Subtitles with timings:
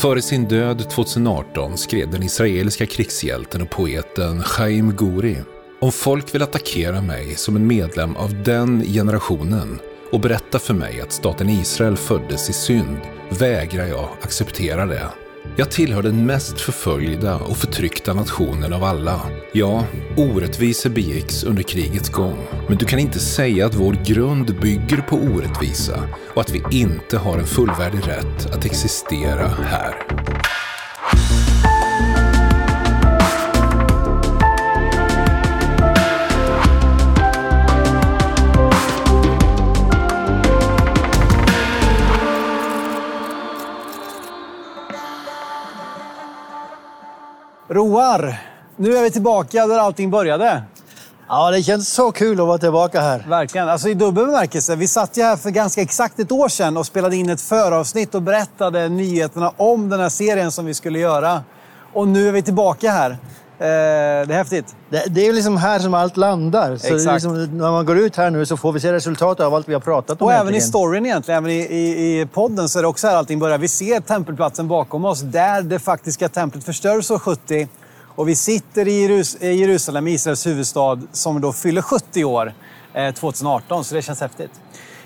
[0.00, 5.36] Före sin död 2018 skrev den israeliska krigshjälten och poeten Chaim Guri
[5.80, 9.78] om folk vill attackera mig som en medlem av den generationen
[10.12, 13.00] och berätta för mig att staten Israel föddes i synd
[13.30, 15.06] vägrar jag acceptera det.
[15.56, 19.20] Jag tillhör den mest förföljda och förtryckta nationen av alla.
[19.52, 19.84] Ja,
[20.16, 22.38] orättvisor begicks under krigets gång.
[22.68, 27.18] Men du kan inte säga att vår grund bygger på orättvisa och att vi inte
[27.18, 29.94] har en fullvärdig rätt att existera här.
[47.80, 48.40] Roar,
[48.76, 50.62] nu är vi tillbaka där allting började.
[51.28, 53.24] Ja, det känns så kul att vara tillbaka här.
[53.28, 53.68] Verkligen.
[53.68, 54.76] Alltså i dubbel bemärkelse.
[54.76, 58.14] Vi satt ju här för ganska exakt ett år sedan och spelade in ett föravsnitt
[58.14, 61.42] och berättade nyheterna om den här serien som vi skulle göra.
[61.92, 63.18] Och nu är vi tillbaka här.
[63.60, 63.66] Eh,
[64.26, 64.76] det är häftigt.
[64.90, 66.76] Det, det är liksom här som allt landar.
[66.76, 69.68] Så liksom, när man går ut här nu så får vi se resultatet av allt
[69.68, 70.26] vi har pratat om.
[70.26, 70.68] Och även i egentligen.
[70.68, 73.58] storyn egentligen, även i, i, i podden så är det också här allting börjar.
[73.58, 77.68] Vi ser tempelplatsen bakom oss där det faktiska templet förstördes år 70.
[78.14, 82.54] Och vi sitter i Jerus i Jerusalem, Israels huvudstad, som då fyller 70 år
[82.94, 83.84] eh, 2018.
[83.84, 84.50] Så det känns häftigt.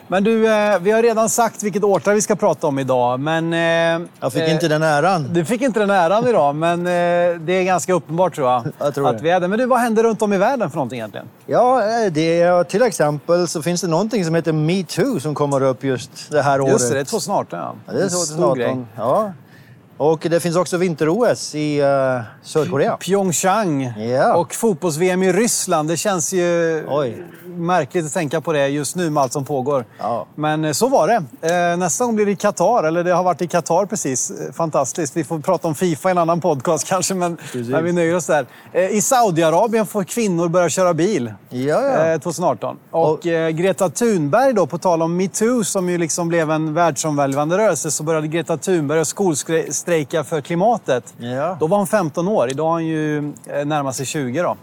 [0.09, 3.21] Men du, eh, vi har redan sagt vilket årtal vi ska prata om idag.
[3.21, 5.29] Men, eh, Jag fick eh, inte den äran.
[5.33, 8.65] Du fick inte den äran idag, men eh, det är ganska uppenbart tror jag.
[8.79, 9.25] Jag tror att det.
[9.25, 9.49] vi är det.
[9.49, 11.27] Men du, vad händer runt om i världen för någonting egentligen?
[11.47, 15.85] Ja, det är, till exempel så finns det någonting som heter metoo som kommer upp
[15.85, 16.73] just det här året.
[16.73, 17.75] Just det, det är 2018 ja.
[17.87, 18.67] Ja, det är En stor grej.
[18.67, 18.87] 2018.
[18.97, 19.33] Ja.
[19.97, 22.97] Och det finns också vinter-OS i uh, Sydkorea.
[22.97, 24.35] Pyeongchang Ja.
[24.35, 25.89] och fotbolls-VM i Ryssland.
[25.89, 27.25] Det känns ju Oj.
[27.47, 29.85] märkligt att tänka på det just nu med allt som pågår.
[29.99, 30.27] Ja.
[30.35, 31.15] Men eh, så var det.
[31.73, 34.33] Eh, Nästa gång blir det i Qatar, eller det har varit i Qatar precis.
[34.53, 35.17] Fantastiskt.
[35.17, 38.27] Vi får prata om Fifa i en annan podcast kanske, men, men vi nöjer oss
[38.27, 38.47] där.
[38.91, 41.33] I Saudiarabien får kvinnor börja köra bil.
[41.49, 42.07] Ja, ja.
[42.07, 42.77] Eh, 2018.
[42.91, 43.21] Och, Och-
[43.53, 48.03] Greta Thunberg då, på tal om metoo som ju liksom blev en världsomvälvande rörelse, så
[48.03, 49.09] började Greta Thunberg att
[49.85, 51.15] skolstrejka för klimatet.
[51.19, 51.57] Ja.
[51.61, 52.51] Då var hon 15 år.
[52.51, 54.57] Idag är hon ju eh, närmar sig 20 då.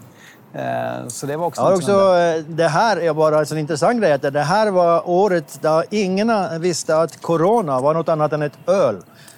[0.59, 4.11] Eh, Så det var också Ja, också, eh, det här är bara en intressant grej.
[4.13, 8.57] att Det här var året där ingen visste att corona var något annat än ett
[8.69, 8.95] öl.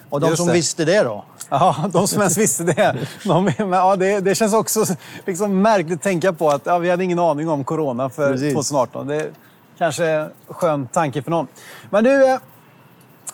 [0.09, 0.53] Och de Just som det.
[0.53, 1.23] visste det då?
[1.49, 2.95] Ja, de som ens visste det.
[3.25, 4.85] De, ja, det, det känns också
[5.25, 8.53] liksom märkligt att tänka på att ja, vi hade ingen aning om corona för Precis.
[8.53, 9.07] 2018.
[9.07, 9.29] Det är
[9.77, 11.47] kanske en skön tanke för någon.
[11.89, 12.37] Men du,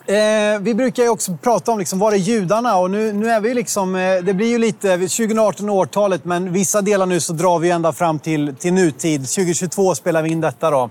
[0.10, 2.78] eh, vi brukar ju också prata om liksom, var är judarna?
[2.78, 6.82] Och nu, nu är vi liksom, eh, det blir ju lite 2018 årtalet, men vissa
[6.82, 9.22] delar nu så drar vi ända fram till, till nutid.
[9.22, 10.90] 2022 spelar vi in detta då.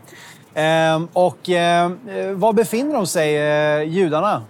[0.54, 1.90] Ehm, eh, och eh,
[2.34, 4.42] var befinner de sig, eh, judarna?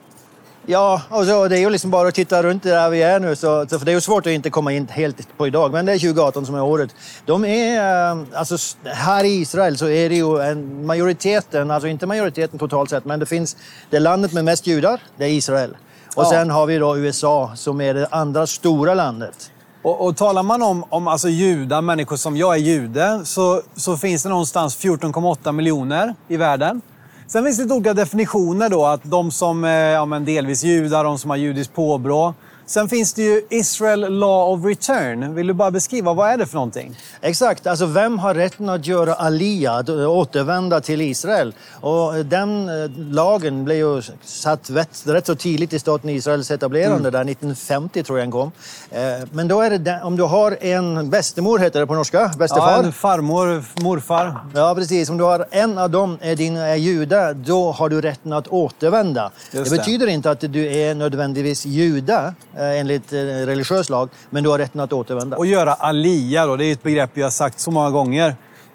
[0.70, 3.36] Ja, och så, det är ju liksom bara att titta runt där vi är nu.
[3.36, 5.86] Så, så, för det är ju svårt att inte komma in helt på idag, men
[5.86, 6.90] det är 2018 som är året.
[7.26, 12.06] De är, eh, alltså här i Israel så är det ju en majoriteten, alltså inte
[12.06, 13.56] majoriteten totalt sett, men det finns
[13.90, 15.76] det landet med mest judar, det är Israel.
[16.16, 16.30] Och Ja.
[16.30, 19.50] sen har vi då USA som är det andra stora landet.
[19.82, 23.96] Och, och talar man om, om alltså judar, människor som jag är jude, så, så
[23.96, 26.80] finns det någonstans 14,8 miljoner i världen.
[27.28, 31.04] Sen finns det lite olika definitioner då, att de som är ja, men delvis judar,
[31.04, 32.34] de som har judiskt påbrå.
[32.68, 35.34] Sen finns det ju Israel Law of Return.
[35.34, 36.98] Vill du bara beskriva, vad är det för någonting?
[37.20, 41.54] Exakt, alltså vem har rätten att göra aliyah, att återvända till Israel?
[41.80, 47.10] Och den eh, lagen blev ju satt rätt, rätt så tidigt i staten Israels etablerande,
[47.10, 48.52] där 1950 tror jag den kom.
[48.90, 49.00] Eh,
[49.32, 52.30] Men då är det den, om du har en bestemor, heter det på norska, Ja,
[52.38, 52.82] bästefar.
[52.84, 54.36] en farmor, morfar.
[54.54, 55.10] Ja, precis.
[55.10, 58.48] Om du har en av dem är din är jude, då har du rätten att
[58.48, 59.30] återvända.
[59.50, 59.80] Just det det.
[59.80, 64.50] betyder inte att du är nödvändigtvis jude eh, Eh, enligt eh, religiös lag, men du
[64.50, 65.36] har rätten att återvända.
[65.36, 68.28] Och göra alia då, det är ett begrepp vi har sagt så många gånger.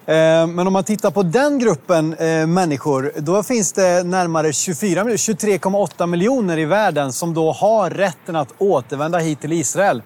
[0.05, 2.09] Eh, men om man tittar på den gruppen
[2.53, 8.35] människor, då finns det närmare 24 miljoner, 23,8 miljoner i världen som då har rätten
[8.35, 10.01] att återvända hit till Israel.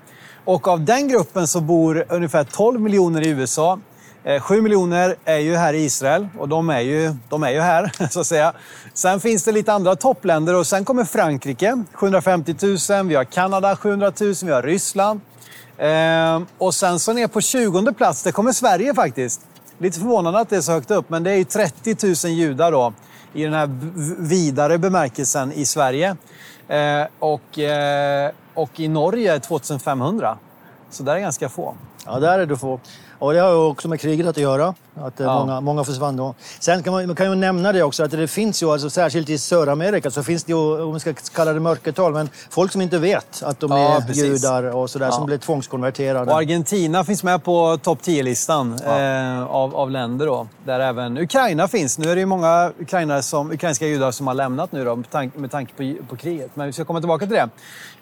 [0.46, 3.80] Och av den gruppen så bor ungefär 12 miljoner i USA.
[4.28, 7.60] Eh, sju miljoner är ju här i Israel och de är ju, de är ju
[7.60, 8.54] här, så att säga.
[8.94, 13.08] Sen finns det lite andra toppländer och sen kommer Frankrike, 750 000.
[13.08, 14.34] Vi har Kanada, 700 000.
[14.44, 15.22] Vi har Ryssland.
[15.78, 19.42] Eh, och sen så ner på 20 plats, det kommer Sverige faktiskt.
[19.78, 22.72] Lite förvånande att det är så högt upp, men det är ju 30 000 judar
[22.72, 22.94] då
[23.34, 23.70] i den här
[24.20, 26.16] vidare bemärkelsen i Sverige.
[26.68, 27.60] Eh, och,
[28.54, 30.38] och i Norge 2500.
[30.90, 31.76] Så där är ganska få.
[32.06, 32.80] Ja, där är du få.
[33.20, 34.76] Och det har ju också med kriget att göra.
[35.02, 35.40] Att eh, Ja.
[35.40, 36.36] många, många försvann då.
[36.60, 39.30] Sen kan man, man kan ju nämna det också att det finns ju, alltså, särskilt
[39.30, 42.82] i Sydamerika, så finns det ju, om man ska kalla det mörkertal, men folk som
[42.82, 44.24] inte vet att de Ja, är precis.
[44.24, 45.12] judar och sådär, Ja.
[45.12, 46.32] som blir tvångskonverterade.
[46.32, 51.68] Och Argentina finns med på topp 10-listan eh, av, av länder då, där även Ukraina
[51.68, 51.98] finns.
[51.98, 55.10] Nu är det ju många ukrainare som, ukrainska judar som har lämnat nu då, med,
[55.10, 56.52] tank, med tanke på, på kriget.
[56.54, 57.50] Men vi ska komma tillbaka till det.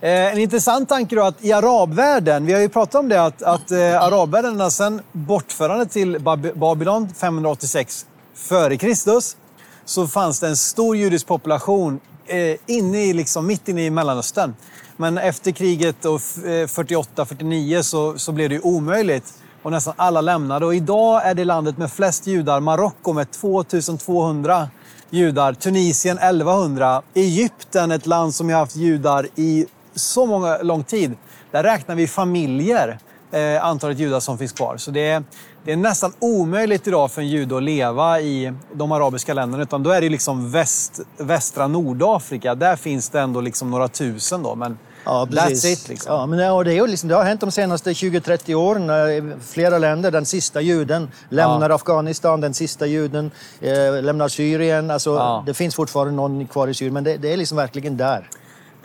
[0.01, 3.41] Eh, en intressant tanke då att i arabvärlden, vi har ju pratat om det, att,
[3.43, 6.53] att eh, arabvärlden sedan bortförandet till Bab-
[6.85, 9.37] Babylon 586 före Kristus
[9.85, 14.55] så fanns det en stor judisk population eh, inne i, liksom, mitt inne i Mellanöstern.
[14.97, 19.33] Men efter kriget och eh, 48-49 så, så blev det ju omöjligt.
[19.63, 20.65] Och nästan alla lämnade.
[20.65, 24.69] Och idag är det landet med flest judar, Marocko med 2200
[25.09, 29.65] judar, Tunisien 1100, Egypten ett land som har haft judar i
[29.95, 31.17] så många, lång tid.
[31.51, 32.99] Där räknar vi familjer,
[33.31, 34.77] eh, antalet judar som finns kvar.
[34.77, 35.23] Så det är,
[35.65, 39.63] det är nästan omöjligt idag för en jude att leva i de arabiska länderna.
[39.63, 42.55] Utan då är det liksom väst, västra Nordafrika.
[42.55, 44.55] Där finns det ändå liksom några tusen då.
[44.55, 46.13] Men Ja, that's it liksom.
[46.13, 48.87] Ja, men det, är liksom, det har hänt de senaste 20-30 åren.
[48.87, 53.31] när Flera länder, den sista juden lämnar Afghanistan, den sista juden
[53.61, 54.91] eh, lämnar Syrien.
[54.91, 55.43] Alltså, Ja.
[55.45, 58.29] Det finns fortfarande någon kvar i Syrien, men det, det är liksom verkligen där.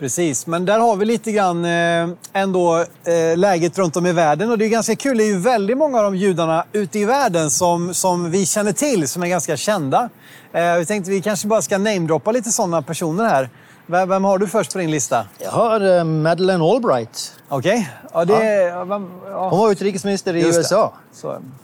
[0.01, 4.51] Precis, men där har vi lite grann eh, ändå eh, läget runt om i världen.
[4.51, 7.05] Och det är ganska kul, det är ju väldigt många av de judarna ute i
[7.05, 10.09] världen som, som vi känner till, som är ganska kända.
[10.53, 13.49] Eh, vi tänkte vi kanske bara ska namedroppa lite sådana personer här.
[13.85, 15.25] Vem, har du först på din lista?
[15.39, 17.33] Jag har Madeleine Albright.
[17.49, 17.89] Okej?
[18.13, 18.33] Ja, det
[18.63, 19.01] ja.
[19.29, 19.49] Ja.
[19.49, 20.41] Hon var utrikesminister i.
[20.41, 20.93] USA.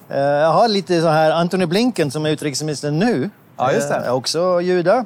[0.10, 3.30] Jag har lite så här Antony Blinken som är utrikesminister nu.
[3.58, 3.96] Ja, just det.
[3.96, 5.06] Är också juda.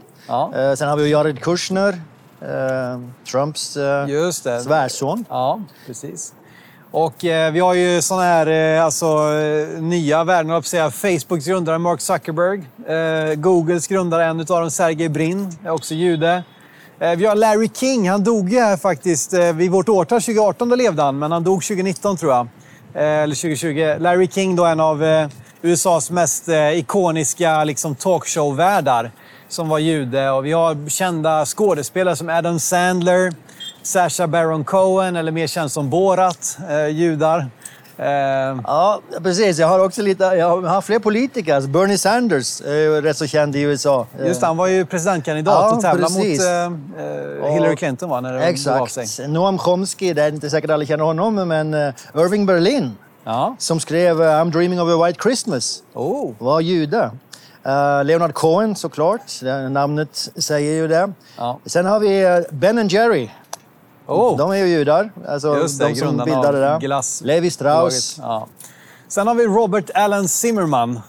[0.77, 2.01] Sen har vi Jared Kushner,
[3.31, 4.61] Trumps eh, just det.
[4.61, 5.25] svärson.
[5.29, 6.33] Ja, precis.
[6.91, 10.91] Och eh, vi har ju såna här eh, alltså, eh, nya värden, att säga.
[10.91, 12.63] Facebooks grundare Mark Zuckerberg.
[12.87, 16.43] Eh, Googles grundare, en av dem, Sergey Brin, är också jude.
[16.99, 20.69] Eh, vi har Larry King, han dog ju här faktiskt eh, vid vårt årtal 2018,
[20.69, 22.47] då levde han, men han dog 2019 tror jag.
[22.93, 23.95] Eh, eller 2020.
[23.99, 25.27] Larry King då en av eh,
[25.61, 29.11] USAs mest eh, ikoniska liksom, talkshow-värdar
[29.51, 30.29] som var jude.
[30.31, 33.33] Och vi har kända skådespelare som Adam Sandler,
[33.83, 37.47] Sacha Baron Cohen, eller mer känd som Borat, eh, judar.
[37.97, 38.07] Eh,
[38.63, 39.59] Ja, precis.
[39.59, 41.55] Jag har också lite, jag har fler politiker.
[41.55, 44.07] Alltså Bernie Sanders är ju rätt så känd i USA.
[44.25, 48.21] just det, han var ju presidentkandidat Ja, och tävlade mot eh, eh, Hillary Clinton va,
[48.21, 49.03] när det begav sig.
[49.03, 49.29] Exakt.
[49.29, 53.55] Noam Chomsky, det är inte säkert alla känner honom, men eh, Irving Berlin Ja.
[53.59, 56.31] som skrev eh, I'm dreaming of a white Christmas Oh.
[56.39, 57.11] var jude.
[57.65, 61.11] Eh, Leonard Cohen såklart, namnet säger ju det.
[61.37, 61.59] Ja.
[61.65, 63.29] Sen har vi eh, Ben and Jerry.
[64.07, 64.37] Oh.
[64.37, 66.77] De är ju judar, alltså Just det, de som bildade det.
[66.87, 68.17] glass- Levi Strauss.
[68.21, 68.47] Ja.
[69.07, 70.99] Sen har vi Robert Allen Zimmerman.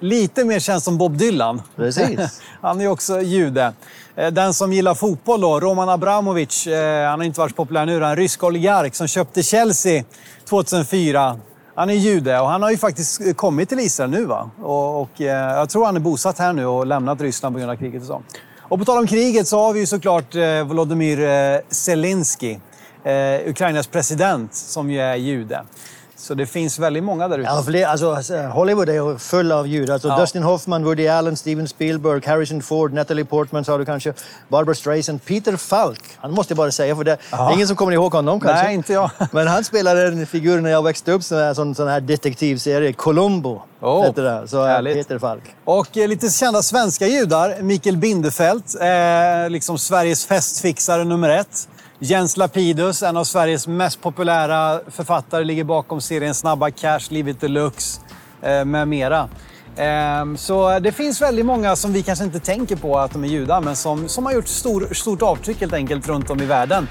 [0.00, 1.62] Lite mer känd som Bob Dylan.
[1.76, 2.42] Precis.
[2.60, 3.72] han är också jude.
[4.16, 6.66] Eh, Den som gillar fotboll då, Roman Abramovic,
[7.10, 10.04] han har inte varit så populär nu, en rysk oligark som köpte Chelsea
[10.48, 11.36] 2004.
[11.74, 14.24] Han är jude och han har ju faktiskt kommit till Israel nu.
[14.24, 14.50] Va?
[14.62, 17.70] Och, och, eh, jag tror han är bosatt här nu och lämnat Ryssland på grund
[17.70, 18.00] av kriget.
[18.02, 18.22] Och, så.
[18.60, 22.58] och på tal om kriget så har vi ju såklart eh, Volodymyr eh, Zelensky,
[23.04, 25.62] eh, Ukrainas president, som ju är jude.
[26.20, 27.48] Så det finns väldigt många där ute.
[27.48, 28.14] Ja, fler, alltså,
[28.52, 29.94] Hollywood är full av judar.
[29.94, 30.20] Alltså, Ja.
[30.20, 34.12] Dustin Hoffman, Woody Allen, Steven Spielberg, Harrison Ford, Natalie Portman sa du kanske,
[34.48, 36.02] Barbara Streisand, Peter Falk.
[36.16, 38.62] Han måste jag bara säga, för det, det är ingen som kommer ihåg honom kanske.
[38.62, 39.10] Nej, inte jag.
[39.32, 43.62] Men han spelade en figur när jag växte upp, en sån, sån här detektivserie, Columbo.
[43.80, 44.48] Oh, heter det.
[44.48, 44.94] Så eh, härligt.
[44.96, 45.42] Peter Falk.
[45.64, 47.62] Och eh, lite kända svenska judar.
[47.62, 51.68] Mikael Bindefeld, eh, liksom Sveriges festfixare nummer ett.
[52.02, 58.00] Jens Lapidus, en av Sveriges mest populära författare, ligger bakom serien Snabba Cash, Livet Deluxe
[58.42, 59.28] eh, med mera.
[59.76, 63.28] Ehm, så det finns väldigt många som vi kanske inte tänker på att de är
[63.28, 66.88] judar, men som, som har gjort stor, stort avtryck helt enkelt runt om i världen.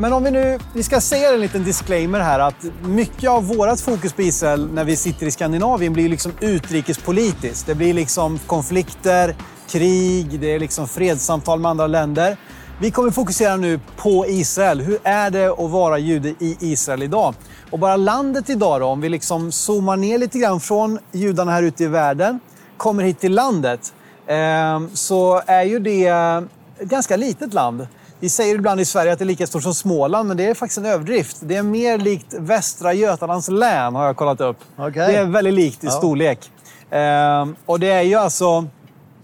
[0.00, 3.80] Men om vi nu, vi ska säga en liten disclaimer här att mycket av vårt
[3.80, 7.66] fokus på Israel när vi sitter i Skandinavien blir liksom utrikespolitiskt.
[7.66, 9.36] Det blir liksom konflikter,
[9.68, 12.36] krig, det är liksom fredssamtal med andra länder.
[12.80, 14.80] Vi kommer fokusera nu på Israel.
[14.80, 17.34] Hur är det att vara jude i Israel idag?
[17.70, 21.62] Och bara landet idag då, om vi liksom zoomar ner lite grann från judarna här
[21.62, 22.40] ute i världen,
[22.76, 23.92] kommer hit till landet,
[24.26, 27.86] ehm, så är ju det ett ganska litet land.
[28.20, 30.54] Vi säger ibland i Sverige att det är lika stort som Småland, men det är
[30.54, 31.36] faktiskt en överdrift.
[31.40, 34.56] Det är mer likt Västra Götalands län, har jag kollat upp.
[34.76, 34.90] Okej.
[35.12, 35.92] Det är väldigt likt i Ja.
[35.92, 36.50] storlek.
[36.90, 38.66] Ehm, och det är ju alltså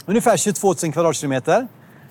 [0.06, 1.66] ungefär 22 000 kvadratkilometer.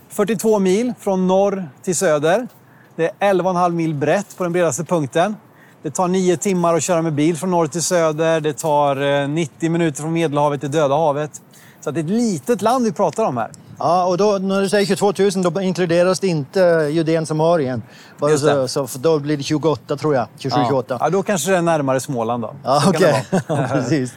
[0.09, 2.47] 42 mil från norr till söder.
[2.95, 5.35] Det är 11,5 mil brett på den bredaste punkten.
[5.81, 8.39] Det tar 9 timmar att köra med bil från norr till söder.
[8.41, 11.41] Det tar eh, 90 minuter från Medelhavet till Döda havet.
[11.83, 13.51] Så det är ett litet land vi pratar om här.
[13.79, 17.83] Ja, och då, när du säger 22 000 då inkluderas det inte Judeen Samarien.
[18.19, 20.27] Bara så, så, för då blir det 28 tror jag.
[20.39, 20.83] 27-28.
[20.87, 20.97] Ja.
[20.99, 22.55] ja, då kanske det är närmare Småland då.
[22.63, 23.25] Ja, okej.
[23.47, 24.13] Ja, precis.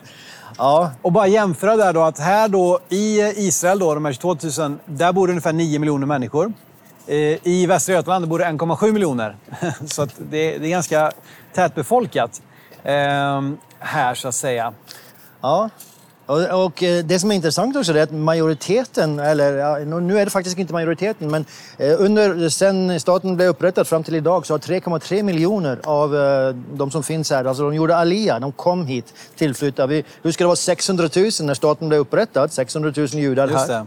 [0.58, 4.36] Ja, Och bara jämföra där då att här då i Israel, då, de här 22
[4.68, 6.52] 000, där bor det ungefär 9 miljoner människor.
[7.06, 9.36] Eh, I Västra Götaland bor det 1,7 miljoner.
[9.86, 11.12] Så att det, det är ganska
[11.54, 12.42] tätbefolkat
[12.82, 13.42] eh,
[13.78, 14.72] här så att säga.
[15.40, 15.70] ja.
[16.26, 20.30] Och, och eh, det som är intressant också är att majoriteten, eller nu är det
[20.30, 21.44] faktiskt inte majoriteten, men
[21.78, 26.54] eh, under, sen staten blev upprättad fram till idag så har 3,3 miljoner av eh,
[26.74, 30.02] de som finns här, alltså de gjorde alia, de kom hit, tillflyttade.
[30.22, 32.52] Hur ska det vara 600 000 när staten blev upprättad?
[32.52, 33.84] 600 000 judar här.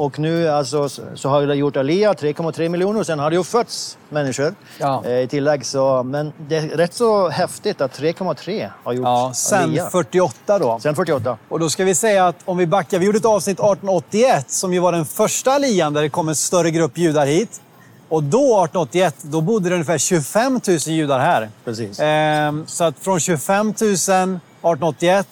[0.00, 3.44] Och nu alltså, så- har det gjort alia, 3,3 miljoner, och sen har det ju
[3.44, 5.02] fötts människor Ja.
[5.06, 5.66] eh, i tillägg.
[5.66, 9.90] Så, men det är rätt så häftigt att 3,3 har gjort Ja, sen alia.
[9.90, 10.78] 48 då.
[10.82, 11.38] Sen 48.
[11.48, 14.72] Och då ska vi säga att om vi backar, vi gjorde ett avsnitt 1881 som
[14.74, 17.60] ju var den första alian där det kom en större grupp judar hit.
[18.08, 21.50] Och då, 1881, då bodde det ungefär 25 000 judar här.
[21.64, 22.00] Precis.
[22.00, 25.26] Ehm, så att från 25 000 1881,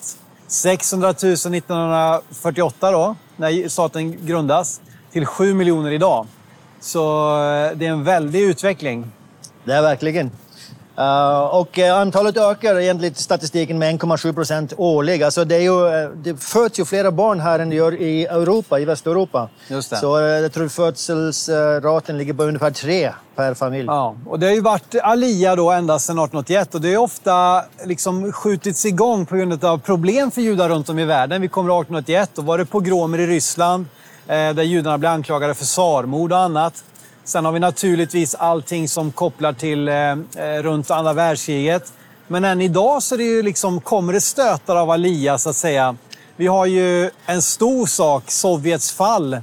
[0.46, 4.80] 600 000 1948 då, när staten grundas,
[5.12, 6.26] till 7 miljoner idag.
[6.84, 9.12] Så eh, det är en väldig utveckling.
[9.64, 10.30] Det är verkligen.
[10.98, 15.24] Uh, och eh, antalet ökar enligt statistiken med 1,7 procent årligen.
[15.24, 18.24] Alltså det, är ju, eh, det föds ju flera barn här än det gör i
[18.24, 19.48] Europa, i Västeuropa.
[19.68, 19.96] Just det.
[19.96, 23.86] Så eh, jag tror födselsraten ligger på ungefär tre per familj.
[23.86, 27.62] Ja, och det har ju varit alia då ända sedan 1881 och det har ofta
[27.84, 31.42] liksom skjutits igång på grund av problem för judar runt om i världen.
[31.42, 35.54] Vi kommer 1881, då var det pogromer i Ryssland eh, Eh, där judarna blir anklagade
[35.54, 36.84] för tsarmord och annat.
[37.24, 41.92] Sen har vi naturligtvis allting som kopplar till eh, eh, runt andra världskriget.
[42.26, 45.56] Men än idag så är det ju liksom, kommer det stötar av alia så att
[45.56, 45.96] säga.
[46.36, 49.34] Vi har ju en stor sak, Sovjets fall,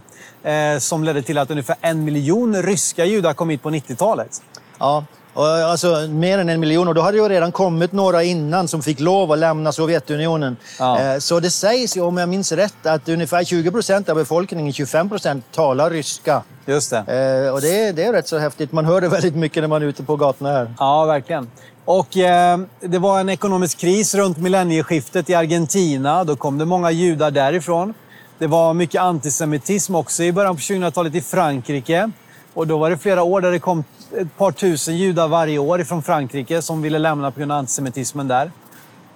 [0.44, 4.42] eh, som ledde till att ungefär en miljon ryska judar kom hit på 90-talet.
[4.80, 6.88] Ja, alltså mer än en miljon.
[6.88, 10.58] Och då hade ju redan kommit några innan som fick lov att lämna Sovjetunionen.
[10.80, 11.00] Ja.
[11.00, 15.10] Eh, Så det sägs, om jag minns rätt, att ungefär 20 procent av befolkningen, 25
[15.10, 16.44] procent, talar ryska.
[16.66, 16.98] Just det.
[16.98, 18.72] Eh, Och det är, det är rätt så häftigt.
[18.72, 20.74] Man hör det väldigt mycket när man är ute på gatorna här.
[20.80, 21.50] Ja, verkligen.
[21.86, 26.24] Och eh, det var en ekonomisk kris runt millennieskiftet i Argentina.
[26.24, 27.94] Då kom det många judar därifrån.
[28.38, 32.12] Det var mycket antisemitism också i början på 2000-talet i Frankrike.
[32.54, 33.84] Och då var det flera år där det kom
[34.18, 38.28] ett par tusen judar varje år från Frankrike som ville lämna på grund av antisemitismen
[38.28, 38.52] där.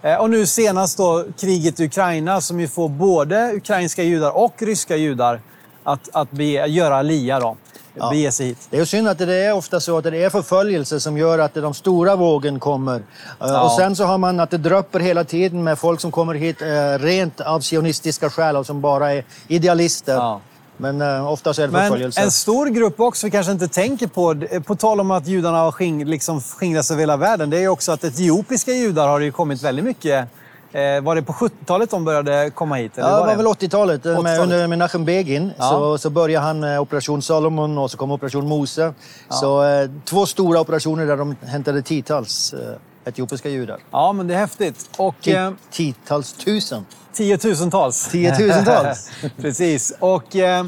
[0.01, 4.53] Eh, Och nu senast då kriget i Ukraina som ju får både ukrainska judar och
[4.61, 5.41] ryska judar
[5.83, 7.55] att, att bege, göra alia då.
[7.97, 8.09] Ja.
[8.09, 8.67] Bege sig hit.
[8.69, 11.53] Det är synd att det är ofta så att det är förföljelse som gör att
[11.53, 12.95] de stora vågen kommer.
[12.95, 13.01] Eh,
[13.39, 13.63] Ja.
[13.63, 16.61] Och sen så har man att det dröpper hela tiden med folk som kommer hit
[16.61, 16.67] eh,
[16.99, 20.13] rent av sionistiska skäl och som bara är idealister.
[20.15, 20.41] Ja.
[20.77, 22.21] Men eh, ofta så är det Men förföljelse.
[22.21, 25.71] en stor grupp också vi kanske inte tänker på, på tal om att judarna har
[25.71, 29.25] sking, liksom skingrats över hela världen, det är ju också att etiopiska judar har det
[29.25, 30.27] ju kommit väldigt mycket.
[30.71, 32.97] Eh, var det på 70-talet de började komma hit?
[32.97, 33.35] eller Ja, det var det?
[33.35, 34.05] väl 80-talet.
[34.05, 34.39] eh, Med, 80-talet.
[34.43, 35.69] under Menachem Begin Ja.
[35.69, 38.93] så, så började han med Operation Salomon och så kom Operation Mose.
[39.29, 43.77] Så eh, två stora operationer där de hämtade tiotals eh, etiopiska judar.
[43.91, 44.89] Ja, men det är häftigt.
[44.97, 46.85] Och Ti- eh, Tiotals tusen.
[47.15, 48.07] Tiotusentals.
[48.11, 49.09] Tiotusentals.
[49.41, 49.93] Precis.
[49.99, 50.65] Och eh,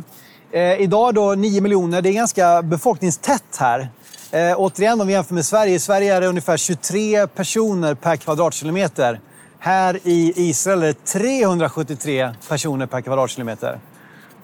[0.52, 3.90] eh, idag då 9 miljoner, det är ganska befolkningstätt här.
[4.32, 5.74] Eh, återigen om vi jämför med Sverige.
[5.76, 9.20] I Sverige är det ungefär 23 personer per kvadratkilometer.
[9.60, 13.80] Här i Israel är det 373 personer per kvadratkilometer.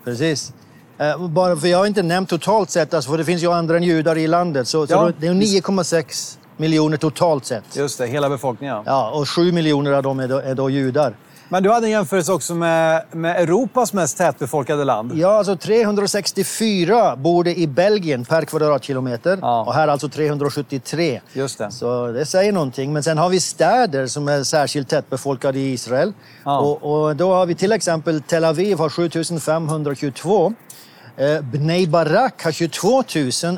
[0.06, 0.54] Precis.
[0.98, 3.78] Eh, bara för jag har inte nämnt totalt sett, alltså, för det finns ju andra
[3.78, 4.68] än judar i landet.
[4.68, 7.76] Så, så Ja, då- det är ju 9,6 miljoner totalt sett.
[7.76, 8.76] Just det, hela befolkningen.
[8.76, 8.84] Ja.
[8.86, 11.16] Ja, och 7 miljoner av dem är då, är då judar.
[11.50, 15.12] Men du hade en jämförelse också med, med Europas mest tätbefolkade land.
[15.16, 19.38] Ja, alltså 364 bor det i Belgien per kvadratkilometer.
[19.42, 19.64] Ja.
[19.64, 21.22] Och här alltså 373.
[21.34, 21.72] Just det.
[21.72, 22.94] Så det säger någonting.
[22.94, 26.14] Men sen har vi städer som är särskilt tättbefolkade i Israel.
[26.44, 26.60] Ja.
[26.60, 30.54] Och, och då har vi till exempel Tel Aviv har 7522.
[31.18, 33.04] Eh, Bnei Barak har 22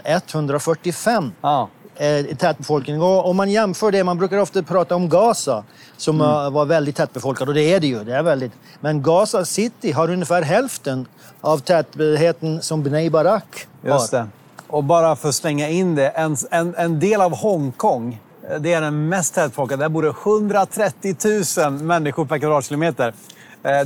[0.05, 1.69] 145 Ja.
[1.95, 3.01] Eh, tätbefolkning.
[3.01, 5.63] Och om man jämför det, man brukar ofta prata om Gaza
[5.97, 6.31] som Mm.
[6.45, 8.03] eh, var väldigt tätbefolkad och det är det ju.
[8.03, 8.51] Det är väldigt.
[8.79, 11.05] Men Gaza city har ungefär hälften
[11.41, 13.89] av tätheten som Bnei Barak har.
[13.89, 14.27] Just det.
[14.67, 18.73] Och bara för att slänga in det, en, en, en del av Hongkong, eh, det
[18.73, 19.83] är den mest tätfolkade.
[19.83, 21.15] Där bor det 130
[21.57, 23.13] 000 människor per kvadratkilometer.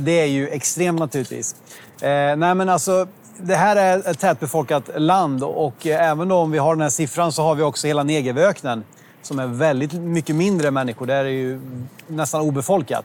[0.00, 1.54] Det är ju extremt naturligtvis.
[2.00, 3.06] Eh, nej men alltså,
[3.42, 7.32] det här är ett tätbefolkat land och eh, även om vi har den här siffran
[7.32, 8.84] så har vi också hela Negevöknen
[9.22, 11.06] som är väldigt mycket mindre människor.
[11.06, 11.60] Där är det ju
[12.06, 13.04] nästan obefolkat.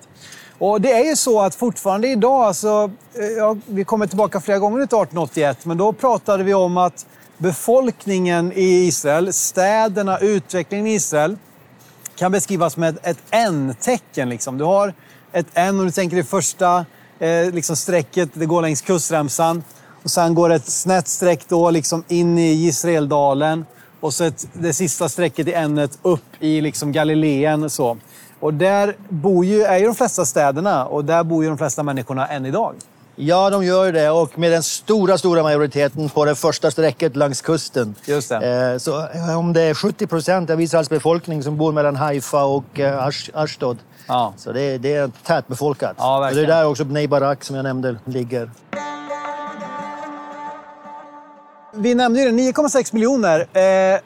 [0.57, 4.59] Och det är ju så att fortfarande idag, alltså, eh, ja, vi kommer tillbaka flera
[4.59, 7.05] gånger till 1881, men då pratade vi om att
[7.37, 11.37] befolkningen i Israel, städerna, utvecklingen i Israel
[12.15, 14.29] kan beskrivas med ett N-tecken.
[14.29, 14.57] Liksom.
[14.57, 14.93] Du har
[15.31, 16.85] ett N om du tänker det första
[17.19, 19.63] eh, liksom strecket, det går längs kustremsan.
[20.05, 23.65] Och sen går ett snett streck då liksom in i Israeldalen.
[24.00, 27.69] Och så ett, det sista strecket i N upp i liksom Galileen.
[27.69, 27.97] Så.
[28.39, 31.83] Och där bor ju, är ju de flesta städerna och där bor ju de flesta
[31.83, 32.75] människorna än idag.
[33.15, 34.09] Ja, de gör det.
[34.09, 37.95] Och med den stora, stora majoriteten på det första strecket längs kusten.
[38.05, 38.71] Just det.
[38.71, 39.07] Eh, så
[39.38, 43.77] om det är 70 procent av Israels befolkning som bor mellan Haifa och eh, Ashdod.
[44.07, 44.33] Ja.
[44.38, 45.95] Så det, det är tätbefolkat.
[45.97, 48.50] Ja, och det är där också Bnei Barak, som jag nämnde, ligger.
[51.77, 53.39] Vi nämnde ju det, 9,6 miljoner.
[53.39, 54.00] Eh,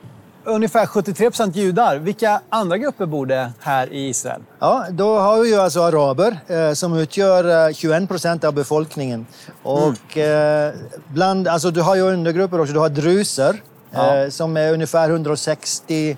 [0.44, 1.96] ungefär 73 procent judar.
[1.98, 4.42] Vilka andra grupper bor det här i Israel?
[4.60, 9.26] Ja, då har vi ju alltså araber eh, som utgör eh, 21 procent av befolkningen.
[9.64, 10.74] Och eh,
[11.08, 12.74] bland, alltså du har ju undergrupper också.
[12.74, 13.62] Du har druser
[13.92, 14.16] Ja.
[14.18, 16.18] eh, som är ungefär 160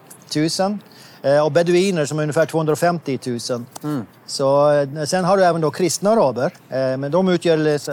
[0.60, 0.78] 000.
[1.24, 3.40] Eh, och beduiner som är ungefär 250 000.
[4.26, 6.54] Så, eh, sen har du även då kristna araber.
[6.70, 7.92] Eh, men de utgör eh, så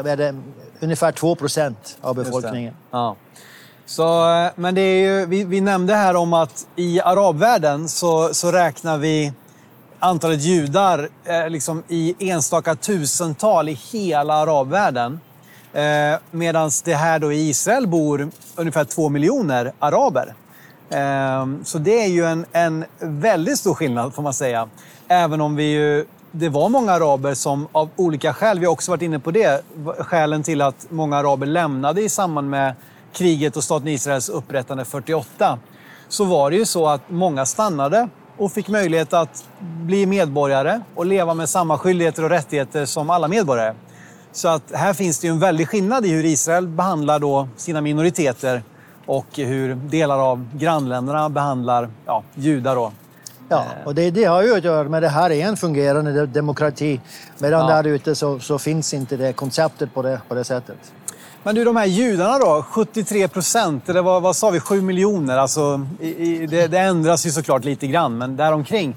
[0.81, 2.75] ungefär 2 procent av befolkningen.
[2.91, 3.17] Ja.
[3.89, 8.35] Så, eh, men det är ju, vi, vi nämnde här om att i arabvärlden så,
[8.35, 9.33] så räknar vi
[9.99, 15.21] antalet judar eh, liksom i enstaka tusental i hela arabvärlden.
[15.73, 20.35] Eh, Medan det här då i Israel bor ungefär två miljoner araber.
[20.91, 24.69] Eh, så det är ju en, en väldigt stor skillnad får man säga.
[25.09, 28.91] Även om vi ju, det var många araber som av olika skäl, vi har också
[28.91, 29.63] varit inne på det,
[29.99, 32.75] skälen till att många araber lämnade i samband med
[33.13, 35.59] kriget och staten Israels upprättande 48.
[36.09, 41.07] Så var det ju så att många stannade och fick möjlighet att bli medborgare och
[41.07, 43.75] leva med samma skyldigheter och rättigheter som alla medborgare.
[44.33, 47.81] Så att här finns det ju en väldig skillnad i hur Israel behandlar då sina
[47.81, 48.63] minoriteter
[49.07, 52.77] och hur delar av grannländerna behandlar ja, judar.
[52.77, 52.93] Då.
[53.49, 56.27] Ja, och det, det har ju att göra med det här är en fungerande de-
[56.27, 57.01] demokrati.
[57.39, 57.77] Medan Ja.
[57.77, 60.93] där ute så, så finns inte det konceptet på det, på det sättet.
[61.43, 62.65] Men du, de här judarna då?
[62.71, 64.61] 73 procent, eller vad, vad sa vi?
[64.61, 65.39] 7 miljoner?
[65.39, 68.97] Alltså, i, i, det, det ändras ju såklart lite grann, men däromkring.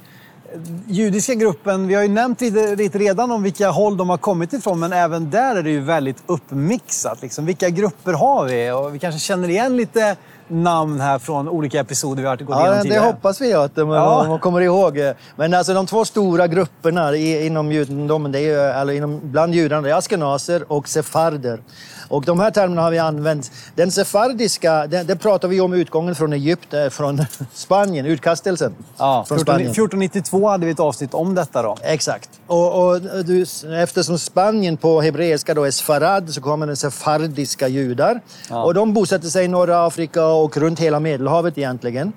[0.87, 4.53] Judiska gruppen, vi har ju nämnt lite, lite redan om vilka håll de har kommit
[4.53, 7.21] ifrån, men även där är det ju väldigt uppmixat.
[7.21, 7.45] Liksom.
[7.45, 8.71] Vilka grupper har vi?
[8.71, 10.15] Och vi kanske känner igen lite
[10.47, 13.03] namn här från olika episoder vi har gått igenom Ja, det tidigare.
[13.05, 14.25] hoppas vi att de, Ja.
[14.27, 14.99] man kommer ihåg.
[15.35, 19.89] Men alltså de två stora grupperna inom judendomen, det är eller inom, bland judarna, det
[19.91, 21.59] är askenaser och sefarder.
[22.11, 23.51] Och de här termerna har vi använt.
[23.75, 29.37] Den sefardiska, det, det pratar vi om utgången från Egypten, från Spanien, utkastelsen Ja, från
[29.37, 29.71] 14, Spanien.
[29.71, 31.77] 1492 hade vi ett avsnitt om detta då.
[31.81, 32.29] Exakt.
[32.47, 33.45] Och, och du,
[33.83, 38.21] eftersom Spanien på hebreiska då är sfarad så kommer det sefardiska judar.
[38.49, 42.13] Och de bosätter sig i norra Afrika och runt hela Medelhavet egentligen.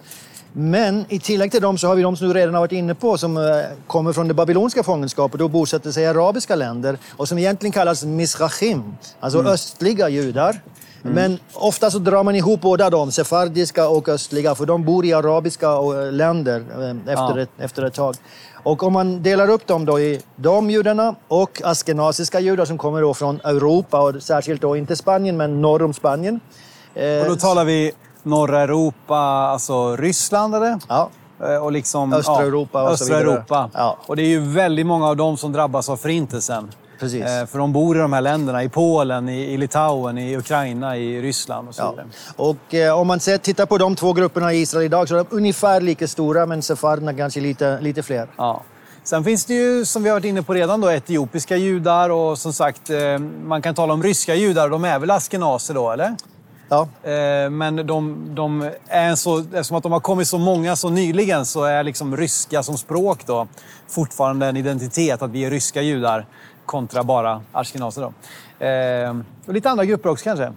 [0.56, 2.94] Men i tillägg till dem så har vi de som du redan har varit inne
[2.94, 3.42] på som eh,
[3.86, 8.04] kommer från det babyloniska fångenskapet och bosätter sig i arabiska länder och som egentligen kallas
[8.04, 10.60] misrachim, alltså östliga judar.
[11.02, 15.12] Men ofta så drar man ihop båda dem, sefardiska och östliga, för de bor i
[15.12, 17.40] arabiska eh, länder eh, efter, Ja.
[17.40, 18.14] ett, efter ett tag.
[18.62, 23.00] Och om man delar upp dem då i de judarna och askenasiska judar som kommer
[23.00, 26.40] då från Europa och särskilt då inte Spanien men norr om Spanien.
[26.94, 27.92] Och då talar vi
[28.24, 30.78] norra Europa, alltså Ryssland eller?
[30.88, 31.10] Ja,
[31.42, 33.32] Eh, Och liksom, Östra Europa och så östra vidare.
[33.34, 33.70] Europa.
[33.74, 33.96] Ja.
[34.06, 36.70] Och det är ju väldigt många av dem som drabbas av förintelsen.
[37.00, 37.24] Precis.
[37.24, 41.22] Eh, För de bor i de här länderna, i Polen, i, Litauen, i Ukraina, i
[41.22, 41.90] Ryssland och så ja.
[41.90, 42.06] vidare.
[42.37, 45.18] Och eh, om man ser, tittar på de två grupperna i Israel idag så är
[45.18, 48.28] de ungefär lika stora men sefarderna kanske lite, lite fler.
[48.37, 48.62] Ja.
[49.02, 52.38] Sen finns det ju, som vi har varit inne på redan, då, etiopiska judar och
[52.38, 52.90] som sagt,
[53.44, 54.68] man kan tala om ryska judar.
[54.68, 56.16] De är väl askenaser då, eller?
[56.68, 60.90] Ja, Eh, Men de, de är så, eftersom att de har kommit så många så
[60.90, 63.46] nyligen så är liksom ryska som språk då
[63.88, 66.27] fortfarande en identitet, att vi är ryska judar
[66.66, 68.03] kontra bara ashkenazer.
[68.03, 68.12] Då.
[68.66, 70.53] Eh, och lite andra grupper också kanske.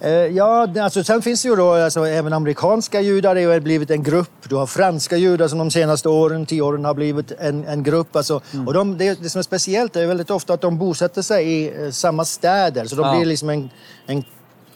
[0.00, 3.36] Eh, Ja, alltså, sen finns det ju då alltså, även amerikanska judar.
[3.52, 4.48] Har blivit en grupp.
[4.48, 8.16] Du har franska judar som de senaste åren, tio åren har blivit en, en grupp.
[8.16, 8.66] Alltså, Mm.
[8.68, 11.84] och de, det, det som är speciellt är väldigt ofta att de bosätter sig i
[11.84, 12.84] eh, samma städer.
[12.84, 13.16] Så de Ja.
[13.16, 13.70] blir liksom en,
[14.06, 14.24] en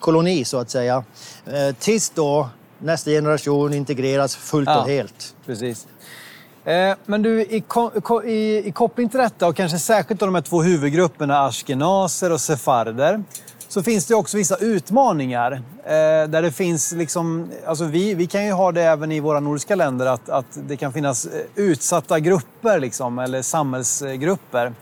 [0.01, 1.05] koloni så att säga.
[1.47, 4.81] Eh, tills då nästa generation integreras fullt Ja.
[4.83, 5.35] och helt.
[5.47, 5.87] Precis.
[6.65, 7.65] Eh, Men du, i,
[8.25, 13.23] i, i koppling till detta och kanske särskilt de här två huvudgrupperna, ashkenaser och sefarder,
[13.69, 15.53] så finns det också vissa utmaningar.
[15.85, 19.41] Eh, där det finns liksom, alltså vi, vi kan ju ha det även i våra
[19.41, 24.73] nordiska länder, att, att det kan finnas utsatta grupper liksom, eller samhällsgrupper.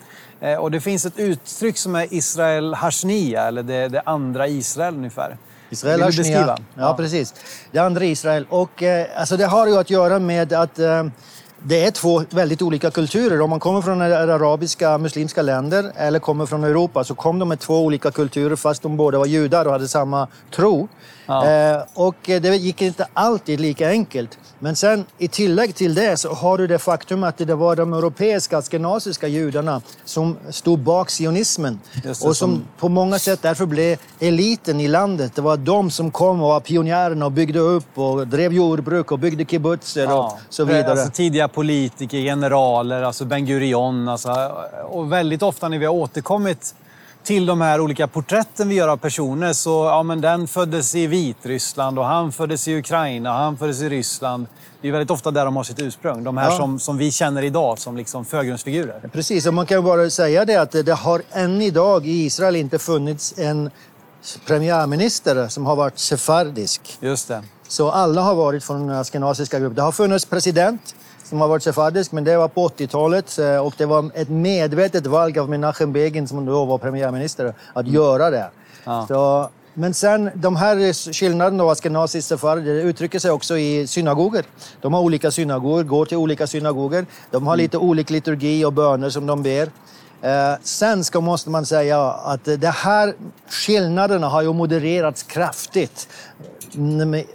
[0.41, 4.95] Eh, och det finns ett uttryck som är Israel Hashnia, eller det, det andra Israel
[4.95, 5.37] ungefär.
[5.71, 6.39] Israel Vill du Hashnia.
[6.39, 6.59] beskriva?
[6.75, 7.35] Ja, precis.
[7.73, 8.47] Det andra Israel.
[8.51, 11.05] Och, eh, alltså det har ju att göra med att eh,
[11.63, 13.41] det är två väldigt olika kulturer.
[13.41, 17.61] Om man kommer från arabiska, muslimska länder eller kommer från Europa så kom de med
[17.61, 20.89] två olika kulturer fast de båda var judar och hade samma tro.
[21.29, 21.47] Ja.
[21.51, 24.39] Eh, och det gick inte alltid lika enkelt.
[24.59, 27.93] Men sen i tillägg till det så har du det faktum att det var de
[27.93, 31.81] europeiska, askenaziska judarna som stod bak sionismen.
[32.03, 35.33] Det, och som som- på många sätt därför blev eliten i landet.
[35.35, 39.19] Det var de som kom och var pionjärerna och byggde upp och drev jordbruk och
[39.19, 40.91] byggde kibbutzer och så vidare.
[40.91, 44.09] Alltså, tidiga politiker, generaler, alltså Ben Gurion.
[44.09, 44.31] Alltså,
[44.91, 46.75] och väldigt ofta när vi har återkommit
[47.25, 51.07] till de här olika porträtten vi gör av personer så, ja men den föddes i
[51.07, 54.47] Vitryssland och han föddes i Ukraina och han föddes i Ryssland.
[54.83, 56.25] Det är väldigt ofta där de har sitt ursprung.
[56.25, 56.57] De här Ja.
[56.57, 59.11] som, som vi känner idag som liksom förgrundsfigurer.
[59.13, 62.79] Precis, och man kan bara säga det att det har än idag i Israel inte
[62.79, 63.71] funnits en
[64.47, 66.99] premiärminister som har varit sefardisk.
[67.01, 67.43] Just det.
[67.69, 69.75] Så alla har varit från den askenaziska gruppen.
[69.77, 70.95] Det har funnits president
[71.29, 75.07] som har varit sefardisk, men det var på 80-talet eh, och det var ett medvetet
[75.07, 78.51] val av Menachem Begin som då var premiärminister att göra det.
[78.85, 79.07] Ja.
[79.09, 84.45] Så, men sen de här skillnaderna av askenazisk sefard det uttrycker sig också i synagoger.
[84.81, 87.07] De har olika synagogor, går till olika synagoger.
[87.31, 89.69] De har lite olika liturgi och böner som de ber.
[90.23, 93.15] Eh, sen ska, måste man säga att det här
[93.49, 96.09] skillnaderna har ju modererats kraftigt
[96.41, 96.58] mm,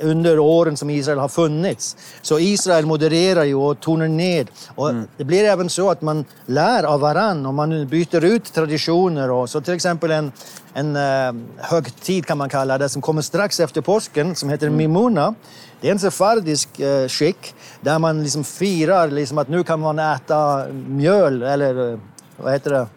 [0.01, 1.97] under åren som Israel har funnits.
[2.21, 4.47] Så Israel modererar ju och tonar ned.
[4.75, 9.31] Och Det blir även så att man lär av varann och man byter ut traditioner.
[9.31, 10.31] Och så till exempel en,
[10.73, 15.35] en eh, högtid kan man kalla det som kommer strax efter påsken som heter Mimuna.
[15.81, 19.99] Det är en sefardisk eh, skick där man liksom firar liksom att nu kan man
[19.99, 21.99] äta mjöl eller eh,
[22.37, 22.87] vad heter det?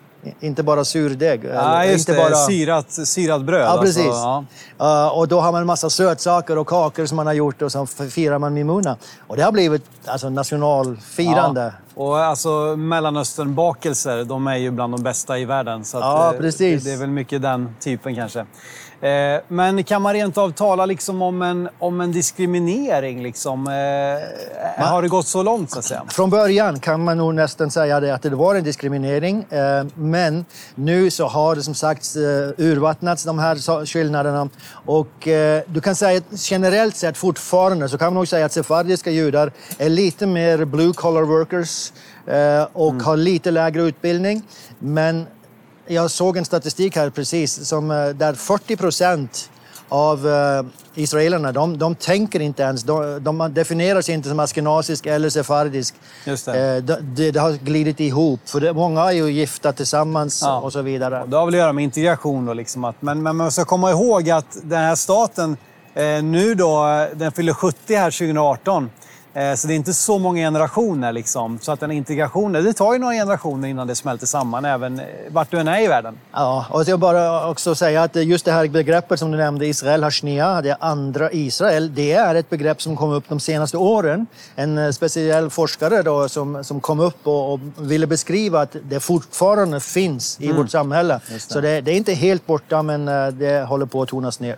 [0.41, 1.45] Inte bara surdeg.
[1.45, 2.19] Ja, inte det.
[2.19, 2.35] bara...
[2.35, 3.67] Syrat, syrat bröd.
[3.67, 4.07] Ja, precis.
[4.07, 4.45] Alltså,
[4.79, 5.07] ja.
[5.07, 7.73] Uh, och då har man en massa sötsaker och kakor som man har gjort och
[7.73, 8.97] så firar man Mimuna.
[9.27, 11.75] Och det har blivit alltså, nationalfirande.
[11.95, 12.03] Ja.
[12.03, 15.85] Och alltså Mellanösternbakelser, de är ju bland de bästa i världen.
[15.85, 16.85] Så Ja, eh, precis.
[16.85, 18.47] Det är väl mycket den typen kanske.
[19.01, 23.23] Eh, men kan man rent av tala liksom om, en, om en diskriminering?
[23.23, 23.67] Liksom?
[23.67, 26.03] Eh, har det gått så långt så att säga?
[26.09, 29.47] Från början kan man nog nästan säga det att det var en diskriminering.
[29.51, 32.17] Eh, men nu så har det som sagt
[32.57, 34.49] urvattnats de här skillnaderna.
[34.71, 35.29] Och
[35.67, 39.89] du kan säga generellt sett fortfarande så kan man nog säga att sefardiska judar är
[39.89, 41.93] lite mer blue collar workers
[42.73, 44.43] och har lite lägre utbildning.
[44.79, 45.27] Men
[45.87, 49.51] jag såg en statistik här precis som eh, där 40 procent
[49.89, 50.63] av eh,
[50.95, 55.95] israelerna, de, de tänker inte ens, de, de definierar sig inte som askenazisk eller sefardisk.
[56.25, 56.77] Just det.
[56.77, 60.61] Eh, det, det har glidit ihop, för det, många är ju gifta tillsammans Ja.
[60.61, 61.25] och så vidare.
[61.27, 62.47] Det har väl att göra med integration.
[62.47, 65.57] Då, liksom att, men, men man ska komma ihåg att den här staten
[65.95, 68.91] eh, nu då, den fyller 70 här 2018.
[69.37, 71.13] Eh, så det är inte så många generationer.
[71.13, 71.59] Liksom.
[71.63, 75.07] Så att den integrationen, det tar ju några generationer innan det smälter samman, även eh,
[75.29, 76.19] vart du än är i världen.
[76.33, 80.03] Ja, och jag bara också säga att just det här begreppet som du nämnde, Israel
[80.03, 84.27] Hashnia, det andra Israel, det är ett begrepp som kom upp de senaste åren.
[84.55, 89.01] En eh, speciell forskare då som, som kom upp och, och ville beskriva att det
[89.01, 91.21] fortfarande finns i vårt samhälle.
[91.29, 91.41] Det.
[91.41, 94.57] Så det, det är inte helt borta, men eh, det håller på att tonas ner.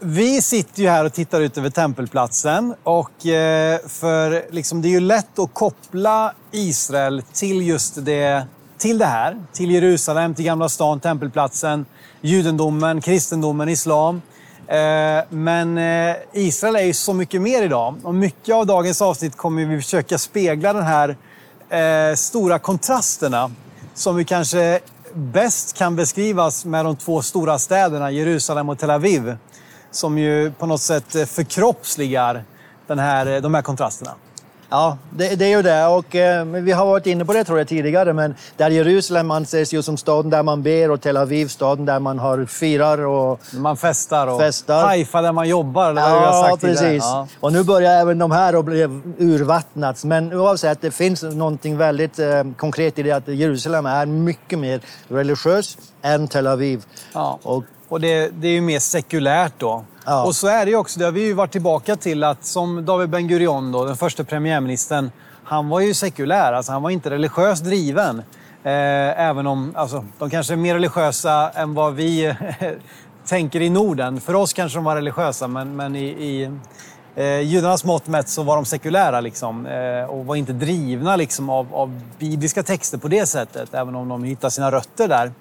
[0.00, 2.74] Vi sitter ju här och tittar ut över tempelplatsen.
[2.82, 8.46] Och eh, för liksom, det är ju lätt att koppla Israel till just det,
[8.78, 9.36] till det här.
[9.52, 11.86] Till Jerusalem, till Gamla stan, tempelplatsen,
[12.20, 14.22] judendomen, kristendomen, islam.
[14.66, 17.94] Eh, men eh, Israel är ju så mycket mer idag.
[18.02, 21.16] Och mycket av dagens avsnitt kommer vi försöka spegla de här
[22.14, 23.50] stora kontrasterna
[23.94, 24.80] som vi kanske
[25.14, 29.36] bäst kan beskrivas med de två stora städerna Jerusalem och Tel Aviv
[29.90, 32.44] som ju på något sätt eh, förkroppsligar
[32.86, 34.14] den här, eh, de här kontrasterna.
[34.68, 35.86] Ja, det, det, är ju det.
[35.86, 39.74] Och, eh, vi har varit inne på det tror jag tidigare, men där Jerusalem anses
[39.74, 43.40] ju som staden där man ber och Tel Aviv staden där man har firar och
[43.52, 44.84] Man festar och festar.
[44.84, 45.90] Haifa där man jobbar.
[45.90, 47.02] Eller ja, har sagt precis.
[47.02, 47.28] Ja.
[47.40, 48.82] Och nu börjar även de här att bli
[49.18, 50.04] urvattnats.
[50.04, 54.80] Men oavsett, det finns någonting väldigt eh, konkret i det att Jerusalem är mycket mer
[55.08, 56.84] religiös än Tel Aviv.
[57.12, 57.38] Ja.
[57.42, 59.84] Och, Och det, det är ju mer sekulärt då.
[60.04, 60.24] Ja.
[60.24, 62.84] Och så är det ju också, det har vi ju varit tillbaka till, att som
[62.84, 65.10] David Ben Gurion, då, den första premiärministern,
[65.44, 68.18] han var ju sekulär, alltså han var inte religiöst driven.
[68.62, 72.34] Eh, även om alltså, de kanske är mer religiösa än vad vi
[73.26, 74.20] tänker i Norden.
[74.20, 76.50] För oss kanske de var religiösa, men, men i, i
[77.14, 81.50] eh, judarnas mått mätt så var de sekulära liksom, eh, och var inte drivna liksom,
[81.50, 85.32] av, av bibliska texter på det sättet, även om de hittar sina rötter där.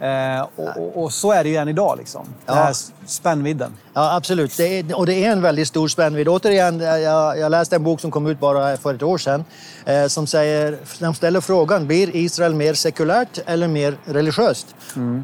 [0.00, 1.98] Eh, och, och, och så är det ju än idag.
[1.98, 2.24] Liksom.
[2.46, 2.62] Den Ja.
[2.62, 2.74] här
[3.06, 3.72] spännvidden.
[3.94, 4.56] Ja, absolut.
[4.56, 6.28] Det är, och det är en väldigt stor spännvidd.
[6.28, 9.44] Återigen, jag, jag läste en bok som kom ut bara för ett år sedan
[9.84, 14.66] eh, som, säger, de ställer frågan, blir Israel mer sekulärt eller mer religiöst?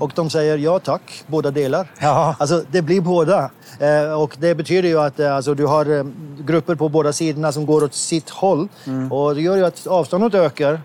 [0.01, 1.91] Och de säger ja tack, båda delar.
[2.01, 2.37] Ja.
[2.39, 3.51] Alltså, det blir båda.
[3.81, 6.05] Eh, och det betyder ju att eh, alltså, du har eh,
[6.39, 8.69] grupper på båda sidorna som går åt sitt håll.
[9.11, 10.81] Och det gör ju att avståndet ökar.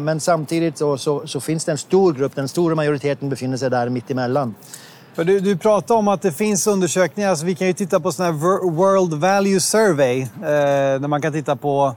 [0.00, 3.70] Men samtidigt så, så, så finns det en stor grupp, den stora majoriteten befinner sig
[3.70, 4.54] där mitt emellan.
[5.14, 8.12] För du, du pratade om att det finns undersökningar, alltså vi kan ju titta på
[8.12, 10.28] sån här Wor- World Value Survey, eh,
[11.00, 11.94] där man kan titta på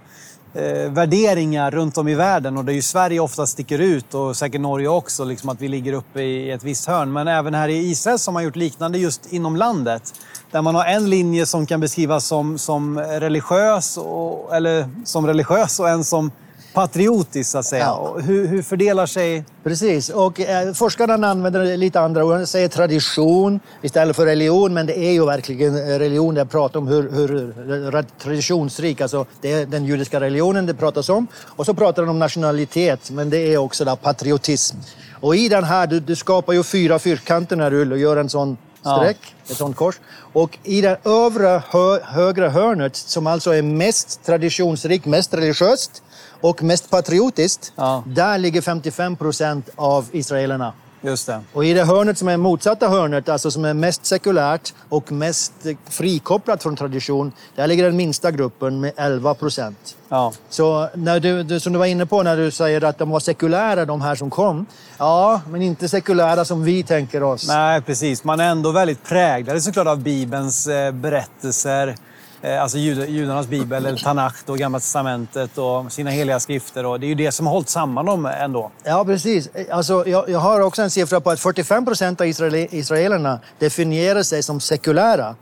[0.54, 2.58] eh, värderingar runt om i världen.
[2.58, 5.94] Och där ju Sverige ofta sticker ut, och säkert Norge också, liksom att vi ligger
[5.94, 7.14] uppe i ett visst hörn.
[7.14, 10.14] Men även här i Israel som har gjort liknande just inom landet.
[10.52, 15.80] Där man har en linje som kan beskrivas som, som religiös, och, eller som religiös
[15.80, 16.32] och en som
[16.74, 17.84] patriotisk, så att säga.
[17.84, 18.18] Ja.
[18.24, 19.44] Hur, hur fördelar sig...
[19.64, 22.40] Precis, och eh, forskarna använder lite andra ord.
[22.40, 26.36] De säger tradition istället för religion, men det är ju verkligen eh, religion.
[26.36, 31.28] Det pratar om hur, hur traditionsrik, alltså det är den judiska religionen det pratas om.
[31.46, 34.78] Och så pratar de om nationalitet, men det är också där patriotism.
[35.22, 38.58] Och i den här, du, du skapar ju fyra fyrkanter när du gör en sån
[38.82, 39.96] streck, ett sånt kors.
[40.34, 46.04] Och i det övre hö, högra hörnet, som alltså är mest traditionsrikt, mest religiöst
[46.42, 48.04] och mest patriotiskt, Ja.
[48.06, 50.74] där ligger 55 procent av israelerna.
[51.02, 51.42] Just det.
[51.54, 55.54] Och i det hörnet som är motsatta hörnet, alltså som är mest sekulärt och mest
[55.90, 59.96] frikopplat från tradition, där ligger den minsta gruppen med 11 procent.
[60.10, 60.34] Ja.
[60.50, 63.20] Så när du, du, som du var inne på när du säger att de var
[63.20, 64.66] sekulära, de här som kom.
[64.98, 67.48] Ja, men inte sekulära som vi tänker oss.
[67.48, 68.24] Nej, precis.
[68.24, 71.96] Man är ändå väldigt präglad såklart av Bibelns eh, berättelser.
[72.42, 76.86] Eh, alltså jud, judarnas bibel, eller Tanach, och Gamla testamentet och sina heliga skrifter.
[76.86, 78.72] Och det är ju det som har hållit samman dem ändå.
[78.84, 79.50] Ja, precis.
[79.72, 84.24] Alltså, jag, jag har också en siffra på att 45 procent av israel, israelerna definierar
[84.24, 85.36] sig som sekulära.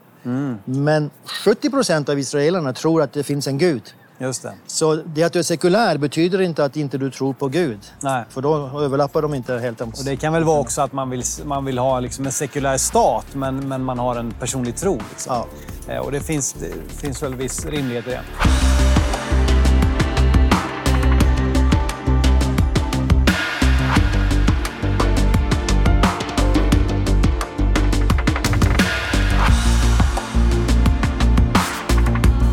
[0.65, 1.09] Men
[1.43, 3.83] 70 procent av israelerna tror att det finns en gud.
[4.19, 4.53] Just det.
[4.67, 7.79] Så det att du är sekulär betyder inte att inte du tror på Gud.
[8.01, 8.25] Nej.
[8.29, 9.81] För då överlappar de inte helt.
[9.81, 12.77] Och det kan väl vara också att man vill, man vill ha liksom en sekulär
[12.77, 14.99] stat, men, men man har en personlig tro.
[15.09, 15.45] Liksom.
[15.87, 15.93] Ja.
[15.93, 18.21] Eh, och det finns, det finns väl viss rimlighet i det.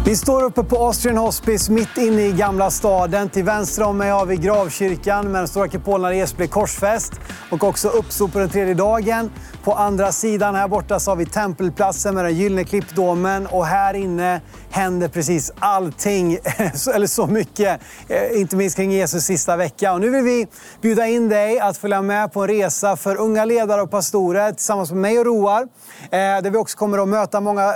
[0.06, 3.28] Vi står uppe på Austrian Hospice mitt inne i Gamla staden.
[3.28, 7.12] Till vänster om mig har vi gravkyrkan med den stora kupolen när Jesus blev korsfäst
[7.50, 9.30] och också uppsop på den tredje dagen.
[9.64, 13.94] På andra sidan här borta så har vi tempelplatsen med den gyllene klippdomen och här
[13.94, 16.32] inne händer precis allting,
[16.94, 19.92] eller så mycket, eh, inte minst kring Jesus sista vecka.
[19.92, 20.46] Och nu vill vi
[20.80, 24.90] bjuda in dig att följa med på en resa för unga ledare och pastorer tillsammans
[24.90, 25.62] med mig och Roar.
[25.62, 25.68] Eh,
[26.10, 27.74] där vi också kommer att möta många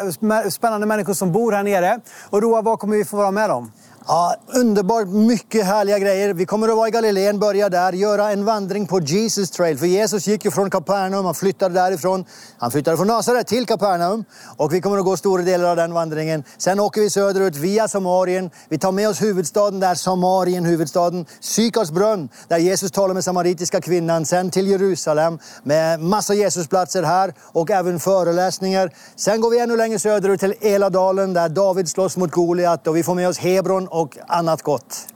[0.50, 2.00] spännande människor som bor här nere.
[2.30, 3.72] Och Roar, vad kommer vi få vara med om?
[4.10, 6.34] Ja, underbart, mycket härliga grejer.
[6.34, 9.78] Vi kommer att vara i Galileen, börja där, göra en vandring på Jesus trail.
[9.78, 12.24] För Jesus gick ju från Kapernaum, han flyttade därifrån.
[12.58, 14.24] Han flyttade från Nasaret till Kapernaum.
[14.56, 16.44] Och vi kommer att gå stora delar av den vandringen.
[16.58, 18.50] Sen åker vi söderut via Samarien.
[18.68, 21.26] Vi tar med oss huvudstaden där, Samarien, huvudstaden.
[21.40, 24.26] Sykars brunn, där Jesus talar med samaritiska kvinnan.
[24.26, 28.90] Sen till Jerusalem med massa Jesusplatser här och även föreläsningar.
[29.16, 33.02] Sen går vi ännu längre söderut till Eladalen där David slåss mot Goliat och vi
[33.02, 35.08] får med oss Hebron och annat gott.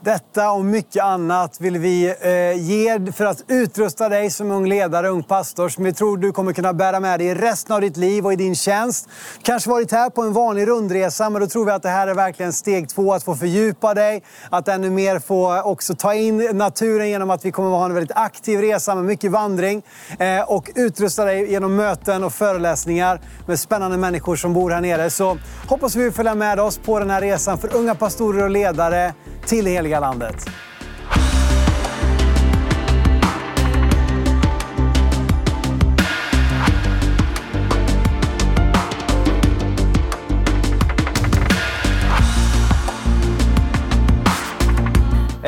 [0.00, 5.08] Detta och mycket annat vill vi eh, ge för att utrusta dig som ung ledare,
[5.08, 8.26] ung pastor, som vi tror du kommer kunna bära med dig resten av ditt liv
[8.26, 9.08] och i din tjänst.
[9.42, 12.14] Kanske varit här på en vanlig rundresa, men då tror vi att det här är
[12.14, 17.08] verkligen steg två, att få fördjupa dig, att ännu mer få också ta in naturen
[17.08, 19.82] genom att vi kommer att ha en väldigt aktiv resa med mycket vandring
[20.18, 25.10] eh, och utrusta dig genom möten och föreläsningar med spännande människor som bor här nere.
[25.10, 29.14] Så hoppas vi följa med oss på den här resan för unga pastorer och ledare
[29.46, 30.50] till heliga landet.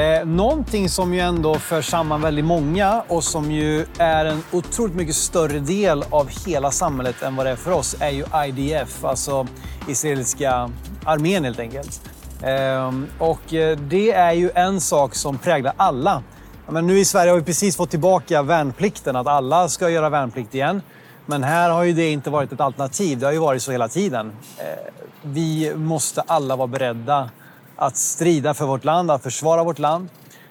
[0.00, 4.94] Eh, någonting som ju ändå för samman väldigt många och som ju är en otroligt
[4.94, 9.04] mycket större del av hela samhället än vad det är för oss är ju IDF,
[9.04, 9.46] alltså
[9.88, 10.70] israeliska
[11.04, 12.09] armén helt enkelt.
[12.42, 16.22] Ehm, och eh, det är ju en sak som präglar alla.
[16.68, 20.54] Men nu i Sverige har vi precis fått tillbaka värnplikten, att alla ska göra värnplikt
[20.54, 20.82] igen.
[21.26, 23.88] Men här har ju det inte varit ett alternativ, det har ju varit så hela
[23.88, 24.32] tiden.
[24.58, 27.30] Ehm, vi måste alla vara beredda
[27.76, 30.08] att strida för vårt land, att försvara vårt land.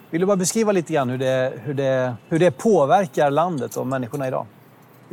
[0.09, 3.87] Vill du bara beskriva lite grann hur det, hur det, hur det påverkar landet och
[3.87, 4.45] människorna idag?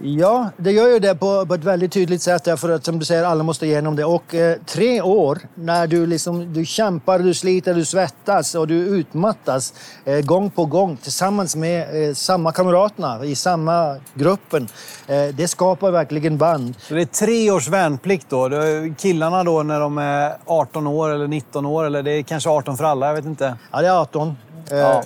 [0.02, 3.04] Ja, det gör ju det på, på ett väldigt tydligt sätt därför att som du
[3.04, 4.04] säger, alla måste igenom det.
[4.04, 8.74] Och eh, tre år när du, liksom, du kämpar, du sliter, du svettas och du
[8.74, 14.68] utmattas eh, gång på gång tillsammans med eh, samma kamraterna i samma gruppen.
[15.06, 16.74] Eh, det skapar verkligen band.
[16.78, 18.50] Så det är tre års värnplikt då?
[18.98, 22.76] Killarna då när de är 18 år eller 19 år eller det är kanske 18
[22.76, 23.56] för alla, jag vet inte?
[23.72, 24.36] Ja, det är 18.
[24.70, 25.02] Ja.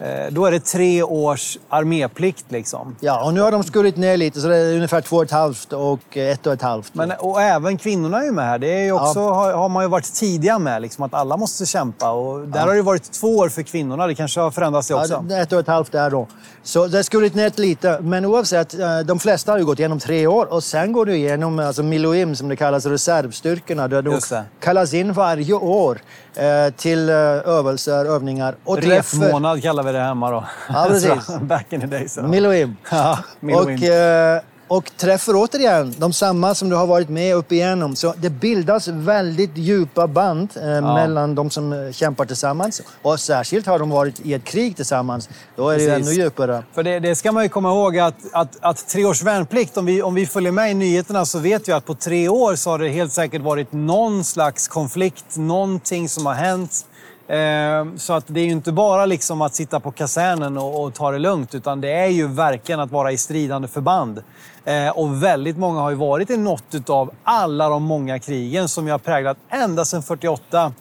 [0.00, 2.96] Eh, då är det tre års arméplikt liksom.
[3.00, 5.30] Ja, och nu har de skurit ner lite så det är ungefär två och ett
[5.30, 6.94] halvt och ett och ett halvt.
[6.94, 8.58] Men, och även kvinnorna är ju med här.
[8.58, 9.56] Det är också, ja.
[9.56, 12.10] har, man ju varit tidiga med, liksom, att alla måste kämpa.
[12.10, 12.66] Och där ja.
[12.66, 14.06] har det varit två år för kvinnorna.
[14.06, 15.24] Det kanske har förändrats det också.
[15.28, 16.26] Ja, ett och ett halvt där då.
[16.62, 17.98] Så det har skurit ner lite.
[18.00, 21.16] Men oavsett, eh, de flesta har ju gått igenom tre år och sen går du
[21.16, 23.88] igenom alltså Miloim som det kallas, reservstyrkorna.
[23.88, 24.18] Där du
[24.60, 26.29] kallas in varje år eh,
[26.76, 28.54] till övelser, övningar.
[28.64, 30.44] Och Repmånad kallar vi det hemma då.
[30.68, 31.28] Ja, precis.
[31.40, 32.18] Back in the days.
[32.18, 32.76] Miloim.
[32.90, 33.74] Ja, Miloim.
[33.74, 34.40] Och, eh,
[34.70, 37.96] och träffar återigen de samma som du har varit med upp igenom.
[37.96, 40.94] Så det bildas väldigt djupa band eh, ja.
[40.94, 42.82] mellan de som eh, kämpar tillsammans.
[43.02, 45.28] Och särskilt har de varit i ett krig tillsammans.
[45.56, 45.88] Då är Precis.
[45.88, 46.62] det ännu djupare.
[46.72, 49.86] För det, det, ska man ju komma ihåg att, att, att tre års värnplikt, om
[49.86, 52.70] vi, om vi följer med i nyheterna så vet vi att på tre år så
[52.70, 56.86] har det helt säkert varit någon slags konflikt, någonting som har hänt
[57.30, 60.94] Ehm, så att det är ju inte bara liksom att sitta på kasernen och, och,
[60.94, 64.22] ta det lugnt, utan det är ju verkligen att vara i stridande förband.
[64.64, 68.86] Ehm, och väldigt många har ju varit i något av alla de många krigen som
[68.86, 70.72] jag har präglat ända sedan 48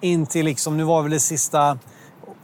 [0.00, 1.78] in till, liksom, nu var väl det sista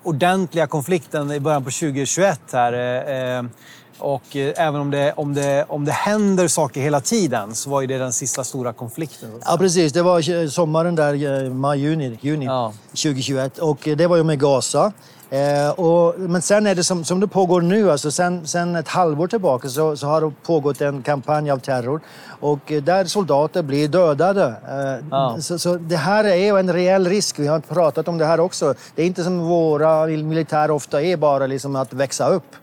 [0.03, 2.73] ordentliga konflikten i början på 2021 här.
[2.73, 3.51] Eh, ehm,
[3.99, 7.81] och eh, även om det, om, det, om det händer saker hela tiden så var
[7.81, 9.29] ju det den sista stora konflikten.
[9.45, 9.93] Ja, precis.
[9.93, 12.73] Det var sommaren där, eh, maj, juni, juni ja.
[12.89, 13.59] 2021.
[13.59, 14.93] Och det var ju med Gaza.
[15.35, 18.89] Eh, och, men sen är det som, som det pågår nu, alltså sen, sen ett
[18.89, 22.01] halvår tillbaka så, så har det pågått en kampanj av terror
[22.41, 24.45] och eh, där soldater blir dödade.
[24.69, 25.37] Eh, ja.
[25.41, 27.39] så, så, det här är en reell risk.
[27.39, 28.75] Vi har pratat om det här också.
[28.95, 32.57] Det är inte som våra militärer ofta är, bara liksom att växa upp.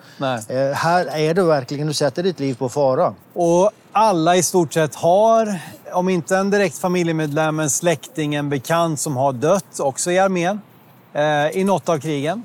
[0.50, 3.14] Eh, här är det verkligen, du sätter ditt liv på fara.
[3.34, 5.60] Och alla i stort sett har,
[5.94, 10.62] om inte en direkt familjemedlem, en släkting, en bekant som har dött också i armén
[11.14, 12.44] eh, i något av krigen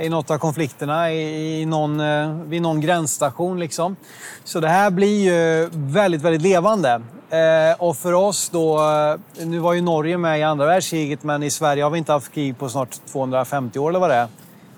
[0.00, 3.60] i något av konflikterna i, någon, eh, vid någon gränsstation.
[3.60, 3.96] Liksom.
[4.44, 7.02] Så det här blir ju väldigt, väldigt levande.
[7.30, 11.42] Eh, och för oss då, eh, nu var ju Norge med i andra världskriget men
[11.42, 14.28] i Sverige har vi inte haft krig på snart 250 år eller vad det är.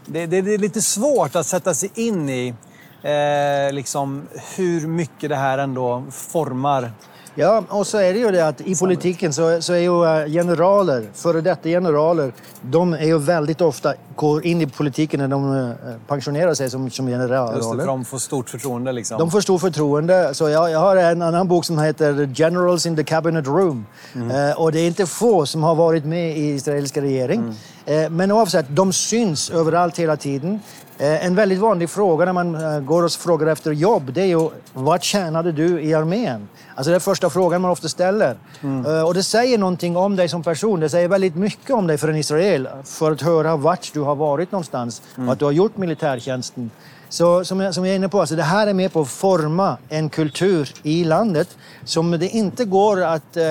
[0.06, 2.54] Det, det, det är lite svårt att sätta sig in i
[3.02, 4.22] eh, liksom
[4.56, 6.92] hur mycket det här ändå formar
[7.40, 10.32] Ja, och så är det ju det att i politiken så, så är ju eh,
[10.32, 15.56] generaler, före detta generaler, de är ju väldigt ofta, går in i politiken när de
[15.56, 15.74] eh,
[16.06, 17.56] pensionerar sig som, som generaler.
[17.56, 19.18] Just det, för de får stort förtroende liksom.
[19.18, 20.34] De får stort förtroende.
[20.34, 23.86] Så jag, jag har en annan bok som heter Generals in the Cabinet Room.
[24.14, 24.50] Mm.
[24.50, 27.54] Eh, och det är inte få som har varit med i israeliska regering.
[27.86, 28.04] Mm.
[28.04, 30.60] Eh, men oavsett, de syns överallt hela tiden.
[31.00, 34.26] Eh, en väldigt vanlig fråga när man eh, går och frågar efter jobb, det är
[34.26, 36.48] ju vad tjänade du i armén?
[36.74, 38.36] Alltså det är första frågan man ofta ställer.
[38.60, 39.04] Mm.
[39.06, 40.80] Och det säger någonting om dig som person.
[40.80, 42.68] Det säger väldigt mycket om dig för en israel.
[42.84, 45.28] För att höra vart du har varit någonstans mm.
[45.28, 46.70] och att du har gjort militärtjänsten.
[47.08, 49.08] Så som jag, som jag är inne på, alltså det här är med på att
[49.08, 53.44] forma en kultur i landet som det inte går att eh,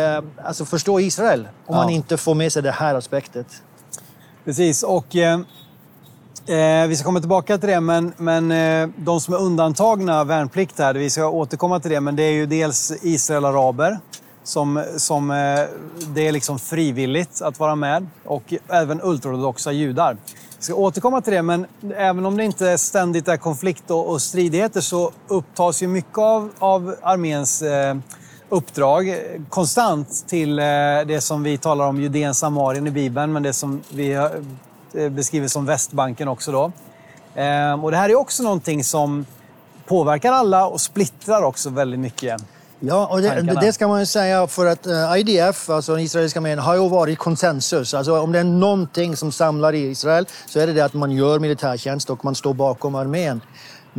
[0.44, 1.84] alltså förstå Israel om ja.
[1.84, 3.48] man inte får med sig det här aspektet.
[4.46, 5.40] Precis, och eh,
[6.50, 10.80] eh, vi ska komma tillbaka till det, men, men eh, de som är undantagna värnplikt
[10.80, 14.00] här, vi ska återkomma till det, men det är ju dels Israel-araber,
[14.44, 15.36] som, som eh,
[16.08, 20.18] det är liksom frivilligt att vara med, och även ultraortodoxa judar.
[20.58, 21.66] Vi ska återkomma till det, men
[21.98, 26.52] även om det inte ständigt är konflikt och, och stridigheter så upptas ju mycket av,
[26.60, 27.98] av arméns eh,
[28.50, 29.16] uppdrag
[29.50, 30.66] konstant till eh,
[31.08, 34.30] det som vi talar om Judeen Samarien i Bibeln, men det som vi
[34.98, 36.52] eh, beskriver som Västbanken också.
[36.52, 36.72] Då.
[37.41, 39.26] Eh, och det här är också någonting som
[39.86, 42.41] påverkar alla och splittrar också väldigt mycket.
[42.80, 44.88] Ja, och det, det, ska man ju säga för att
[45.18, 47.93] IDF, alltså den israeliska armén, har ju varit konsensus.
[47.93, 51.12] Alltså om det är någonting som samlar i Israel så är det det att man
[51.12, 53.41] gör militärtjänst och man står bakom armén.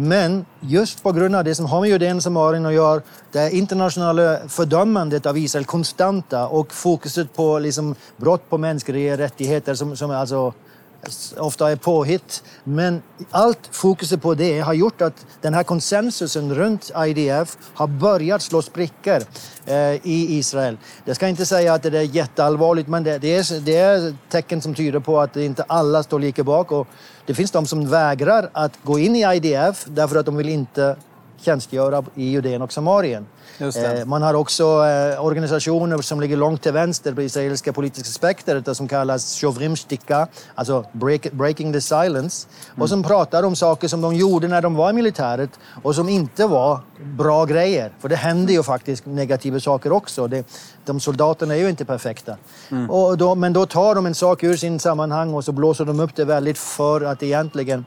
[0.00, 3.00] Men just på grund av det som har med Judeen Samarien att göra,
[3.32, 9.96] det internationella fördömandet av Israel konstanta och fokuset på liksom brott på mänskliga rättigheter som,
[9.96, 10.52] som alltså
[11.36, 12.42] ofta är påhitt.
[12.64, 18.42] Men allt fokuset på det har gjort att den här konsensusen runt IDF har börjat
[18.42, 19.22] slå sprickor
[19.66, 20.76] eh, i Israel.
[21.04, 24.62] Jag ska inte säga att det är jätteallvarligt men det, det, är, det är tecken
[24.62, 26.72] som tyder på att inte alla står lika bak.
[26.72, 26.86] Och
[27.26, 30.96] det finns de som vägrar att gå in i IDF därför att de vill inte
[31.40, 33.26] tjänstgöra i Judeen och Samarien.
[33.60, 38.76] Eh, man har också eh, organisationer som ligger långt till vänster på israeliska politiska spektret
[38.76, 42.48] som kallas Shovrim Shtika, alltså break, Breaking the Silence.
[42.70, 42.82] Mm.
[42.82, 45.50] Och som pratar om saker som de gjorde när de var i militäret
[45.82, 47.92] och som inte var bra grejer.
[48.00, 50.26] För det händer ju faktiskt negativa saker också.
[50.26, 50.46] Det,
[50.84, 52.36] de soldaterna är ju inte perfekta.
[52.70, 52.90] Mm.
[52.90, 56.00] Och då, men då tar de en sak ur sin sammanhang och så blåser de
[56.00, 57.84] upp det väldigt för att egentligen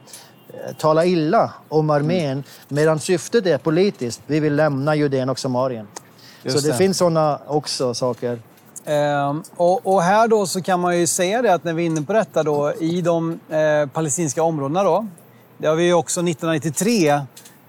[0.78, 4.22] tala illa om armén medan syftet är politiskt.
[4.26, 5.86] Vi vill lämna Judeen och Samarien.
[6.42, 8.38] Just så det, det, finns sådana också saker.
[8.84, 11.86] Ehm, och, och, här då så kan man ju säga det att när vi är
[11.86, 15.06] inne på detta då i de eh, palestinska områdena då.
[15.58, 17.20] Det har vi också 1993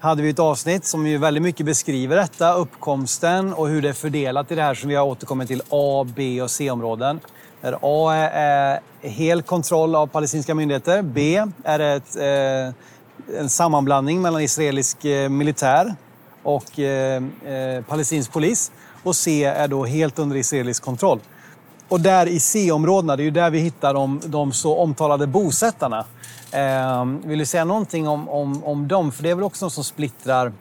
[0.04, 3.92] hade vi ett avsnitt som ju väldigt mycket beskriver detta, uppkomsten och hur det är
[3.92, 7.20] fördelat i det här som vi har återkommit till A, B och C-områden.
[7.64, 11.02] Där A är hel kontroll av palestinska myndigheter.
[11.02, 12.74] B är ett, eh,
[13.40, 15.94] en sammanblandning mellan israelisk militär
[16.42, 16.64] och
[17.88, 18.72] palestinsk polis.
[19.02, 21.20] Och C är då helt under israelisk kontroll.
[21.88, 26.04] Och där i C-områdena, det är ju där vi hittar de, de så omtalade bosättarna.
[26.50, 29.12] Eh, vill du säga någonting om, om, om dem?
[29.12, 30.52] För det är väl också något som splittrar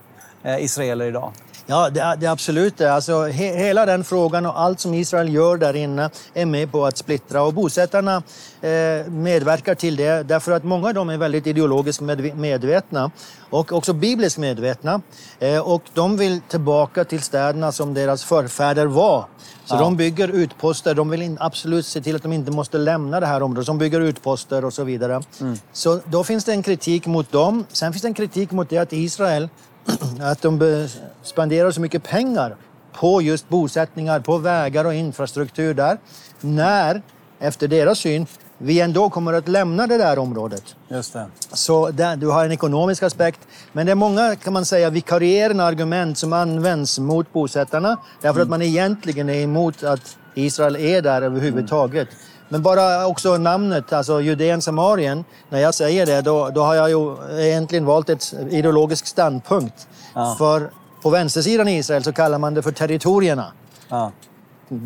[0.44, 1.32] eh, israeler idag?
[1.66, 2.82] Ja, det, det absolut.
[2.82, 6.86] Alltså, he, hela den frågan och allt som Israel gör där inne är med på
[6.86, 7.44] att splittra.
[7.44, 8.24] Och bosättarna
[8.62, 13.12] eh, medverkar till det därför att många av dem är väldigt ideologiskt med, medvetna
[13.50, 15.02] och också bibliskt medvetna.
[15.40, 19.26] Eh, och de vill tillbaka till städerna som deras förfäder var.
[19.66, 19.80] Så ja.
[19.80, 20.94] de bygger utposter.
[20.94, 23.68] De vill in, absolut se till att de inte måste lämna det här området.
[23.68, 25.22] De bygger utposter och så vidare.
[25.42, 25.58] Mm.
[25.74, 27.66] Så då finns det en kritik mot dem.
[27.72, 29.50] Sen finns det en kritik mot det att Israel
[30.22, 30.88] att de
[31.24, 32.56] spenderar så mycket pengar
[32.94, 35.98] på just bosättningar, på vägar och infrastruktur där.
[36.42, 37.02] När,
[37.40, 38.28] efter deras syn,
[38.58, 40.76] vi ändå kommer att lämna det där området.
[40.88, 41.26] Just det.
[41.54, 43.40] Så där, du har en ekonomisk aspekt.
[43.72, 47.98] Men det är många, kan man säga, vikarierande argument som används mot bosättarna.
[48.22, 48.44] Därför mm.
[48.44, 52.08] att man egentligen är emot att Israel är där överhuvudtaget.
[52.12, 52.24] Mm.
[52.54, 55.26] Men bara också namnet, alltså Judeen Samarien.
[55.50, 59.88] När jag säger det, då, då har jag ju egentligen valt ett ideologisk standpunkt.
[60.14, 60.36] Ja.
[60.38, 60.70] För
[61.02, 63.52] på vänstersidan i Israel så kallar man det för territorierna.
[63.90, 64.12] Ja.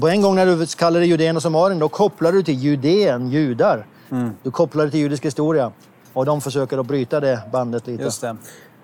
[0.01, 3.29] På en gång när du kallar det Judeen och Samarien, då kopplar du till Judeen,
[3.29, 3.85] judar.
[4.11, 4.31] Mm.
[4.43, 5.71] Du kopplar det till judisk historia.
[6.13, 8.03] Och de försöker att bryta det bandet lite.
[8.03, 8.37] Just det.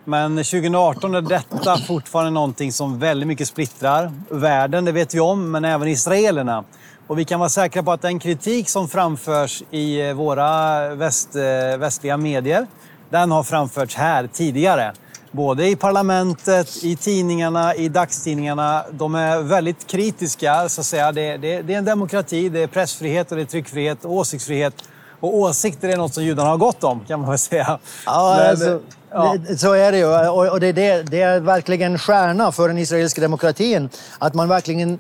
[0.06, 5.52] Men 2018 är detta fortfarande någonting som väldigt mycket splittrar världen, det vet vi om,
[5.52, 6.64] men även israelerna.
[7.08, 11.36] Och vi kan vara säkra på att den kritik som framförs i eh, våra väst,
[11.36, 12.68] eh, västliga medier,
[13.10, 14.94] den har framförts här tidigare.
[15.32, 18.84] Både i parlamentet, i tidningarna, i dagstidningarna.
[18.92, 20.70] De är väldigt kritiska.
[20.70, 21.12] Så att säga.
[21.12, 24.74] Det, det, det är en demokrati, det är pressfrihet, och det är tryckfrihet och åsiktsfrihet.
[25.20, 27.80] Och åsikter är något som judarna har gott om, kan man väl säga.
[28.06, 28.80] Ja, Men, alltså,
[29.12, 29.36] ja.
[29.58, 30.30] Så är det ju.
[30.50, 33.90] Och det, det, det, är verkligen en stjärna för den israeliska demokratin.
[34.20, 35.00] Att man verkligen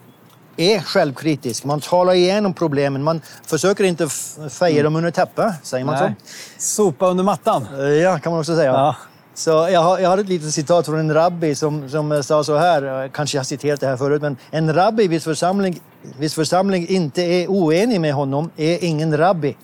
[0.58, 1.66] är självkritisk.
[1.66, 3.04] Man talar igenom problemen.
[3.04, 4.08] Man försöker inte
[4.50, 6.16] feja dem under täppet, säger man Nej.
[6.58, 6.64] så?
[6.76, 7.68] Sopa under mattan.
[7.80, 8.72] Eh, ja, kan man också säga.
[8.72, 8.96] Ja.
[9.36, 12.58] Så jag har, jag har ett litet citat från en rabbi som, som sa så
[12.58, 15.82] här, kanske jag har citerat det här förut, men en rabbi vis församling,
[16.18, 19.56] vis församling inte är oenig med honom är ingen rabbi.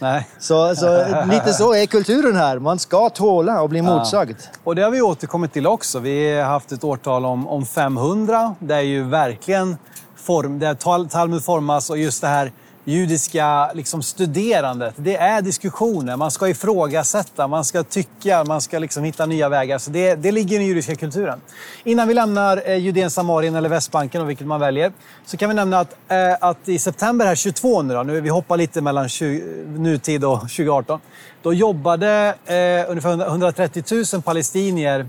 [0.00, 0.28] Nej.
[0.38, 2.58] Så, så lite så är kulturen här.
[2.58, 4.36] Man ska tåla och bli motsagd.
[4.64, 5.98] Och det har vi återkommit till också.
[5.98, 8.54] Vi har haft ett årtal om, om 500.
[8.58, 9.76] Det är ju verkligen
[10.20, 10.74] form, där
[11.08, 12.52] Talmud formas och just det här
[12.84, 16.16] judiska liksom, studerandet, det är diskussioner.
[16.16, 19.78] Man ska ifrågasätta, man ska tycka, man ska liksom hitta nya vägar.
[19.78, 21.40] Så det, det ligger i den judiska kulturen.
[21.84, 24.92] Innan vi lämnar eh, Judeen, Samarien eller Västbanken, och vilket man väljer,
[25.26, 28.28] så kan vi nämna att, eh, att i september här 22 nu, då, nu vi
[28.28, 31.00] hoppar lite mellan 20, nutid och 2018,
[31.42, 35.06] då jobbade eh, ungefär 130 000 palestinier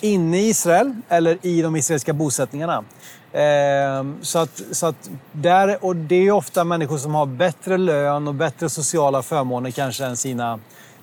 [0.00, 2.84] inne i Israel eller i de israeliska bosättningarna.
[3.32, 8.28] Eh, så att, så att där, och det är ofta människor som har bättre lön
[8.28, 10.58] och bättre sociala förmåner kanske än sina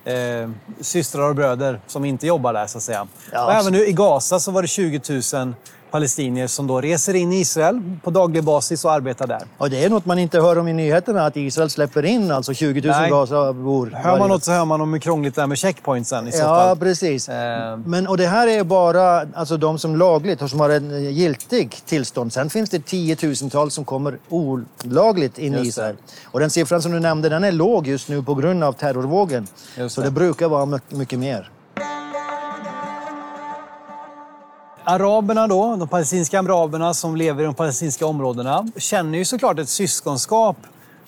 [0.06, 0.50] eh,
[0.82, 3.08] systrar och bröder som inte jobbar där så att säga.
[3.32, 5.02] Ja, och även nu i Gaza så var det 20
[5.34, 5.54] 000
[5.92, 9.42] palestinier som då reser in i Israel på daglig basis och arbetar där.
[9.58, 12.54] Och det är något man inte hör om i nyheterna, att Israel släpper in alltså
[12.54, 13.10] 20 000 Nej.
[13.10, 13.92] Gazabor.
[13.96, 16.38] Hör man något så hör man om hur krångligt det är med checkpointsen i så
[16.38, 16.68] ja, fall.
[16.68, 17.30] Ja, precis.
[17.30, 17.78] Eh.
[17.78, 21.76] Men, och det här är bara alltså, de som lagligt och som har en giltig
[21.86, 22.34] tillstånd.
[22.34, 25.96] Sen finns det tiotusentals som kommer olagligt in i Israel.
[26.24, 29.48] Och den siffran som du nämnde, den är låg just nu på grund av terrorvågen.
[29.90, 31.52] Så det brukar vara mycket mer.
[34.90, 39.70] Araberna då, de palestinska araberna som lever i de palestinska områdena, känner ju såklart ett
[39.70, 40.58] syskonskap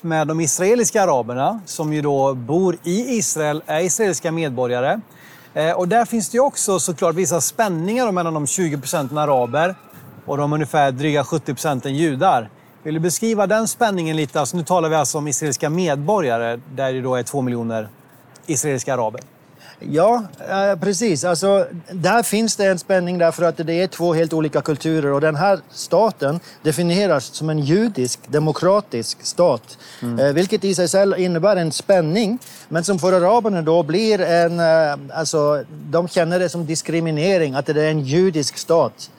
[0.00, 5.00] med de israeliska araberna som ju då bor i Israel, är israeliska medborgare.
[5.54, 9.74] Eh, och där finns det ju också såklart vissa spänningar mellan de 20 procenten araber
[10.26, 12.50] och de ungefär dryga 70 procenten judar.
[12.82, 14.40] Vill du beskriva den spänningen lite?
[14.40, 17.88] Alltså nu talar vi alltså om israeliska medborgare där det då är två miljoner
[18.46, 19.20] israeliska araber.
[19.80, 21.24] Ja, eh, precis.
[21.24, 25.20] Alltså, där finns det en spänning därför att det är två helt olika kulturer och
[25.20, 29.78] den här staten definieras som en judisk demokratisk stat.
[30.02, 30.18] Mm.
[30.18, 34.60] Eh, vilket i sig själv innebär en spänning men som för araberna då blir en...
[34.60, 39.10] Eh, alltså, de känner det som diskriminering att det är en judisk stat.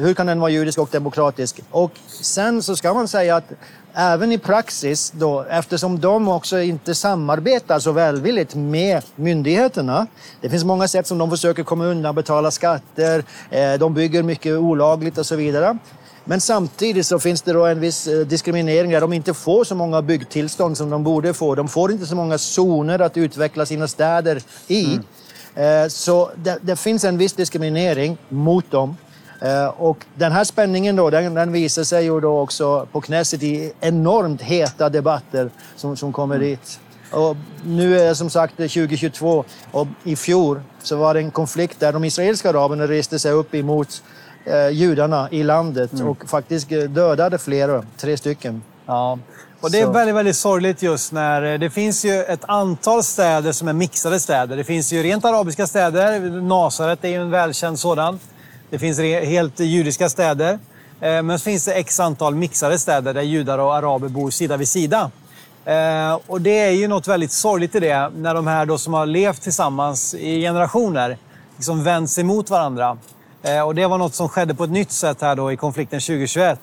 [0.00, 1.60] hur kan den vara judisk och demokratisk?
[1.70, 1.92] Och
[2.22, 3.52] sen så ska man säga att
[3.96, 10.06] även i praxis då, eftersom de också inte samarbetar så välvilligt med myndigheterna.
[10.40, 14.52] Det finns många sätt som de försöker komma undan, betala skatter, eh, de bygger mycket
[14.58, 15.78] olagligt och så vidare.
[16.24, 19.74] Men samtidigt så finns det då en viss eh, diskriminering där de inte får så
[19.74, 21.54] många byggtillstånd som de borde få.
[21.54, 24.84] De får inte så många zoner att utveckla sina städer i.
[24.84, 25.84] Mm.
[25.84, 28.96] Eh, så det, det, finns en viss diskriminering mot dem.
[29.40, 33.42] Eh, och den här spänningen då, den, den visar sig ju då också på Knesset
[33.42, 36.48] i enormt heta debatter som, som kommer mm.
[36.48, 36.80] dit.
[37.10, 41.80] Och nu är det som sagt 2022 och i fjol så var det en konflikt
[41.80, 44.02] där de israeliska araberna reste sig upp emot
[44.44, 46.06] eh, judarna i landet mm.
[46.06, 48.62] och faktiskt dödade flera, tre stycken.
[48.86, 49.18] Ja.
[49.60, 53.52] Och det är väldigt, väldigt sorgligt just när eh, det finns ju ett antal städer
[53.52, 54.56] som är mixade städer.
[54.56, 56.20] Det finns ju rent arabiska städer.
[56.40, 58.18] Nasaret är ju en välkänd sådan.
[58.70, 60.58] Det finns helt judiska städer.
[61.00, 64.56] Eh, men så finns det x antal mixade städer där judar och araber bor sida
[64.56, 65.10] vid sida.
[65.64, 68.94] Eh, och det är ju något väldigt sorgligt i det, när de här då som
[68.94, 71.18] har levt tillsammans i generationer
[71.56, 72.98] liksom vänds emot varandra.
[73.42, 76.00] Eh, och det var något som skedde på ett nytt sätt här då i konflikten
[76.00, 76.60] 2021.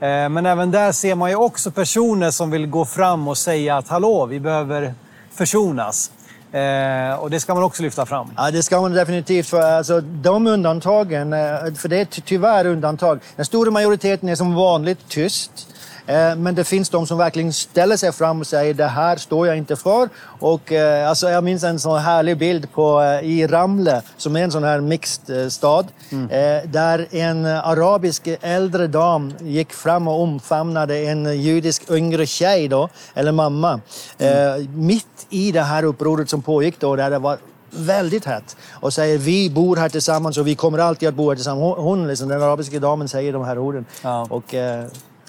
[0.00, 3.88] Men även där ser man ju också personer som vill gå fram och säga att
[3.88, 4.94] hallå, vi behöver
[5.34, 6.10] försonas.
[6.52, 8.30] Eh, och det ska man också lyfta fram.
[8.36, 9.46] Ja, det ska man definitivt.
[9.46, 13.20] För alltså, de undantagen, eh, för det är tyvärr undantag.
[13.36, 15.67] Den stora majoriteten är som vanligt tyst.
[16.08, 19.46] Eh, men det finns de som verkligen ställer sig fram och säger det här står
[19.46, 20.08] jag inte för.
[20.24, 24.44] Och, eh, alltså, jag minns en sån härlig bild på, eh, i Ramle, som är
[24.44, 26.28] en sån här mixed stad, mm.
[26.72, 33.32] där en arabisk äldre dam gick fram och omfamnade en judisk yngre tjej, då, eller
[33.32, 33.80] mamma,
[34.18, 34.68] mm.
[34.86, 37.38] mitt i det här upproret som pågick då, där det var
[37.70, 41.36] väldigt hett och säger vi bor här tillsammans och vi kommer alltid att bo här
[41.36, 41.76] tillsammans.
[41.78, 43.84] Hon, liksom, den arabiska damen, säger de här orden.
[44.02, 44.26] Ja.
[44.30, 44.54] Och,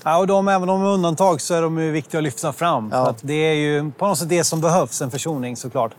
[0.10, 2.53] Ja, och de, även om de är undantag så är de ju viktiga att lyfta
[2.53, 2.89] fram.
[2.91, 3.16] Ja.
[3.22, 5.91] Det är ju på något sätt det som behövs, en försoning såklart.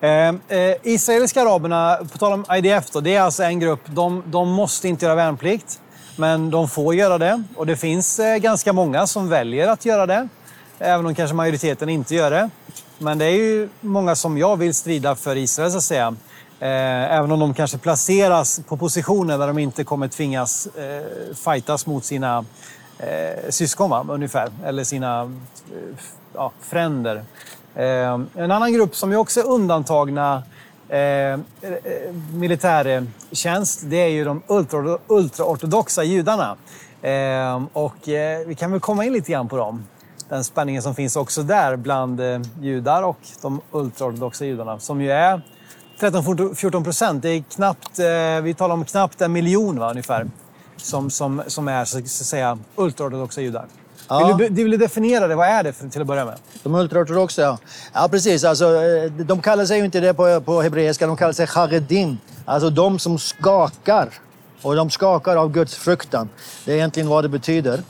[0.00, 0.34] Eh, eh,
[0.82, 3.80] israeliska araberna, på tal om IDF, då, det är alltså en grupp.
[3.86, 5.80] De, de måste inte göra värnplikt,
[6.16, 7.42] men de får göra det.
[7.56, 10.28] Och det finns eh, ganska många som väljer att göra det,
[10.78, 12.50] även om kanske majoriteten inte gör det.
[12.98, 16.16] Men det är ju många som jag vill strida för Israel, så att säga.
[16.60, 21.86] Eh, även om de kanske placeras på positioner där de inte kommer tvingas eh, fightas
[21.86, 22.44] mot sina
[23.02, 24.06] eh, syskon, va?
[24.08, 24.50] ungefär.
[24.64, 25.98] Eller sina eh,
[26.34, 27.24] ja, fränder.
[27.74, 30.42] Eh, en annan grupp som ju också är undantagna
[30.88, 31.38] eh, eh
[32.34, 36.56] militärtjänst, det är ju de ultra, ultraortodoxa judarna.
[37.02, 39.86] Eh, och eh, vi kan väl komma in lite grann på dem.
[40.28, 45.10] Den spänningen som finns också där bland eh, judar och de ultraortodoxa judarna, som ju
[45.10, 45.42] är
[46.00, 47.22] 13-14 procent.
[47.22, 50.26] Det är knappt, eh, vi talar om knappt en miljon va, ungefär
[50.82, 53.66] som, som, som är så att säga ultraortodoxa judar.
[54.08, 54.36] Ja.
[54.38, 55.34] Vill, du, vill du definiera det?
[55.34, 56.34] Vad är det för, till att börja med?
[56.62, 57.58] De ultraortodoxa, ja.
[57.92, 58.44] Ja, precis.
[58.44, 62.18] Alltså, eh, de kallar sig ju inte det på, på hebreiska, de kallar sig charedim.
[62.44, 64.08] Alltså de som skakar.
[64.62, 66.28] Och de skakar av Guds fruktan.
[66.64, 67.82] Det är egentligen vad det betyder.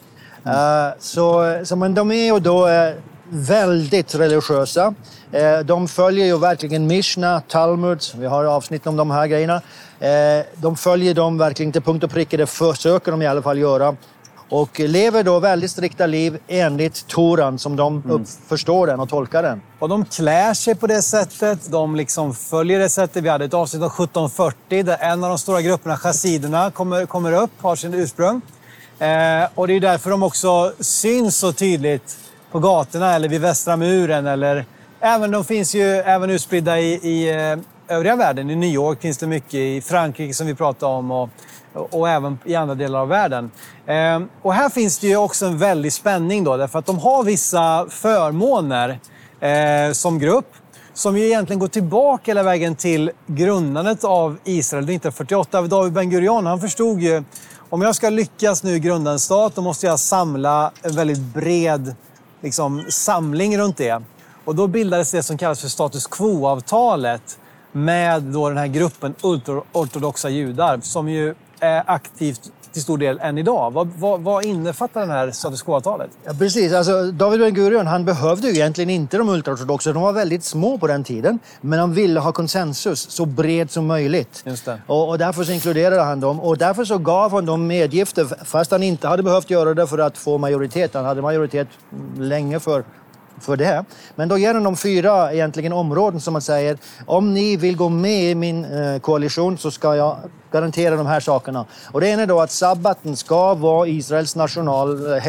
[0.44, 0.56] Mm.
[0.56, 2.94] Uh, så, så, men de är ju då uh,
[3.30, 4.94] väldigt religiösa.
[5.34, 9.62] Uh, de följer ju verkligen Mishna, Talmud, vi har avsnitt om de här grejerna.
[10.54, 13.96] de följer dem verkligen till punkt och pricka, det försöker de i alla fall göra
[14.50, 18.24] och lever då väldigt strikta liv enligt Toran som de mm.
[18.48, 19.62] förstår den och tolkar den.
[19.78, 23.24] Och de klär sig på det sättet, de liksom följer det sättet.
[23.24, 27.32] Vi hade ett avsnitt om 1740 där en av de stora grupperna, chassiderna, kommer, kommer
[27.32, 28.40] upp, har sin ursprung.
[28.98, 32.16] Eh, och det är därför de också syns så tydligt
[32.52, 34.26] på gatorna eller vid Västra muren.
[34.26, 34.64] Eller,
[35.00, 38.50] även, de finns ju även utspridda i, i eh, övriga världen.
[38.50, 41.28] I New York finns det mycket, i Frankrike som vi pratade om och,
[41.72, 43.50] och även i andra delar av världen.
[43.86, 47.22] Eh, och här finns det ju också en väldig spänning då, därför att de har
[47.22, 48.98] vissa förmåner
[49.40, 50.54] eh, som grupp
[50.94, 55.62] som ju egentligen går tillbaka hela vägen till grundandet av Israel 1948.
[55.62, 57.22] David Ben Gurion, han förstod ju
[57.68, 61.94] om jag ska lyckas nu grunda en stat, då måste jag samla en väldigt bred
[62.40, 64.02] liksom, samling runt det.
[64.44, 67.38] Och då bildades det som kallas för status quo-avtalet
[67.72, 73.38] med då den här gruppen ultraortodoxa judar som ju är aktivt till stor del än
[73.38, 73.70] idag.
[73.70, 76.10] Vad, vad, vad innefattar det här status quo-avtalet?
[76.24, 76.72] Ja, precis.
[76.72, 79.92] Alltså, David Ben Gurion han behövde ju egentligen inte de ultraortodoxa.
[79.92, 81.38] De var väldigt små på den tiden.
[81.60, 84.42] Men han ville ha konsensus så bred som möjligt.
[84.46, 84.68] Just.
[84.86, 86.40] Och, och därför så inkluderade han dem.
[86.40, 89.98] Och därför så gav han dem medgifter fast han inte hade behövt göra det för
[89.98, 90.94] att få majoritet.
[90.94, 91.68] Han hade majoritet
[92.18, 92.84] länge för
[93.40, 93.84] för det.
[94.14, 97.88] Men då ger han dem fyra egentligen områden som man säger, om ni vill gå
[97.88, 100.16] med i min eh, koalition så ska jag
[100.52, 101.64] garantera de här sakerna.
[101.92, 105.22] Och det ena är då att sabbaten ska vara Israels national eh,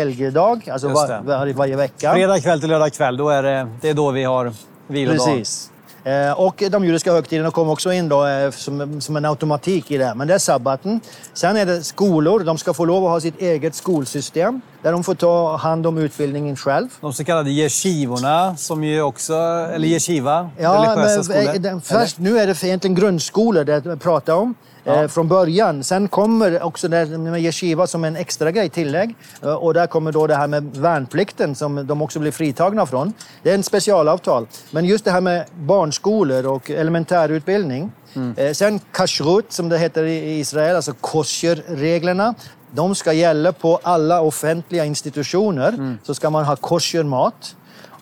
[0.71, 2.13] alltså var, var, varje vecka.
[2.13, 4.53] Fredag kväll till lördag kväll, då är det, det är då vi har
[4.87, 5.25] vilodag.
[5.25, 5.70] Precis.
[6.03, 9.97] Eh, och de judiska högtiderna kom också in då, eh, som, som en automatik i
[9.97, 10.13] det.
[10.15, 11.01] Men det är sabbaten.
[11.33, 12.39] Sen är det skolor.
[12.39, 15.97] De ska få lov att ha sitt eget skolsystem där de får ta hand om
[15.97, 16.87] utbildningen själv.
[17.01, 19.33] De så kallade yeshivorna, som ju också,
[19.73, 21.99] eller yeshiva, ja, religiösa men, skolor.
[21.99, 25.03] Först, nu är det egentligen grundskolor det jag pratar om ja.
[25.03, 25.83] Eh, från början.
[25.83, 29.15] Sen kommer också det med yeshiva som en extra grej, tillägg.
[29.43, 33.13] Eh, och där kommer då det här med värnplikten som de också blir fritagna från.
[33.43, 34.47] Det är en specialavtal.
[34.71, 37.91] Men just det här med barnskolor och elementärutbildning.
[38.13, 38.33] Mm.
[38.37, 42.35] Eh, sen kashrut som det heter i Israel, alltså kosherreglerna.
[42.71, 45.69] De ska gälla på alla offentliga institutioner.
[45.69, 45.97] Mm.
[46.03, 47.55] Så ska man ha koshermat.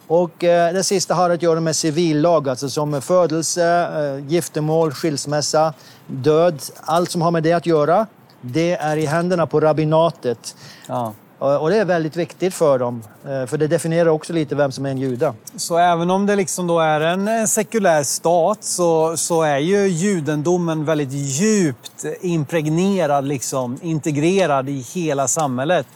[0.08, 5.74] Och eh, det sista har att göra med civillag, alltså som födelse, eh, giftermål, skilsmässa,
[6.10, 6.62] död.
[6.82, 8.08] Allt som har med det att göra,
[8.42, 10.56] det är i händerna på rabbinatet.
[10.88, 11.14] Ja.
[11.40, 14.86] Och det är väldigt viktigt för dem, eh, för det definierar också lite vem som
[14.86, 15.34] är en jude.
[15.56, 20.86] Så även om det liksom då är en sekulär stat så, så är ju judendomen
[20.86, 25.88] väldigt djupt impregnerad, liksom, integrerad i hela samhället.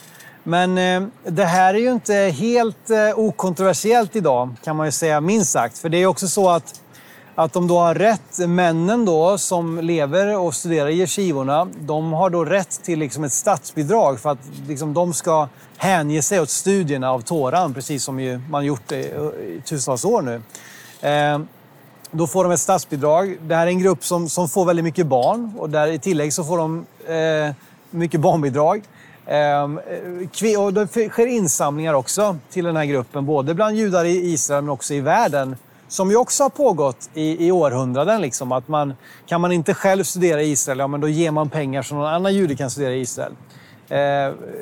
[0.43, 5.21] Men eh, det här är ju inte helt eh, okontroversiellt idag, kan man ju säga
[5.21, 5.77] minst sagt.
[5.77, 6.81] För det är också så att,
[7.35, 12.29] att de då har rätt, männen då som lever och studerar i yeshivorna, de har
[12.29, 17.11] då rätt till liksom ett statsbidrag för att liksom, de ska hänge sig åt studierna
[17.11, 20.41] av Toran, precis som ju man gjort i, i tusentals år nu.
[21.09, 21.39] Eh,
[22.11, 23.37] då får de ett statsbidrag.
[23.41, 26.33] Det här är en grupp som, som får väldigt mycket barn och där i tillägg
[26.33, 27.55] så får de eh,
[27.91, 28.83] mycket barnbidrag.
[29.25, 29.63] Eh,
[30.57, 34.69] och det sker insamlingar också till den här gruppen, både bland judar i Israel men
[34.69, 35.55] också i världen.
[35.93, 38.21] Som ju också har pågått i, i århundraden.
[38.21, 38.93] Liksom, att man,
[39.25, 42.05] kan man inte själv studera i Israel, ja, men då ger man pengar så någon
[42.05, 43.31] annan jude kan studera i Israel.
[43.89, 43.97] Eh,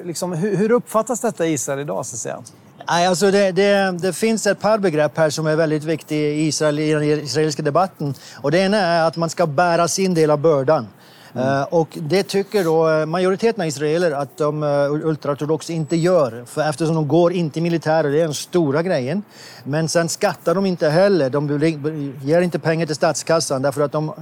[0.04, 2.06] liksom, hur, hur, uppfattas detta i Israel idag?
[2.06, 2.40] Så att säga?
[2.88, 6.48] Nej, alltså det, det, det, finns ett par begrepp här som är väldigt viktiga i,
[6.48, 8.14] Israel, i den israeliska debatten.
[8.42, 10.88] Och det ena är att man ska bära sin del av bördan.
[11.34, 11.66] Mm.
[11.70, 16.44] Och det tycker då eh, majoriteten av israeler att de eh, ultraortodoxa inte gör.
[16.46, 19.24] För eftersom de går inte i militären, det är den stora grejen.
[19.64, 21.30] Men sen skattar de inte heller.
[21.30, 21.60] De
[22.24, 24.14] ger inte pengar till statskassan därför att de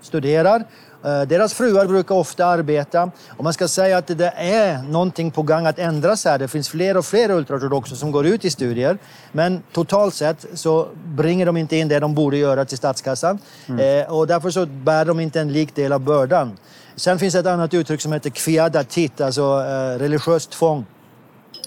[0.00, 0.64] studerar
[1.02, 5.66] deras fruar brukar ofta arbeta och man ska säga att det är någonting på gång
[5.66, 6.38] att ändras här.
[6.38, 8.98] Det finns fler och fler ultraortodoxa som går ut i studier.
[9.32, 13.38] Men totalt sett så bringar de inte in det de borde göra till statskassan.
[13.68, 14.00] Mm.
[14.00, 16.58] Eh, och därför så bär de inte en lik del av bördan.
[16.96, 20.84] Sen finns ett annat uttryck som heter kviadatit, alltså eh, religiöst tvång.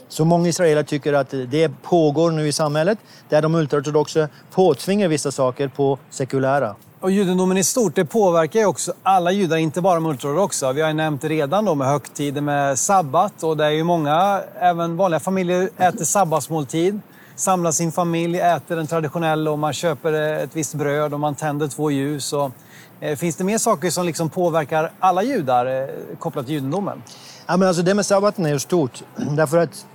[0.07, 2.97] Så många israeler tycker att det pågår nu i samhället
[3.29, 6.75] där de ultraortodoxa påtvingar vissa saker på sekulära.
[7.05, 10.73] Och judendomen i stort, det påverkar ju också alla judar, inte bara multiortodoxa.
[10.73, 14.41] Vi har ju nämnt redan då med högtider med sabbat och det är ju många,
[14.59, 16.99] även vanliga familjer, äter sabbatsmåltid.
[17.35, 21.67] Samlar sin familj, äter den traditionella och man köper ett visst bröd och man tänder
[21.67, 22.33] två ljus.
[22.33, 22.51] Och,
[22.99, 25.87] eh, finns det mer saker som liksom påverkar alla judar eh,
[26.19, 27.03] kopplat till judendomen?
[27.47, 29.03] Ja, men alltså det med sabbaten är ju stort.
[29.15, 29.85] Därför att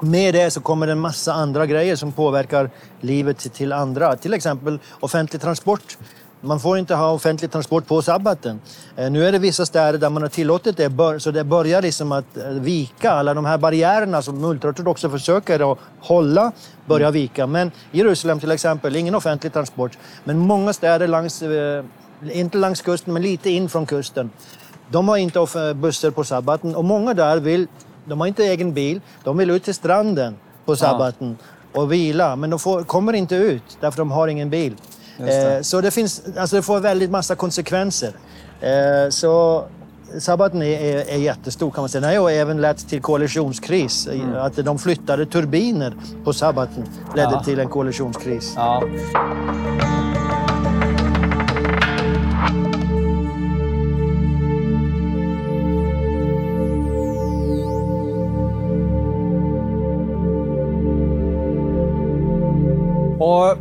[0.00, 2.70] med det så kommer det en massa andra grejer som påverkar
[3.00, 4.16] livet till andra.
[4.16, 5.98] Till exempel offentlig transport.
[6.40, 8.60] Man får inte ha offentlig transport på sabbaten.
[8.96, 12.12] Eh, nu är det vissa städer där man har tillåtit det, så det börjar liksom
[12.12, 13.10] att eh, vika.
[13.10, 16.52] Alla de här barriärerna som ultraortodoxa försöker att hålla
[16.86, 17.46] börjar vika.
[17.46, 19.98] Men Jerusalem till exempel, ingen offentlig transport.
[20.24, 21.84] Men många städer längs, eh,
[22.32, 24.30] inte längs kusten, men lite in från kusten.
[24.90, 27.66] De har inte bussar på sabbaten och många där vill,
[28.04, 31.36] de har inte egen bil, de vill ut till stranden på sabbaten
[31.72, 31.80] ja.
[31.80, 32.36] och vila.
[32.36, 34.76] Men de får, kommer inte ut därför de har ingen bil.
[35.18, 38.12] Eh, så det, finns, alltså det får väldigt massa konsekvenser.
[38.60, 39.64] Eh, så
[40.18, 42.00] sabbaten är, är, är jättestor kan man säga.
[42.00, 44.06] Den har även lett till koalitionskris.
[44.06, 44.36] Mm.
[44.36, 45.94] Att de flyttade turbiner
[46.24, 46.84] på sabbaten
[47.16, 47.44] ledde ja.
[47.44, 48.52] till en koalitionskris.
[48.56, 48.82] Ja.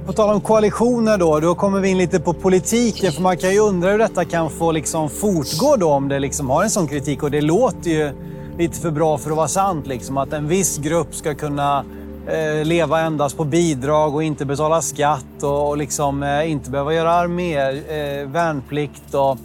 [0.08, 3.12] På tal om koalitioner då, då kommer vi in lite på politiken.
[3.12, 6.50] För man kan ju undra hur detta kan få liksom fortgå då om det liksom
[6.50, 7.24] har en sån kritik.
[7.24, 8.12] Och det låter ju
[8.58, 9.88] lite för bra för att vara sant.
[9.88, 11.86] Liksom, att en viss grupp ska kunna
[12.28, 16.94] eh, leva endast på bidrag och inte betala skatt och, och liksom, eh, inte behöva
[16.94, 19.14] göra armé, eh, värnplikt.
[19.14, 19.38] Och,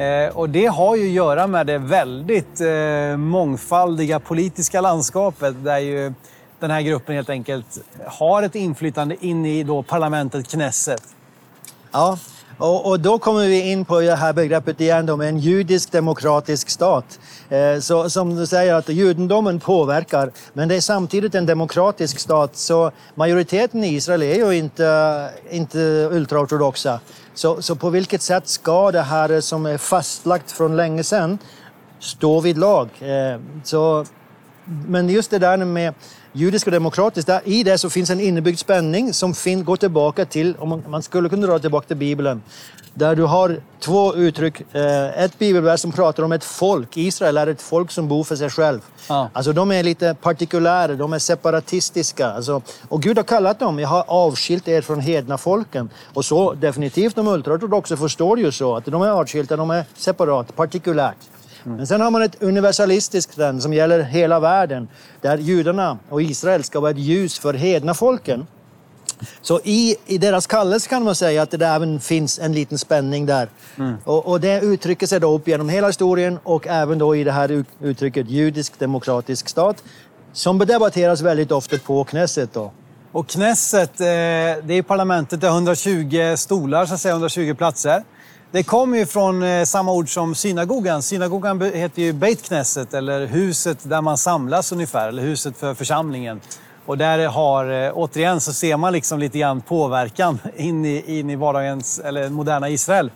[0.00, 5.78] eh, och det har ju att göra med det väldigt eh, mångfaldiga politiska landskapet där
[5.78, 6.12] ju
[6.64, 11.02] den här gruppen helt enkelt har ett inflytande in i då parlamentet Knesset.
[11.92, 12.18] Ja,
[12.58, 16.70] och, och, då kommer vi in på det här begreppet igen om en judisk demokratisk
[16.70, 17.20] stat.
[17.48, 22.56] Eh, så, som du säger att judendomen påverkar, men det är samtidigt en demokratisk stat.
[22.56, 25.78] Så majoriteten i Israel är ju inte, inte
[26.10, 27.00] ultraortodoxa.
[27.34, 31.38] Så, så på vilket sätt ska det här som är fastlagt från länge sedan
[31.98, 32.88] stå vid lag?
[33.00, 34.04] Eh, så,
[34.64, 35.94] men just det där med
[36.36, 40.24] judisk och demokratisk, där, i det så finns en innebyggd spänning som fin, går tillbaka
[40.24, 42.42] till, om man, man, skulle kunna dra tillbaka till Bibeln,
[42.94, 44.74] där du har två uttryck.
[44.74, 46.96] Eh, ett bibelvers som pratar om ett folk.
[46.96, 48.80] Israel är ett folk som bor för sig själv.
[49.08, 49.30] Ja.
[49.32, 52.30] Alltså de är lite partikulära, de är separatistiska.
[52.30, 55.90] Alltså, och Gud har kallat dem, jag har avskilt er från hedna folken.
[56.14, 60.56] Och så definitivt de ultraortodoxa förstår ju så, att de är avskilda, de är separat,
[60.56, 61.16] partikulärt.
[61.64, 61.76] Mm.
[61.76, 64.88] Men sen har man ett universalistiskt trend som gäller hela världen,
[65.20, 68.46] där judarna och Israel ska vara ett ljus för hedna folken.
[69.40, 73.26] Så i, i deras kallelse kan man säga att det även finns en liten spänning
[73.26, 73.48] där.
[73.78, 73.94] Mm.
[74.04, 77.32] Och, och, det uttrycker sig då upp genom hela historien och även då i det
[77.32, 79.84] här uttrycket judisk demokratisk stat
[80.32, 82.52] som debatteras väldigt ofta på Knesset.
[82.52, 82.72] Då.
[83.12, 88.04] Och Knesset, eh, det är parlamentet, det har 120 stolar, så att säga, 120 platser.
[88.54, 91.02] Det kommer ju från eh, samma ord som synagogan.
[91.02, 96.40] Synagogan heter ju Beit Knesset, eller huset där man samlas ungefär, eller huset för församlingen.
[96.86, 101.30] Och där har, eh, återigen så ser man liksom lite grann påverkan in i, in
[101.30, 103.10] i vardagens, eller moderna Israel.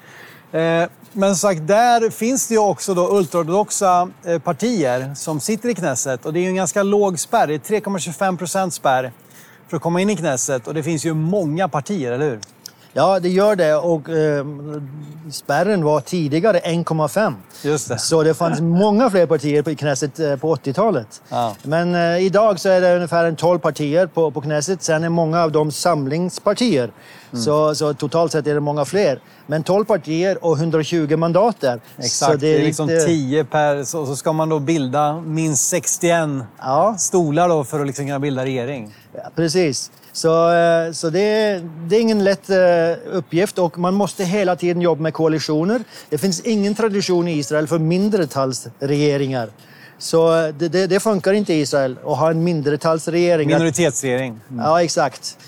[0.52, 4.08] Eh, men som sagt, där finns det ju också då ultraortodoxa
[4.44, 6.26] partier som sitter i Knesset.
[6.26, 9.12] Och det är ju en ganska låg spärr, det är 3,25 procent spärr
[9.68, 10.66] för att komma in i Knesset.
[10.66, 12.40] Och det finns ju många partier, eller hur?
[12.92, 13.74] Ja, det gör det.
[13.74, 14.46] Och eh,
[15.30, 17.34] spärren var tidigare 1,5.
[17.62, 17.98] Just det.
[17.98, 21.22] Så det fanns många fler partier på Knesset eh, på 80-talet.
[21.28, 21.56] Ja.
[21.62, 24.82] Men eh, idag så är det ungefär 12 partier på, på Knesset.
[24.82, 26.90] Sen är många av dem samlingspartier.
[27.30, 27.42] Mm.
[27.42, 29.20] Så, så, totalt sett är det många fler.
[29.46, 31.80] Men 12 partier och 120 mandater.
[31.96, 33.06] Exakt, så det är, det är liksom lite...
[33.06, 33.84] 10 per...
[33.84, 36.28] Så, så ska man då bilda minst 61
[36.58, 36.94] ja.
[36.98, 38.94] stolar då för att liksom kunna bilda regering.
[39.12, 39.90] Ja, precis.
[40.18, 42.56] Så, eh, så det, det, är ingen lätt eh,
[43.12, 45.80] uppgift och man måste hela tiden jobba med koalitioner.
[46.10, 49.48] Det finns ingen tradition i Israel för mindretalsregeringar.
[49.98, 53.48] Så eh, det, det, det funkar inte i Israel att ha en mindretalsregering.
[53.48, 54.40] Minoritetsregering.
[54.50, 54.64] Mm.
[54.64, 55.38] Ja, exakt.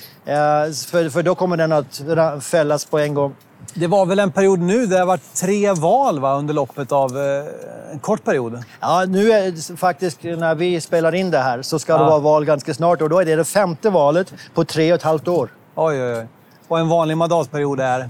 [0.90, 2.02] För, för då kommer den att
[2.44, 3.34] fällas på en gång.
[3.74, 6.92] Det var väl en period nu där det har varit tre val va, under loppet
[6.92, 8.64] av eh, en kort period?
[8.80, 11.98] Ja, nu är faktiskt när vi spelar in det här så ska ja.
[11.98, 14.96] det vara val ganska snart och då är det det femte valet på tre och
[14.96, 15.50] ett halvt år.
[15.74, 16.26] Oj, oj, oj.
[16.68, 18.08] Och en vanlig mandatperiod är?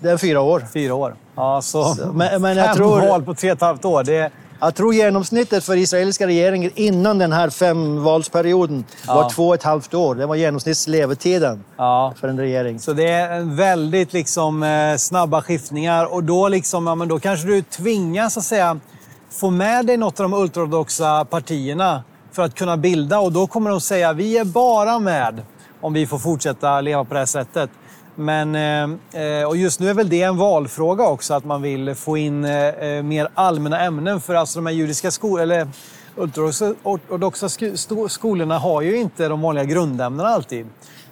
[0.00, 0.64] Det är fyra år.
[0.72, 1.14] Fyra år.
[1.34, 3.00] Ja, så, så men, men jag tror...
[3.00, 4.04] val på tre och ett halvt år.
[4.04, 4.32] Det,
[4.64, 9.14] Jag tror genomsnittet för israeliska regeringen innan den här femvalsperioden Ja.
[9.14, 10.14] var två och ett halvt år.
[10.14, 12.14] Det var genomsnittslevetiden Ja.
[12.20, 12.78] för en regering.
[12.80, 17.46] Så det är väldigt liksom, eh, snabba skiftningar och då, liksom, ja, men då kanske
[17.46, 18.78] du tvingas att säga,
[19.30, 22.02] få med dig något av de ultraortodoxa partierna
[22.32, 25.42] för att kunna bilda och då kommer de säga vi är bara med
[25.80, 27.70] om vi får fortsätta leva på det här sättet.
[28.22, 31.94] Men, eh, eh, och just nu är väl det en valfråga också, att man vill
[31.94, 34.20] få in eh, mer allmänna ämnen.
[34.20, 35.68] För alltså de här judiska skolorna, eller
[36.16, 37.48] ultraortodoxa
[38.08, 40.66] skolorna har ju inte de vanliga grundämnena alltid.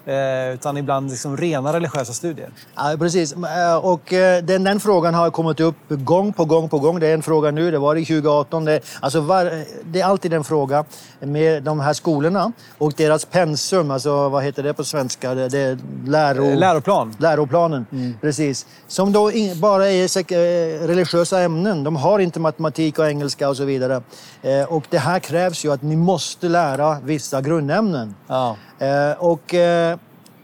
[0.07, 2.51] Eh, utan ibland liksom rena religiösa studier.
[2.76, 3.32] Ja, precis.
[3.32, 7.01] Eh, Och eh, den, den frågan har kommit upp gång på gång på gång.
[7.01, 8.64] Det är en fråga nu, det var i 2018.
[8.64, 10.84] Det, alltså var, det är alltid en fråga
[11.20, 15.34] med de här skolorna och deras pensum, alltså vad heter det på svenska?
[15.34, 16.55] Det, det är läro...
[16.55, 17.14] Läroplan.
[17.18, 17.86] Läroplanen,
[18.20, 18.66] precis.
[18.88, 21.84] Som då in, bara är religiösa ämnen.
[21.84, 24.03] De har inte matematik och engelska och så vidare.
[24.43, 28.14] Eh, och det här krävs ju att ni måste lära vissa grundämnen.
[28.26, 28.57] Ja.
[28.78, 29.99] Eh, och eh,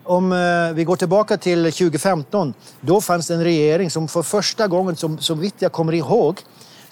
[0.05, 0.31] om
[0.75, 5.19] vi går tillbaka till 2015, då fanns det en regering som för första gången, som,
[5.19, 6.41] så vitt jag kommer ihåg,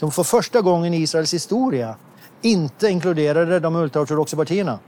[0.00, 1.94] som för första gången i Israels historia
[2.42, 4.78] inte inkluderade de ultraortodoxa partierna.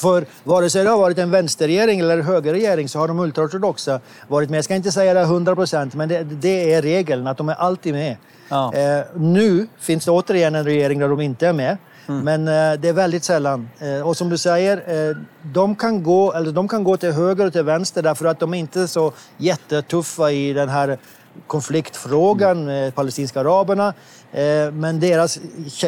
[0.00, 4.00] För vare sig det har varit en vänsterregering eller en högerregering så har de ultraortodoxa
[4.28, 4.58] varit med.
[4.58, 7.54] Jag ska inte säga det 100 procent, men det, det är regeln att de är
[7.54, 8.16] alltid med.
[8.52, 8.74] Ja.
[8.74, 11.76] Eh, nu finns det återigen en regering där de inte är med.
[12.06, 13.68] Men eh, det är väldigt sällan.
[13.78, 17.52] Eh, och som du säger, de, kan gå, eller de kan gå till höger och
[17.52, 20.98] till vänster därför att de är inte så jättetuffa i den här
[21.46, 23.94] konfliktfrågan med palestinska araberna.
[24.72, 25.38] Men deras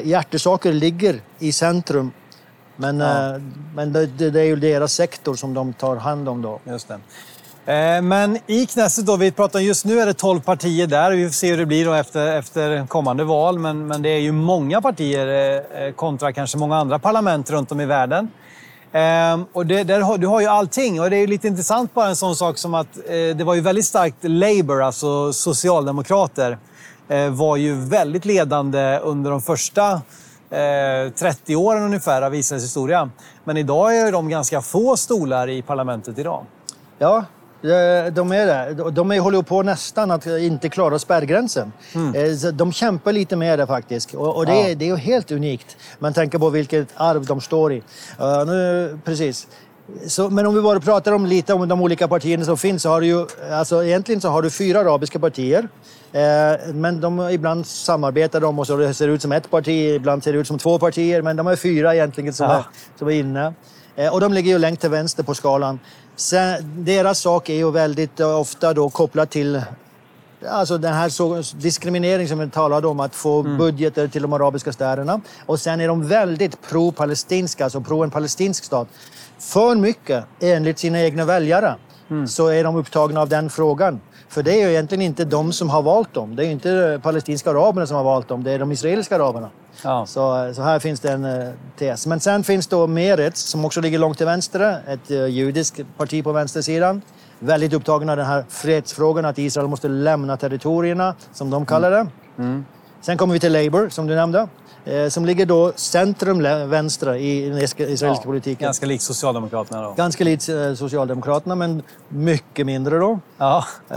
[0.03, 2.13] hjärtesaker ligger i centrum.
[2.77, 3.43] Men, eh,
[3.75, 6.61] men det, det det är ju deras sektor som de tar hand om då.
[6.65, 6.99] Just det.
[7.67, 11.11] Eh, men i Knesset då, vi pratar just nu är det 12 partier där.
[11.11, 13.59] Vi får se hur det blir då efter, efter kommande val.
[13.59, 17.73] Men, men det är ju många partier eh, eh, kontra kanske många andra parlament runt
[17.73, 18.31] om i världen.
[18.93, 21.01] Ehm, och det, där har, du har ju allting.
[21.01, 23.55] Och det är ju lite intressant bara en sån sak som att eh, det var
[23.55, 26.59] ju väldigt starkt Labour, alltså socialdemokrater,
[27.09, 30.01] eh, var ju väldigt ledande under de första
[31.19, 33.11] 30 åren ungefär av Israels historia.
[33.45, 36.45] Men idag är de ganska få stolar i parlamentet idag.
[36.99, 37.25] Ja,
[38.13, 38.91] de är det.
[38.91, 41.73] De är, håller på nästan att inte klara spärrgränsen.
[42.15, 44.15] Eh, så De kämpar lite med det faktiskt.
[44.15, 44.69] Och, det, Ja.
[44.69, 45.77] är, det är helt unikt.
[45.99, 47.83] Man tänker på vilket arv de står i.
[48.21, 49.47] Eh, nu, precis.
[50.07, 52.89] Så, men om vi bara pratar om lite om de olika partierna som finns så
[52.89, 55.69] har du ju, alltså egentligen så har du fyra arabiska partier.
[56.13, 60.25] Eh, men de, ibland samarbetar de och så det ser ut som ett parti, ibland
[60.25, 61.23] ser det ut som två partier.
[61.23, 62.55] Men de är fyra egentligen som, Ja.
[62.57, 62.65] är,
[62.99, 63.55] som är inne.
[63.97, 65.79] Eh, och de ligger ju längst till vänster på skalan.
[66.17, 69.63] Sen, deras sak är ju väldigt eh, ofta då kopplat till
[70.49, 74.73] Alltså den här så, diskriminering som vi talade om, att få budgeter till de arabiska
[74.73, 75.21] städerna.
[75.47, 78.89] Och sen är de väldigt pro-palestinska, alltså pro en palestinsk stat.
[79.39, 81.75] För mycket, enligt sina egna väljare,
[82.29, 84.01] så är de upptagna av den frågan.
[84.35, 86.37] För det är ju egentligen inte de som har valt dem.
[86.37, 89.51] Det är ju inte palestinska araberna som har valt dem, det är de israeliska araberna.
[89.83, 90.07] Ja.
[90.07, 92.07] Så, så här finns det en eh, tes.
[92.07, 94.83] Men sen finns då Meretz som också ligger långt till vänster.
[94.87, 97.03] Ett uh, judiskt parti på vänstersidan.
[97.39, 102.07] Väldigt upptagna av den här fredsfrågan att Israel måste lämna territorierna, som de kallar det.
[103.01, 104.49] Sen kommer vi till Labour, som du nämnde.
[104.87, 108.65] Eh, som ligger då centrum vänstra i den iska- israeliska politiken.
[108.67, 109.93] Ganska likt Socialdemokraterna då.
[109.97, 113.19] Ganska likt eh, Socialdemokraterna, men mycket mindre då.
[113.39, 113.65] Ja.
[113.91, 113.97] Eh,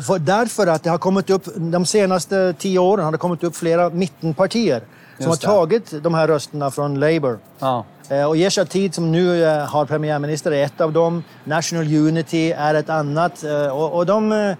[0.00, 3.56] för, därför att det har kommit upp, de senaste tio åren har det kommit upp
[3.56, 4.82] flera mittenpartier
[5.18, 7.38] som har tagit de här rösterna från Labour.
[7.58, 7.84] ja.
[8.28, 11.24] Och Yesh Atid som nu har premiärminister är ett av dem.
[11.44, 13.44] National Unity är ett annat.
[13.72, 14.54] Och och de,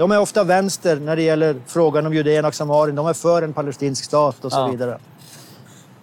[0.00, 2.96] de är ofta vänster när det gäller frågan om Judeen och Samarien.
[2.96, 4.66] De är för en palestinsk stat och så Ja.
[4.66, 4.98] vidare.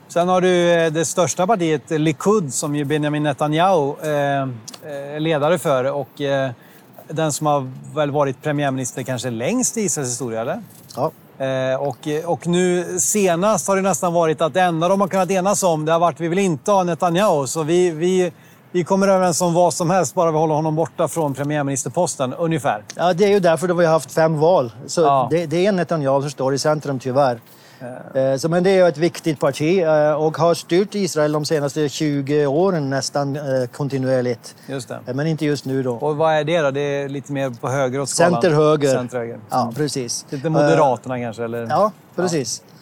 [0.08, 4.10] Sen har du eh, det största partiet, eh, Likud, som ju Benjamin Netanyahu eh,
[5.16, 5.92] är ledare för.
[5.92, 6.08] Och
[7.08, 10.62] den som har väl varit premiärminister kanske längst i Israels historia, eller?
[10.96, 11.12] Ja.
[11.80, 15.64] Och, och nu senast har det nästan varit att det enda de har kunnat enas
[15.64, 17.48] om det har varit vi vill inte ha Netanyahu.
[17.48, 18.32] Så vi, vi,
[18.72, 22.84] vi kommer överens om vad som helst bara vi håller honom borta från premiärministerposten, ungefär.
[22.96, 24.72] Ja, det är ju därför de har haft fem val.
[24.88, 25.28] Så Ja.
[25.32, 27.40] det, det är Netanyahu som står i centrum tyvärr.
[28.14, 31.46] Eh, Så, men det är ju ett viktigt parti eh, och har styrt Israel de
[31.46, 33.42] senaste 20 åren nästan eh,
[33.72, 34.56] kontinuerligt.
[34.68, 35.00] Just det.
[35.08, 35.94] Eh, Men inte just nu då.
[35.96, 36.72] Och vad är det då?
[36.72, 38.42] Det är lite mer på höger åt skalan?
[38.42, 38.94] Center-höger.
[38.94, 39.40] Center-höger.
[39.50, 40.26] Ja, precis.
[40.30, 41.44] Lite Moderaterna kanske?
[41.44, 41.68] Eller?
[41.70, 42.62] Ja, precis.
[42.62, 42.77] Eh,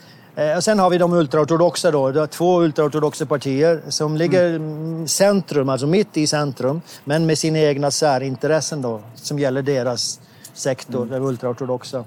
[0.58, 2.12] Och sen har vi de ultraortodoxa då.
[2.12, 5.08] Det är två ultraortodoxa partier som ligger mm.
[5.08, 10.20] centrum, alltså mitt i centrum, men med sina egna särintressen då, som gäller deras
[10.54, 11.10] sektor, Mm.
[11.10, 12.04] de ultraortodoxa.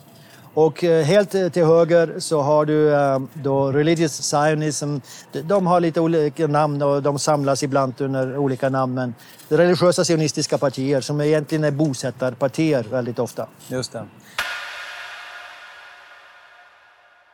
[0.54, 4.96] Och eh, helt eh, till höger så har du eh, då Religious Zionism.
[5.32, 8.94] De- har lite olika namn och de samlas ibland under olika namn.
[8.94, 9.14] Men
[9.48, 13.46] religiösa sionistiska partier som egentligen är bosättarpartier väldigt ofta.
[13.68, 14.04] Just det.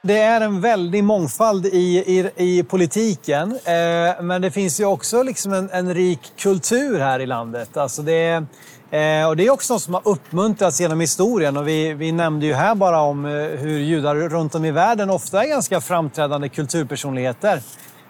[0.06, 3.52] Det är en väldig mångfald i, i, i politiken.
[3.52, 7.76] Eh, men det finns ju också liksom en, en rik kultur här i landet.
[7.76, 8.32] Alltså det,
[8.90, 11.56] eh, och det är också något som har uppmuntrats genom historien.
[11.56, 15.10] Och vi, vi nämnde ju här bara om eh, hur judar runt om i världen
[15.10, 17.62] ofta är ganska framträdande kulturpersonligheter.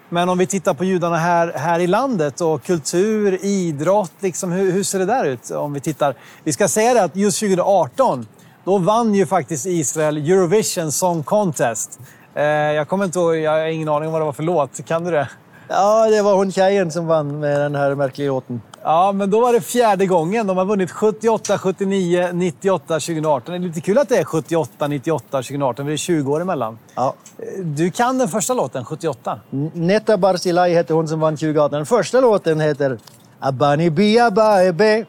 [0.09, 4.71] Men om vi tittar på judarna här, här i landet och kultur, idrott, liksom, hur,
[4.71, 5.51] hur ser det där ut?
[5.51, 6.15] Om vi tittar.
[6.43, 8.27] Vi ska säga det att just 2018,
[8.65, 11.99] då vann ju faktiskt Israel Eurovision Song Contest.
[12.35, 14.85] Eh, jag kommer inte ihåg, jag har ingen aning om vad det var för låt.
[14.85, 15.29] Kan du det?
[15.67, 18.61] Ja, det var hon tjejen som vann med den här märkliga låten.
[18.83, 20.47] Ja, men då var det fjärde gången.
[20.47, 23.51] De har vunnit 78, 79, 98, 2018.
[23.51, 26.41] Det är lite kul att det är 78, 98, 2018, för det är 20 år
[26.41, 26.79] emellan.
[26.95, 27.13] Ja.
[27.37, 29.39] Eh, Du kan den första låten, 78.
[29.73, 31.71] Netta Barzilai hette hon som vann 2018.
[31.77, 32.97] Den första låten heter
[33.39, 35.05] Abani Bia Baebe.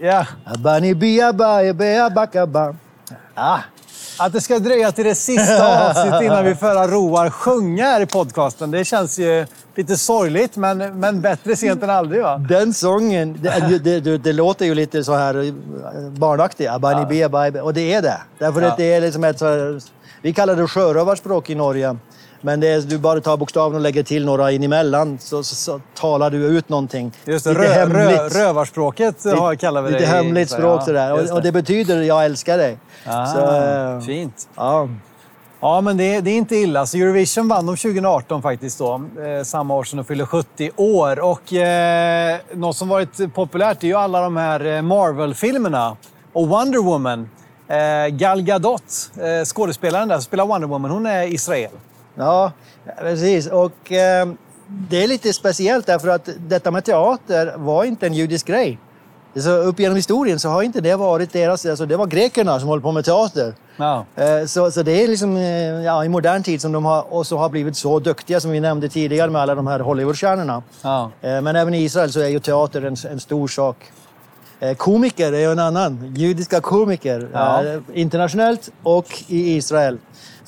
[0.00, 0.26] Ja.
[0.44, 2.74] Abani Bia Baebe Abakaba.
[3.34, 3.58] Ah,
[4.18, 8.00] Att det ska dröja till det sista avsnittet innan vi får höra Roar sjunga här
[8.00, 12.38] i podcasten, det känns ju lite sorgligt, men, men bättre sent än aldrig va?
[12.38, 15.52] den sången, det, det, det, det låter ju lite så här eh,
[16.10, 16.70] barnaktigt.
[16.70, 17.60] Abani Bia Baebe.
[17.60, 18.20] Och det är det.
[18.38, 18.68] Därför Ja.
[18.68, 19.80] att det är liksom ett så här,
[20.22, 21.96] Vi kallar det sjörövarspråk i Norge.
[22.40, 25.80] Men är, du bara tar bokstaven och lägger till några in emellan så, så, så
[25.94, 27.12] talar du ut någonting.
[27.24, 29.98] Just det, rö, rö, rövarspråket har, kallar vi det.
[29.98, 32.78] Lite hemligt språk ja, just Och, och det betyder jag älskar dig.
[33.06, 34.48] Ah, Så, eh, Fint.
[34.56, 34.88] ja.
[35.60, 36.86] Ja, men det, det är inte illa.
[36.86, 38.94] Så Eurovision vann de 2018 faktiskt då.
[38.94, 41.20] Eh, samma år som de fyllde 70 år.
[41.20, 45.96] Och eh, något som varit populärt är ju alla de här eh, Marvel-filmerna.
[46.32, 47.30] Och Wonder Woman.
[47.68, 48.82] Eh, Gal Gadot,
[49.16, 51.70] eh, skådespelaren där som spelar Wonder Woman, hon är Israel.
[52.18, 52.52] Ja,
[52.98, 53.46] precis.
[53.46, 54.28] Och eh,
[54.66, 58.78] det är lite speciellt därför att detta med teater var inte en judisk grej.
[59.34, 61.66] Så upp genom historien så har inte det varit deras...
[61.66, 63.54] Alltså det var grekerna som höll på med teater.
[63.76, 64.04] Ja.
[64.16, 65.42] Eh, Så, så det är liksom eh,
[65.84, 68.88] ja, i modern tid som de har, också har blivit så duktiga som vi nämnde
[68.88, 70.62] tidigare med alla de här Hollywoodstjärnorna.
[70.82, 71.10] Ja.
[71.20, 73.76] Eh, Men även i Israel så är ju teater en, en stor sak.
[74.76, 76.14] Komiker är ju en annan.
[76.16, 77.28] Judiska komiker.
[77.32, 77.62] Ja.
[77.94, 79.98] Internationellt och i Israel.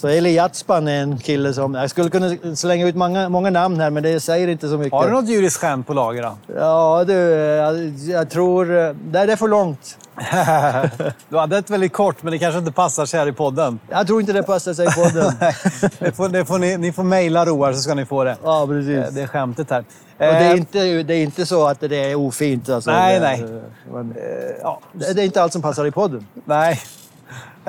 [0.00, 1.74] Så Eli Yatspan är en kille som...
[1.74, 4.92] Jag skulle kunna slänga ut många, många namn här men det säger inte så mycket.
[4.92, 6.36] Har du något judiskt skämt på lager då?
[6.56, 8.78] Ja du, jag, jag tror...
[8.78, 9.98] eh, det är för långt.
[11.28, 13.78] du hade ett väldigt kort, men det kanske inte passar sig här i podden.
[13.88, 15.32] Jag tror inte det passar sig i podden.
[15.98, 18.36] det får, det får ni, ni får mejla Roar så ska ni få det.
[18.44, 18.96] ja, precis.
[18.98, 19.78] Eh, Det är skämtet här.
[19.78, 19.84] Och
[20.18, 22.68] det, är Eh, inte, det är inte så att det är ofint.
[22.68, 22.90] Alltså.
[22.90, 23.44] Nej, nej.
[23.92, 24.14] Men,
[24.62, 26.26] ja, det, det är inte allt som passar i podden.
[26.44, 26.80] Nej.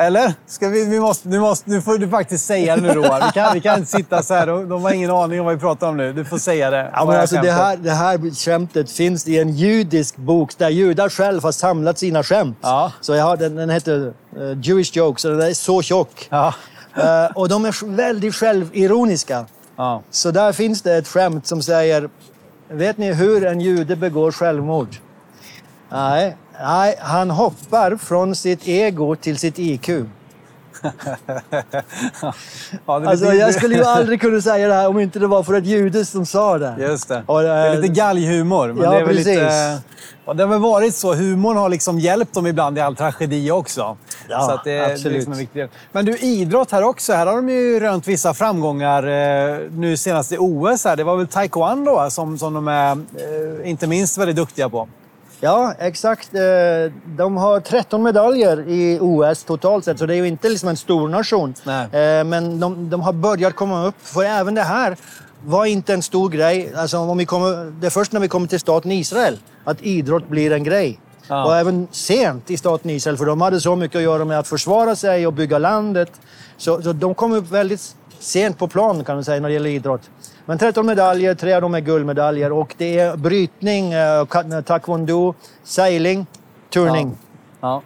[0.02, 0.34] Eller?
[0.48, 3.26] Ska vi, vi måste, nu, måste, nu får du faktiskt säga det nu Roar.
[3.26, 4.48] Vi kan, vi kan inte sitta så här.
[4.48, 6.14] De, de har ingen aning om vad vi pratar om nu.
[6.14, 6.92] Du får säga det.
[6.94, 11.10] Ja, men alltså, det, här, det här skämtet finns i en judisk bok där judar
[11.10, 12.58] själv har samlat sina skämt.
[12.62, 12.92] Ja.
[13.02, 16.28] Så jag har, den, den heter eh, Jewish Jokes och den är så tjock.
[16.30, 16.54] Ja.
[16.96, 19.46] Eh, och de är väldigt självironiska.
[19.76, 20.02] Ja.
[20.12, 22.10] Så där finns det ett skämt som säger
[22.74, 24.96] Vet ni hur en jude begår självmord?
[25.90, 29.90] Nej, nej han hoppar från sitt ego till sitt IQ.
[32.86, 35.54] Ja, Alltså, jag skulle ju aldrig kunna säga det här om inte det var för
[35.54, 36.76] ett jude som sa det.
[36.80, 37.24] Just det.
[37.26, 38.68] Och, Det är eh, lite galghumor.
[38.68, 39.28] Men ja, det är väl precis.
[39.28, 39.82] Lite,
[40.26, 41.14] och det har väl varit så.
[41.14, 43.98] Humorn har liksom hjälpt dem ibland i all tragedi också.
[44.30, 45.16] Ja, så det, det är absolut.
[45.16, 45.70] liksom en viktig del.
[45.92, 47.14] Men du, idrott här också.
[47.14, 50.86] Här har de ju rönt vissa framgångar eh, nu senast i OS.
[50.86, 50.96] Här.
[50.96, 54.88] Det var väl taekwondo som, som de är, eh, inte minst, väldigt duktiga på.
[55.44, 56.34] Ja, exakt.
[56.34, 56.42] Eh,
[57.18, 60.78] De har 13 medaljer i OS totalt sett, så det är ju inte liksom en
[60.78, 61.54] stor nation.
[61.64, 61.84] Nej.
[62.20, 64.98] Eh, Men de, de har börjat komma upp, för även det här
[65.46, 66.74] var inte en stor grej.
[66.76, 70.28] Alltså, om vi kommer, det är först när vi kommer till staten Israel att idrott
[70.28, 71.00] blir en grej.
[71.28, 71.46] Ja.
[71.46, 74.48] Och även sent i staten Israel, för de hade så mycket att göra med att
[74.48, 76.12] försvara sig och bygga landet.
[76.58, 79.70] Så, så de kom upp väldigt sent på plan kan man säga när det gäller
[79.70, 80.02] idrott.
[80.46, 85.34] Men 13 medaljer, tre av dem är guldmedaljer och det är brytning, eh, eh, taekwondo,
[85.64, 86.26] sailing,
[86.74, 87.18] turning.
[87.62, 87.82] Ja.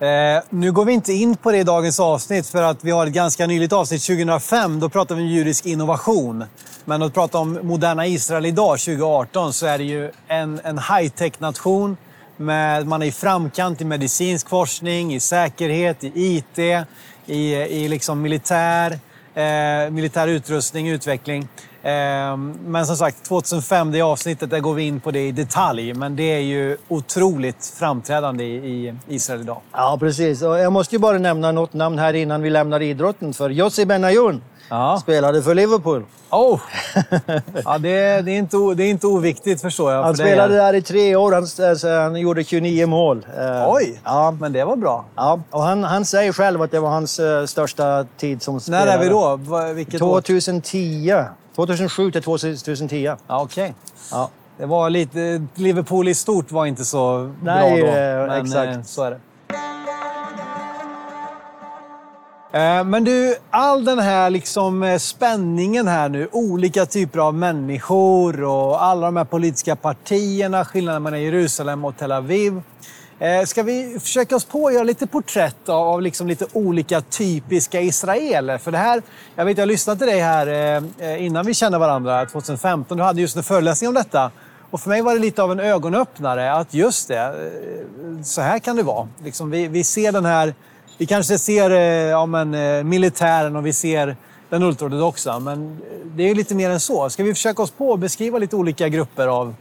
[0.00, 3.06] Eh, nu går vi inte in på det i dagens avsnitt för att vi har
[3.06, 4.80] ett ganska nyligt avsnitt 2005.
[4.80, 6.44] Då pratade vi om judisk innovation.
[6.84, 11.96] Men att prata om moderna Israel idag, 2018, så är det ju en, en high-tech-nation.
[12.36, 16.58] Med, man är i framkant i medicinsk forskning, i säkerhet, i IT,
[17.26, 18.98] i, i liksom militär,
[19.34, 21.48] eh, militär utrustning, utveckling.
[21.82, 25.94] Ehm, men som sagt, 2005, det avsnittet, där går vi in på det i detalj.
[25.94, 29.60] Men det är ju otroligt framträdande i Israel idag.
[29.72, 30.42] Ja, precis.
[30.42, 33.32] Och jag måste ju bara nämna något namn här innan vi lämnar idrotten.
[33.34, 34.98] För Yossi Benayoun ja.
[35.02, 36.04] spelade för Liverpool.
[36.30, 36.60] Oh.
[37.64, 40.02] Ja, det, är, det, är inte, det är inte oviktigt förstår jag.
[40.02, 41.32] Han för spelade där i tre år.
[41.32, 43.26] Han, alltså, han gjorde 29 mål.
[43.38, 44.00] Eh, Oj!
[44.04, 44.36] Ja.
[44.40, 45.04] Men det var bra.
[45.16, 48.84] Ja, och han, han säger själv att det var hans uh, största tid som spelare.
[48.84, 49.36] När är vi då?
[49.74, 51.12] Vilket 2010.
[51.12, 51.39] År?
[51.56, 52.96] 2007 till 2010.
[53.04, 53.64] Ja, Okej.
[53.64, 53.72] Okay.
[54.10, 54.30] Ja.
[54.58, 55.46] Det var lite...
[55.54, 58.26] Liverpool i stort var inte så Nej, bra då.
[58.26, 58.76] Men exakt.
[58.76, 59.20] Eh, så är det.
[62.52, 68.44] Eh, men du, all den här liksom eh, spänningen här nu, olika typer av människor
[68.44, 72.62] och alla de här politiska partierna, skillnaden mellan Jerusalem och Tel Aviv.
[73.20, 77.80] Eh, ska vi försöka oss på att göra lite porträtt av liksom lite olika typiska
[77.80, 78.58] israeler?
[78.58, 79.02] För det här,
[79.34, 82.96] jag vet, jag lyssnade till dig här eh, eh, innan vi kände varandra 2015.
[82.96, 84.30] Du hade just en föreläsning om detta.
[84.70, 88.58] Och för mig var det lite av en ögonöppnare att just det, eh, så här
[88.58, 89.08] kan det vara.
[89.24, 90.54] Liksom vi, vi ser den här
[90.98, 91.70] vi kanske ser
[92.10, 94.16] ja, men, militären och vi ser
[94.48, 95.80] den ultraortodoxa, men
[96.16, 97.10] det är lite mer än så.
[97.10, 99.54] Ska vi försöka oss på att beskriva lite olika grupper av...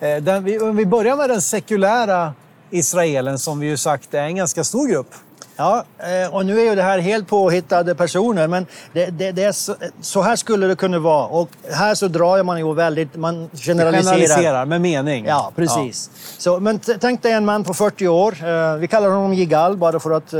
[0.00, 2.32] Eh, den, vi, om vi börjar med den sekulära
[2.70, 5.14] israelen som vi ju sagt är en ganska stor grupp.
[5.56, 5.84] Ja,
[6.30, 9.74] och nu är ju det här helt påhittade personer, men det, det, det är så,
[10.00, 11.26] så, här skulle det kunna vara.
[11.26, 14.14] Och här så drar man ju väldigt, man generaliserar.
[14.14, 15.26] Generaliserar med mening.
[15.26, 16.10] Ja, precis.
[16.12, 16.20] Ja.
[16.38, 18.76] Så, men tänk dig en man på 40 år.
[18.76, 20.34] Vi kallar honom Gigal bara för att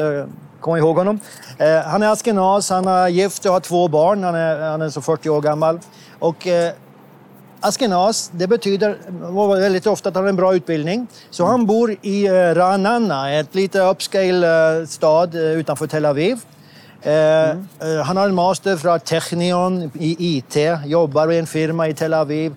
[0.60, 1.20] komma ihåg honom.
[1.58, 4.24] Eh, han är askenaz, han är gift och har två barn.
[4.24, 5.80] Han är, han är så 40 år gammal.
[6.18, 6.46] Och,
[7.60, 8.96] Askenaz, det betyder
[9.60, 11.06] väldigt ofta att han har en bra utbildning.
[11.30, 16.38] Så han bor i eh, Ra'anana, ett lite upscale eh, stad eh, utanför Tel Aviv.
[17.02, 17.68] Mm.
[18.04, 22.54] Han har en master från Technion i IT, jobbar i en firma i Tel Aviv.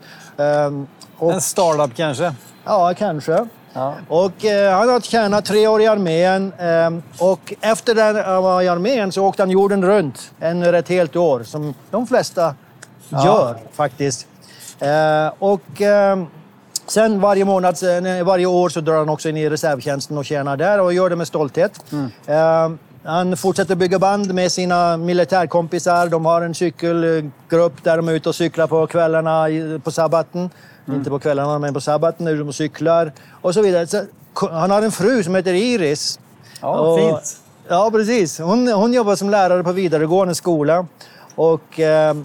[1.17, 2.33] Och, en startup kanske?
[2.65, 3.47] Ja, kanske.
[3.73, 3.95] Ja.
[4.07, 8.67] Och, eh, han har tjänat tre år i armén eh, och efter han var i
[8.67, 12.55] armén så åkte han jorden runt en ett helt år som de flesta
[13.09, 13.25] ja.
[13.25, 14.27] gör faktiskt.
[14.82, 16.23] Eh, och eh,
[16.88, 17.77] sen varje månad,
[18.25, 21.15] varje år så drar han också in i reservtjänsten och tjänar där och gör det
[21.15, 21.84] med stolthet.
[21.91, 22.11] Mm.
[22.25, 26.07] Eh, han fortsätter bygga band med sina militärkompisar.
[26.07, 29.45] De har en cykelgrupp där de är ute och cyklar på kvällarna
[29.84, 30.49] på sabbaten.
[30.88, 30.99] Mm.
[30.99, 33.11] Inte på kvällarna, men på sabbaten är de cyklar
[33.41, 33.88] och så vidare.
[33.88, 34.03] Så,
[34.34, 36.19] han har en fru som heter Iris.
[36.61, 37.38] Ja, och, fint.
[37.67, 38.39] Ja, precis.
[38.39, 40.86] Hon, hon jobbar som lärare på vidaregående skola.
[41.36, 42.15] Och eh,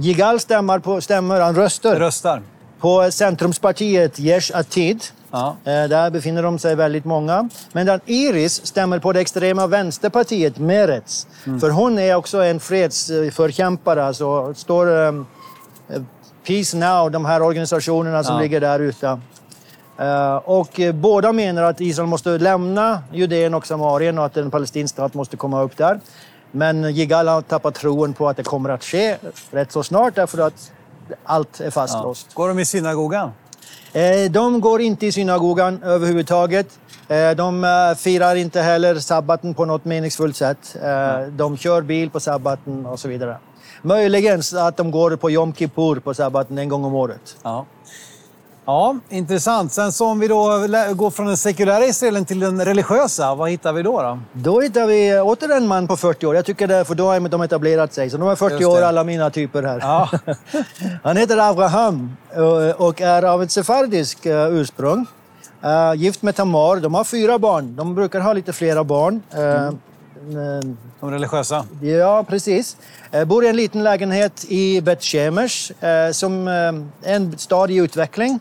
[0.00, 1.96] Gigal stämmer, på, stämmer, han röstar.
[1.96, 2.42] Röstar.
[2.78, 5.04] På centrumspartiet Yesh Atid.
[5.30, 5.56] Ja.
[5.64, 7.48] Eh, där befinner de sig väldigt många.
[7.72, 11.26] Men Iris stämmer på det extrema vänsterpartiet Meretz.
[11.46, 11.60] Mm.
[11.60, 14.04] För hon är också en fredsförkämpare.
[14.04, 15.12] Alltså, står eh,
[16.46, 18.42] Peace Now, de här organisationerna som ja.
[18.42, 19.20] ligger där ute.
[20.00, 24.50] Uh, och uh, båda menar att Israel måste lämna Judeen och Samarien och att en
[24.50, 26.00] palestinsk stat måste komma upp där.
[26.52, 29.16] Men Gigal har tappat tron på att det kommer att ske
[29.50, 30.72] rätt så snart därför att
[31.24, 32.26] allt är fastlåst.
[32.28, 32.34] Ja.
[32.34, 33.30] Går de i synagogan?
[33.96, 36.78] Uh, de går inte i synagogan överhuvudtaget.
[37.36, 40.76] De firar inte heller sabbaten på något meningsfullt sätt.
[41.30, 43.38] De kör bil på sabbaten och så vidare.
[43.82, 47.36] Möjligen att de går på Jom Kippur på sabbaten en gång om året.
[47.42, 47.66] Ja.
[48.68, 49.72] Ja, intressant.
[49.72, 53.72] Sen så om vi då går från den sekulära Israelen till den religiösa, vad hittar
[53.72, 54.02] vi då?
[54.02, 56.34] Då, då hittar vi åter en man på 40 år.
[56.34, 58.10] Jag tycker det, för då har de etablerat sig.
[58.10, 59.78] Så de är 40 år alla mina typer här.
[59.80, 60.10] Ja.
[61.02, 65.06] Han heter Abraham eh, och är av ett sefardisk eh, ursprung.
[65.64, 66.76] Uh, gift med Tamar.
[66.76, 67.76] De har fyra barn.
[67.76, 69.22] De brukar ha lite flera barn.
[69.34, 69.78] Mm.
[71.00, 71.64] De religiösa?
[71.82, 72.76] Ja, precis.
[73.26, 78.40] Bor i en liten lägenhet i Bet Shemesh, eh, som eh, en stad i utveckling.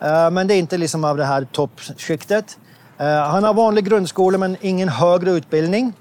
[0.00, 2.58] Eh, men det är inte liksom av det här toppskiktet.
[2.96, 5.92] Han har vanlig grundskola men ingen högre utbildning.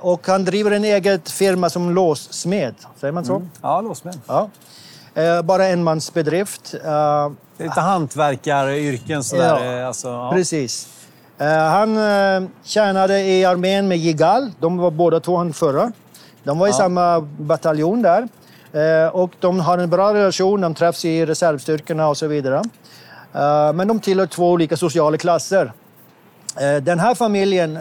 [0.00, 2.74] Och han driver en egen firma som låssmed.
[3.00, 3.36] Säger man så?
[3.36, 3.50] Mm.
[3.62, 4.20] Ja, låssmed.
[4.26, 4.48] Ja.
[5.44, 6.74] Bara en mans bedrift.
[7.58, 9.64] Lite hantverkaryrken sådär.
[9.64, 10.30] Ja, alltså, ja.
[10.32, 10.88] Precis.
[11.38, 11.98] Eh, han
[12.64, 14.52] tjänade i armén med Gigal.
[14.60, 15.92] De var båda två han förra.
[16.44, 18.28] De var i samma bataljon där.
[19.12, 22.62] Och de har en bra relation, de träffas i reservstyrkorna och så vidare.
[23.74, 25.72] Men de tillhör två olika sociala klasser.
[26.82, 27.78] den här familjen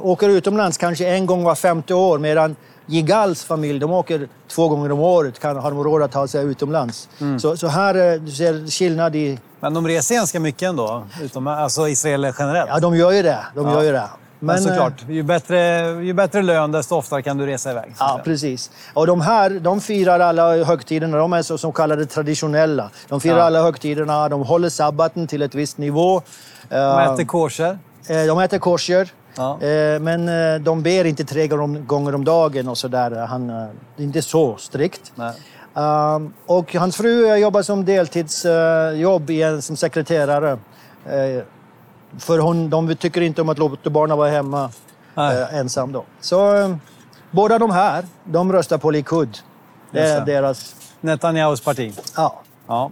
[0.00, 2.56] åker utomlands kanske en gång var femte år medan
[2.86, 6.44] Gigals familj, de åker två gånger om året, kan, har de råd att ta sig
[6.44, 7.08] utomlands.
[7.20, 7.40] Mm.
[7.40, 11.88] Så, så här du ser skillnad i men de reser ganska mycket ändå, utom, alltså
[11.88, 12.70] israeler generellt?
[12.72, 13.38] Ja, de gör ju det.
[13.54, 13.72] De ja.
[13.72, 14.08] gör ju det.
[14.44, 17.94] Men, såklart, ju bättre, ju bättre lön desto oftare kan du resa iväg.
[17.98, 18.70] Ja, precis.
[18.94, 21.16] Och de här de firar alla högtiderna.
[21.16, 22.90] De är så, så kallade traditionella.
[23.08, 23.44] De firar ja.
[23.44, 26.22] alla högtiderna, de håller sabbaten till ett visst nivå.
[26.68, 27.78] De äter kosher.
[28.26, 29.08] De äter kosher.
[29.36, 29.58] Ja.
[30.00, 30.26] Men
[30.64, 33.10] de ber inte tre gånger om dagen och sådär.
[33.10, 35.12] Det är inte så strikt.
[35.14, 35.32] Nej.
[36.46, 39.30] Och hans fru jobbar som deltidsjobb
[39.60, 40.58] som sekreterare.
[42.18, 44.70] För hon, de tycker inte om att låta barnen vara hemma
[45.18, 45.92] uh, ensam.
[45.92, 46.04] Då.
[46.20, 46.76] Så uh,
[47.30, 49.38] båda de här, de röstar på Likud.
[49.90, 50.76] Det är deras...
[51.00, 51.92] Netanyahus parti.
[52.16, 52.42] Ja.
[52.66, 52.90] ja.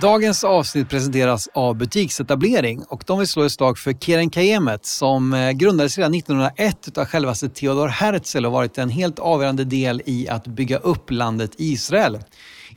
[0.00, 5.32] Dagens avsnitt presenteras av Butiksetablering och de vill slå ett slag för Keren Kajemet som
[5.32, 10.28] eh, grundades redan 1901 av självaste Theodor Herzl och varit en helt avgörande del i
[10.28, 12.18] att bygga upp landet Israel.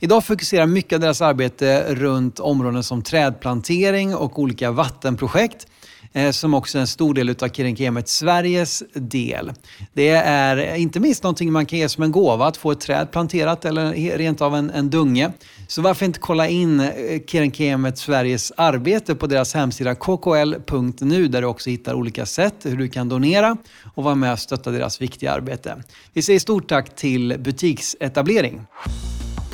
[0.04, 5.66] Idag fokuserar mycket av deras arbete runt områden som trädplantering och olika vattenprojekt
[6.12, 9.52] eh, som också är en stor del av Kerenkemet Sveriges del.
[9.92, 13.10] Det är inte minst någonting man kan ge som en gåva, att få ett träd
[13.12, 15.30] planterat eller rent av en, en dunge.
[15.68, 21.70] Så varför inte kolla in eh, Sveriges arbete på deras hemsida kkl.nu där du också
[21.70, 23.56] hittar olika sätt hur du kan donera
[23.94, 25.82] och vara med och stötta deras viktiga arbete.
[26.12, 28.60] Vi säger stort tack till Butiksetablering.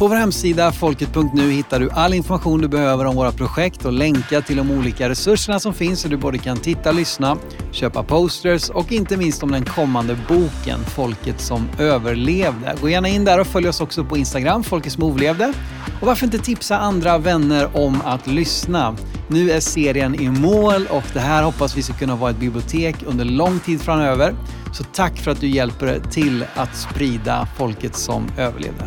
[0.01, 4.41] På vår hemsida folket.nu hittar du all information du behöver om våra projekt och länkar
[4.41, 7.37] till de olika resurserna som finns så du både kan titta, lyssna,
[7.73, 12.77] köpa posters och inte minst om den kommande boken Folket som överlevde.
[12.81, 15.53] Gå gärna in där och följ oss också på Instagram, Folket som överlevde.
[16.01, 18.97] Och varför inte tipsa andra vänner om att lyssna?
[19.29, 22.97] Nu är serien i mål och det här hoppas vi ska kunna vara ett bibliotek
[23.07, 24.35] under lång tid framöver.
[24.73, 28.85] Så tack för att du hjälper till att sprida Folket som överlevde.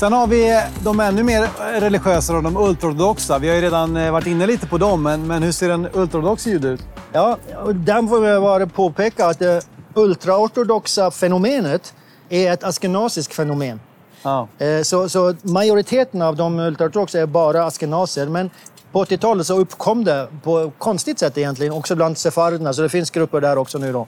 [0.00, 1.48] Sen har vi de ännu mer
[1.80, 3.38] religiösa och de ultraortodoxa.
[3.38, 5.84] Vi har ju redan eh, varit inne lite på dem, men, men hur ser en
[5.84, 6.80] ultraortodox jude ut?
[7.12, 7.38] Ja,
[7.74, 11.94] där får vi bara påpeka att det ultraortodoxa fenomenet
[12.28, 13.80] är ett askenasiskt fenomen.
[14.22, 14.48] Ja.
[14.58, 18.50] Eh, så, så, majoriteten av de ultraortodoxa är bara askenaser, men
[18.92, 23.10] på 80-talet så uppkom det på konstigt sätt egentligen, också bland sefarderna, så det finns
[23.10, 24.06] grupper där också nu då.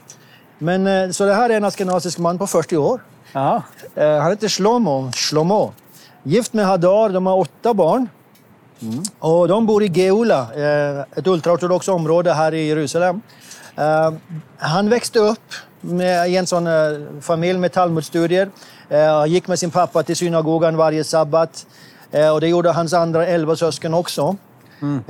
[0.57, 3.01] Men, eh, så det här är en askenasisk man på 40 år.
[3.33, 3.63] Aha.
[3.95, 5.11] Han heter Shlomo.
[5.11, 5.73] Shlomo.
[6.23, 8.07] Gift med Hadar, de har åtta barn.
[8.81, 9.03] Mm.
[9.19, 13.21] Och de bor i Geula, eh, ett ultraortodoxt område här i Jerusalem.
[13.75, 14.11] Eh,
[14.57, 16.73] han växte upp med, i en sån eh,
[17.21, 18.49] familj med Talmudstudier.
[18.89, 21.65] Han gick med sin pappa till synagogan varje sabbat.
[22.33, 24.35] Och det gjorde hans andra elva syskon också.
[24.81, 25.03] Mm.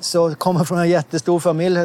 [0.00, 1.78] Så kommer från en jättestor familj,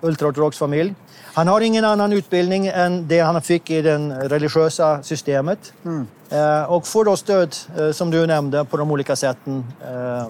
[0.00, 0.94] ultraortodox familj.
[1.34, 3.98] Han har ingen annan utbildning än det han fick i det
[4.28, 5.72] religiösa systemet.
[5.84, 6.06] Mm.
[6.30, 9.64] Eh, och får då stöd, eh, som du nämnde, på de olika sätten.
[9.82, 10.26] Eh,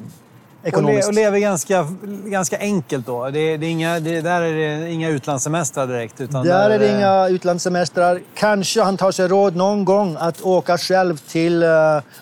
[0.62, 1.09] ekonomiskt.
[1.09, 1.86] Och, le och lever ganska,
[2.24, 3.24] ganska enkelt då?
[3.24, 6.20] Det, det är inga, det, där är det inga utlandssemestrar direkt?
[6.20, 8.20] Utan där, där är det inga utlandssemestrar.
[8.35, 11.64] Kanske han tar sig råd någon gång att åka själv till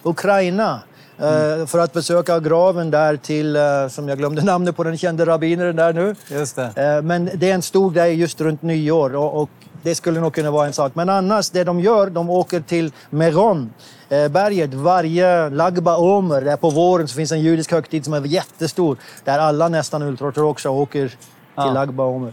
[0.03, 0.81] Ukraina
[1.23, 1.67] Mm.
[1.67, 5.77] för att besöka graven där till, uh, som jag glömde namnet på den kände rabbineren
[5.77, 6.15] där nu.
[6.29, 6.97] Just det.
[6.97, 9.51] Uh, men det är en stor grej just runt nyår och,
[9.85, 10.95] det skulle nog kunna vara en sak.
[10.95, 13.73] Men annars, det de gör, de åker till Meron,
[14.09, 16.41] berget, varje Lagba Omer.
[16.41, 20.71] Där på våren så finns en judisk högtid som är jättestor, där alla nästan ultraortodoxa
[20.71, 21.17] åker till
[21.55, 21.73] ja.
[21.73, 22.33] Lagba Omer.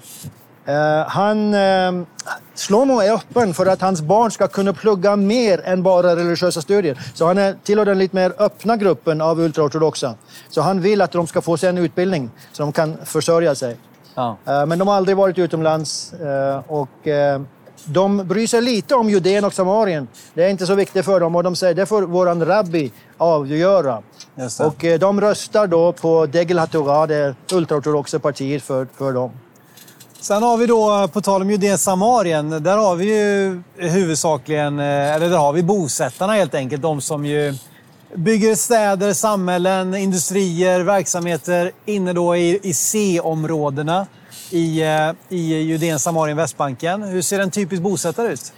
[0.68, 2.06] Uh, han, uh,
[2.56, 7.00] Shlomo är öppen för att hans barn ska kunna plugga mer än bara religiösa studier.
[7.14, 10.16] Så han är tillhör den lite mer öppna gruppen av ultraortodoxa.
[10.50, 13.78] Så han vill att de ska få sig en utbildning så de kan försörja sig.
[14.16, 14.38] Ja.
[14.48, 16.14] Uh, men de har aldrig varit utomlands
[16.68, 17.08] och
[17.86, 20.08] de bryr sig lite om Judeen och Samarien.
[20.34, 24.02] Det är inte så viktigt för dem och de säger det får våran rabbi avgöra.
[24.60, 29.32] Och de röstar då på Degel HaTorah, det ultraortodoxa partiet för, för dem.
[30.22, 35.16] Sen har vi då, på tal om Judeen Samarien, där har vi ju huvudsakligen, eh,
[35.16, 36.82] eller där har vi bosättarna helt enkelt.
[36.82, 37.56] De som ju
[38.16, 44.08] bygger städer, samhällen, industrier, verksamheter inne då i, i C-områdena
[44.50, 47.04] i, eh, i Judeen Samarien, Västbanken.
[47.04, 48.54] Hur ser en typisk bosättare ut?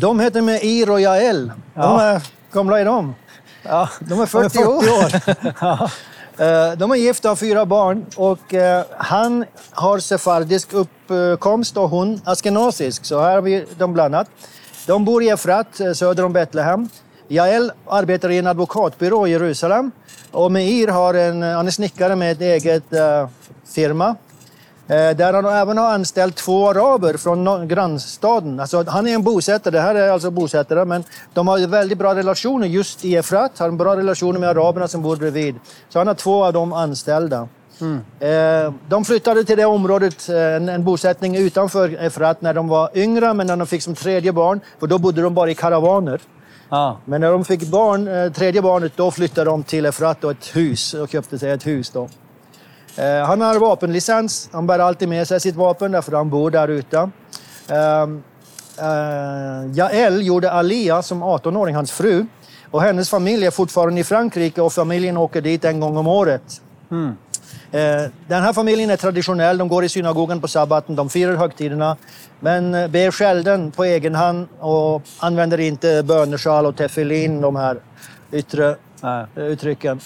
[0.00, 1.52] De heter Meir och Jael.
[1.74, 1.82] Ja.
[1.82, 2.22] De är,
[2.52, 3.14] gamla är de.
[3.62, 5.82] Ja, de är 40, de är 40 år.
[5.82, 5.88] år.
[5.90, 5.90] Eh,
[6.42, 11.90] Eh, de är gifta och har fyra barn och eh, han har sefardisk uppkomst och
[11.90, 13.04] hon askenasisk.
[13.04, 14.26] Så här har vi dem blandat.
[14.86, 16.88] De bor i Efrat eh, söder om Betlehem.
[17.28, 19.90] Jael arbetar i en advokatbyrå i Jerusalem
[20.30, 22.84] och Meir har en, han är snickare med ett eget
[23.74, 24.16] firma
[24.92, 28.60] där han även har anställt två araber från grannstaden.
[28.60, 31.04] Alltså, han är en bosättare, det här är alltså bosättare, men
[31.34, 33.58] de har väldigt bra relationer just i Efrat.
[33.58, 35.54] Har bra relationer med araberna som bor bredvid.
[35.88, 37.48] Så han har två av dem anställda.
[38.20, 43.34] Eh, de flyttade till det området, eh, en, bosättning utanför Efrat, när de var yngre,
[43.34, 46.20] men när de fick som tredje barn, för då bodde de bara i karavaner.
[46.68, 46.98] Ja.
[47.04, 50.56] Men när de fick barn, eh, tredje barnet, då flyttade de till Efrat och ett
[50.56, 51.90] hus och köpte sig ett hus.
[51.90, 52.08] Då.
[52.96, 54.48] Eh, han har vapenlicens.
[54.52, 57.10] Han bär alltid med sig sitt vapen därför han bor där ute.
[57.68, 58.22] Ehm,
[58.78, 62.26] eh, Jael gjorde Alia som 18-åring, hans fru.
[62.70, 66.60] Och hennes familj är fortfarande i Frankrike och familjen åker dit en gång om året.
[67.70, 69.58] Eh, Den här familjen är traditionell.
[69.58, 71.96] De går i synagogan på sabbaten, de firar högtiderna.
[72.40, 77.80] Men ber själva på egen hand och använder inte bönesjal och tefillin, de här
[78.32, 79.26] yttre Nej.
[79.36, 80.00] uttrycken.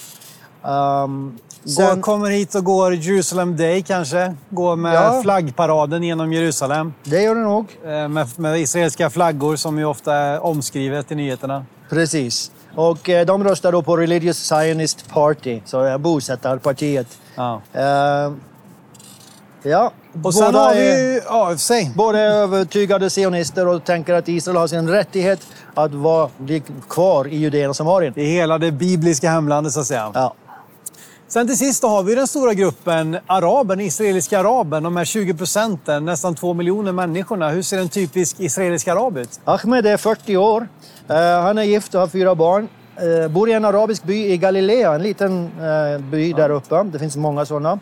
[0.63, 4.35] Um, Går, sen, kommer hit och går Jerusalem Day kanske.
[4.51, 5.21] Går med Ja.
[5.23, 6.95] flaggparaden genom Jerusalem.
[7.05, 7.67] det gör det nog.
[7.85, 11.65] Eh, Med, med israeliska flaggor som ju ofta är omskrivet i nyheterna.
[11.91, 12.51] Precis.
[12.75, 17.07] Och eh, de röstar då på Religious Zionist Party, så är bosättarpartiet.
[17.35, 17.61] Ja.
[17.73, 18.33] Eh,
[19.63, 21.93] ja, Och sen båda har vi ju...
[21.95, 25.41] Båda är övertygade sionister och tänker att Israel har sin rättighet
[25.75, 26.31] att vara
[26.89, 28.13] kvar i Judeen och Samarien.
[28.17, 30.11] I hela det bibliska hemlandet så att säga.
[30.15, 30.35] Ja.
[31.29, 34.83] Sen till sist har vi den stora gruppen araben, israeliska araben.
[34.83, 37.49] De här 20 procenten, nästan två miljoner människorna.
[37.49, 39.41] Hur ser en typisk israelisk arab ut?
[39.45, 40.69] Ahmed är 40 år.
[41.09, 42.69] Eh, han är gift och har fyra barn.
[42.97, 46.83] Eh, bor i en arabisk by i Galilea, en liten eh, by där uppe.
[46.83, 47.79] Det finns många sådana.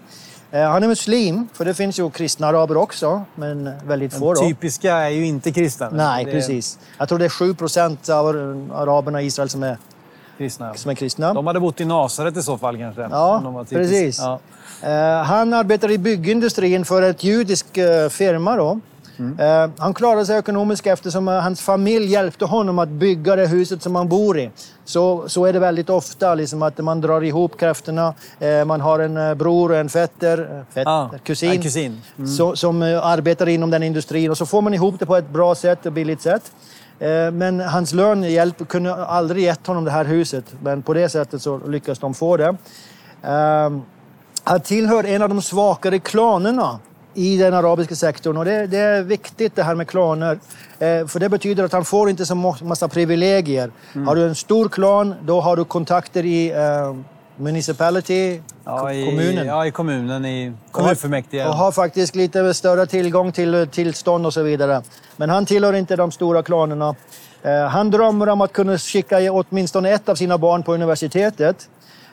[0.50, 4.34] Han är muslim, för det finns ju kristna araber också, men väldigt få.
[4.34, 4.40] Då.
[4.40, 5.90] Typiska är ju inte kristna.
[5.90, 6.78] Nej, Det precis.
[6.98, 8.26] Jag tror det är 7 procent av
[8.74, 9.78] araberna i Israel som är,
[10.38, 10.74] Kristna.
[10.74, 11.34] som är kristna.
[11.34, 13.02] De hade bott i Nasaret i så fall kanske.
[13.10, 14.18] Ja, precis.
[14.18, 14.38] Ja.
[14.82, 18.56] Eh, han arbetar i byggindustrin för ett judisk uh, firma.
[18.56, 18.80] Då.
[19.18, 23.82] Eh, han klarade sig ekonomiskt eftersom eh, hans familj hjälpte honom att bygga det huset
[23.82, 24.50] som han bor i.
[24.84, 28.14] Så, så är det väldigt ofta, liksom, att man drar ihop krafterna.
[28.38, 32.02] Eh, man har en eh, bror och en fetter, eh, fetter Ja, kusin, kusin.
[32.36, 34.30] Så, som eh, arbetar inom den industrin.
[34.30, 36.52] Och så får man ihop det på ett bra sätt och billigt sätt.
[36.98, 40.44] Eh, Men hans lön hjälp kunde aldrig gett honom det här huset.
[40.62, 42.56] Men på det sättet så lyckas de få det.
[43.22, 43.82] Ehm,
[44.46, 46.78] Han tillhör en av de svagare klanerna
[47.14, 48.36] i den arabiska sektorn.
[48.36, 50.38] Och det, det är viktigt det här med klaner.
[50.78, 53.70] Eh, för det betyder att han får inte så massa privilegier.
[53.94, 54.06] Mm.
[54.06, 56.94] Har du en stor klan, då har du kontakter i eh,
[57.36, 59.46] municipality, Ja, i, kommunen.
[59.46, 61.46] Ja, i kommunen, i kommunfullmäktige.
[61.46, 64.82] Och har faktiskt lite större tillgång till tillstånd och så vidare.
[65.16, 66.94] Men han tillhör inte de stora klanerna.
[67.42, 71.68] Eh, han drömmer om att kunna skicka åtminstone ett av sina barn på universitetet.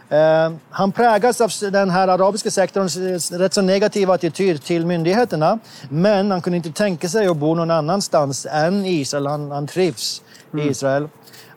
[0.10, 5.60] Eh, han prägas av den här arabiska sektorns eh, rätt så negativa attityd till myndigheterna.
[5.89, 9.27] Men han kunde inte tänka sig att bo någon annanstans än Israel.
[9.27, 10.22] Han, han trivs
[10.57, 11.07] i Israel.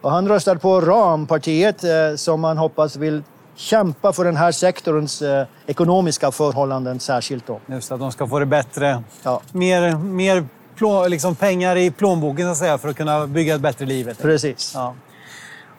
[0.01, 3.23] Och han röstar på RAM-partiet eh, som han hoppas vill
[3.57, 7.47] kämpa för den här sektorns eh, ekonomiska förhållanden särskilt.
[7.47, 7.61] Då.
[7.67, 9.03] Just att de ska få det bättre.
[9.23, 9.41] Ja.
[9.53, 13.61] Mer, mer plå, liksom pengar i plånboken så att säga, för att kunna bygga ett
[13.61, 14.17] bättre liv.
[14.23, 14.73] Precis.
[14.75, 14.95] Ja.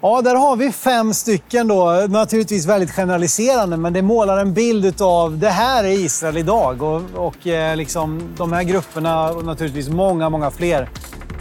[0.02, 2.06] Ja, där har vi fem stycken då.
[2.10, 6.82] Naturligtvis väldigt generaliserande, men det målar en bild av det här är Israel idag.
[6.82, 10.90] Och, och eh, liksom, de här grupperna och naturligtvis många, många fler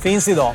[0.00, 0.54] finns idag.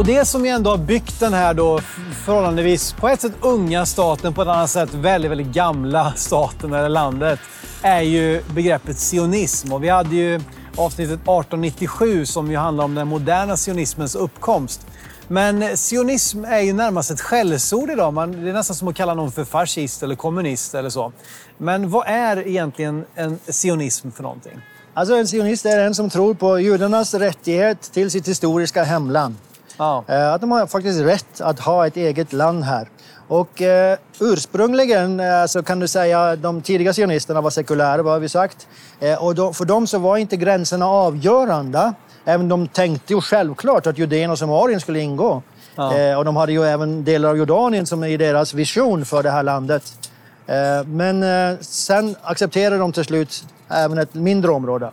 [0.00, 1.80] Och det som ju ändå har byggt den här då
[2.24, 6.88] förhållandevis på ett sätt unga staten, på ett annat sätt väldigt, väldigt gamla staten eller
[6.88, 7.40] landet,
[7.82, 9.72] är ju begreppet sionism.
[9.72, 10.40] Och vi hade ju
[10.76, 14.86] avsnittet 1897 som ju handlar om den moderna sionismens uppkomst.
[15.28, 18.14] Men sionism är ju närmast ett skällsord idag.
[18.14, 21.12] Man, det är nästan som att kalla någon för fascist eller kommunist eller så.
[21.58, 24.60] Men vad är egentligen en sionism för någonting?
[24.94, 29.36] Alltså en sionist är en som tror på judarnas rättighet till sitt historiska hemland.
[29.80, 30.04] Ja.
[30.08, 32.88] Eh, Att de har faktiskt rätt att ha ett eget land här.
[33.28, 38.20] Och eh, ursprungligen eh, så kan du säga de tidiga sionisterna var sekulära, vad har
[38.20, 38.68] vi sagt.
[39.00, 41.92] Eh, och då, för dem så var inte gränserna avgörande.
[42.24, 45.42] Även de tänkte ju självklart att Judeen och Samarien skulle ingå.
[45.76, 45.96] Ja.
[45.96, 49.22] Eh, och de hade ju även delar av Jordanien som är i deras vision för
[49.22, 49.82] det här landet.
[50.46, 51.24] Eh, men
[51.60, 54.90] sen accepterade de till slut även ett mindre område.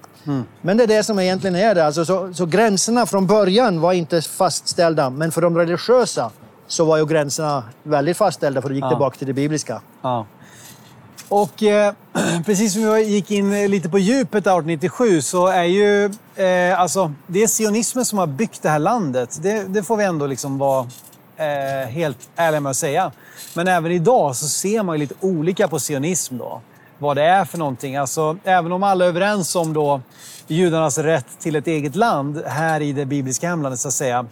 [0.61, 1.85] Men det är det som egentligen är det.
[1.85, 5.09] Alltså, så, så gränserna från början var inte fastställda.
[5.09, 6.31] Men för de religiösa
[6.67, 8.89] så var ju gränserna väldigt fastställda för det gick Ja.
[8.89, 9.81] tillbaka till det bibliska.
[10.01, 10.25] Ja.
[11.29, 11.93] Och eh,
[12.45, 16.05] precis som jag gick in lite på djupet där 1897 så är ju
[16.35, 19.39] eh, alltså, det är sionismen som har byggt det här landet.
[19.41, 20.87] Det, det får vi ändå liksom vara
[21.37, 23.11] eh, helt ärliga med att säga.
[23.53, 26.61] Men även idag så ser man ju lite olika på sionism då.
[26.97, 27.95] Vad det är för någonting.
[27.95, 30.01] Alltså, även om alla är överens om då
[30.47, 34.25] judarnas rätt till ett eget land här i det bibliska hemlandet så att säga.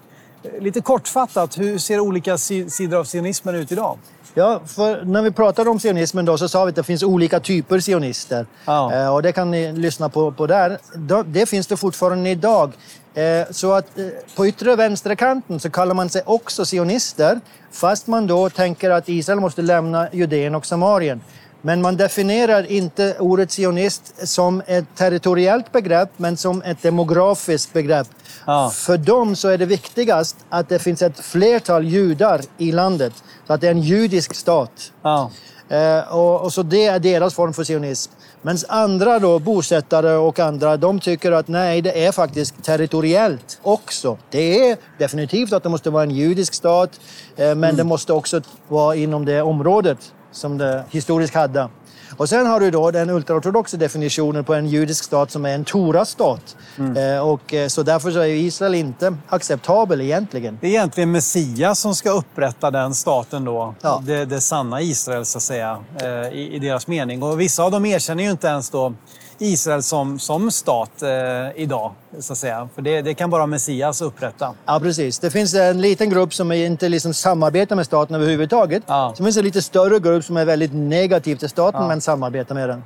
[0.59, 3.97] Lite kortfattat, hur ser olika sidor av sionismen ut idag?
[4.37, 4.61] Ja,
[5.03, 8.45] när vi pratade om sionismen då så sa vi att det finns olika typer sionister.
[8.65, 8.93] Ja.
[8.93, 10.77] Eh, och det kan ni lyssna på, på där.
[11.25, 12.73] Det finns det fortfarande idag.
[13.13, 14.05] Eh, så att eh,
[14.35, 17.39] på yttre vänsterkanten så kallar man sig också sionister
[17.71, 21.21] fast man då tänker att Israel måste lämna Judeen och Samarien.
[21.65, 28.07] Men man definierar inte ordet sionist som ett territoriellt begrepp men som ett demografiskt begrepp.
[28.45, 28.69] Ja.
[28.69, 33.13] För dem så är det viktigast att det finns ett flertal judar i landet.
[33.47, 34.91] Så att det är en judisk stat.
[35.01, 35.31] Ja.
[35.69, 38.11] Eh, och, och, så det är deras form för sionism.
[38.41, 44.17] Men andra då, bosättare och andra, de tycker att nej, det är faktiskt territoriellt också.
[44.29, 46.99] Det är definitivt att det måste vara en judisk stat,
[47.35, 47.75] eh, men mm.
[47.75, 49.97] det måste också vara inom det området
[50.35, 51.69] som det historiskt hade.
[52.17, 55.65] Och sen har du då den ultraortodoxa definitionen på en judisk stat som är en
[55.65, 56.55] Tora-stat.
[56.77, 57.15] Mm.
[57.15, 60.57] Eh, och, eh, så därför så är Israel inte acceptabel egentligen.
[60.61, 63.75] Det är egentligen Messias som ska upprätta den staten då.
[63.81, 64.03] Ja.
[64.05, 67.23] Det, det sanna Israel så att säga, eh, i, i, deras mening.
[67.23, 68.93] Och vissa av dem erkänner ju inte ens då
[69.37, 71.09] Israel som, som stat eh,
[71.55, 71.91] idag.
[72.19, 72.69] Så att säga.
[72.75, 74.53] För det, det, kan bara Messias upprätta.
[74.65, 75.19] Ja, precis.
[75.19, 78.83] Det finns en liten grupp som inte liksom samarbetar med staten överhuvudtaget.
[78.87, 79.13] Ja.
[79.17, 81.87] Så finns en lite större grupp som är väldigt negativ till staten ja.
[81.87, 82.83] men samarbetar med den.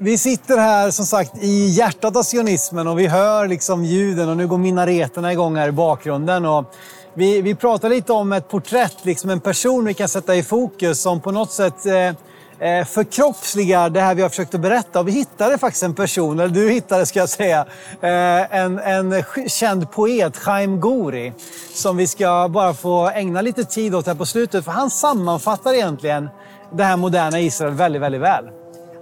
[0.00, 4.36] Vi sitter här som sagt i hjärtat av sionismen och vi hör liksom ljuden och
[4.36, 6.44] nu går minareterna igång här i bakgrunden.
[6.44, 6.74] Och
[7.14, 11.00] vi, vi pratar lite om ett porträtt, liksom en person vi kan sätta i fokus
[11.02, 12.12] som på något sätt eh,
[12.60, 15.00] Eh, förkroppsligar det här vi har försökt att berätta.
[15.00, 17.66] Och vi hittade faktiskt en person, eller du hittade ska jag säga,
[18.00, 21.32] eh, en, en känd poet, Chaim Gori,
[21.74, 24.64] som vi ska bara få ägna lite tid åt här på slutet.
[24.64, 26.28] För han sammanfattar egentligen
[26.72, 28.44] det här moderna Israel väldigt, väldigt väl.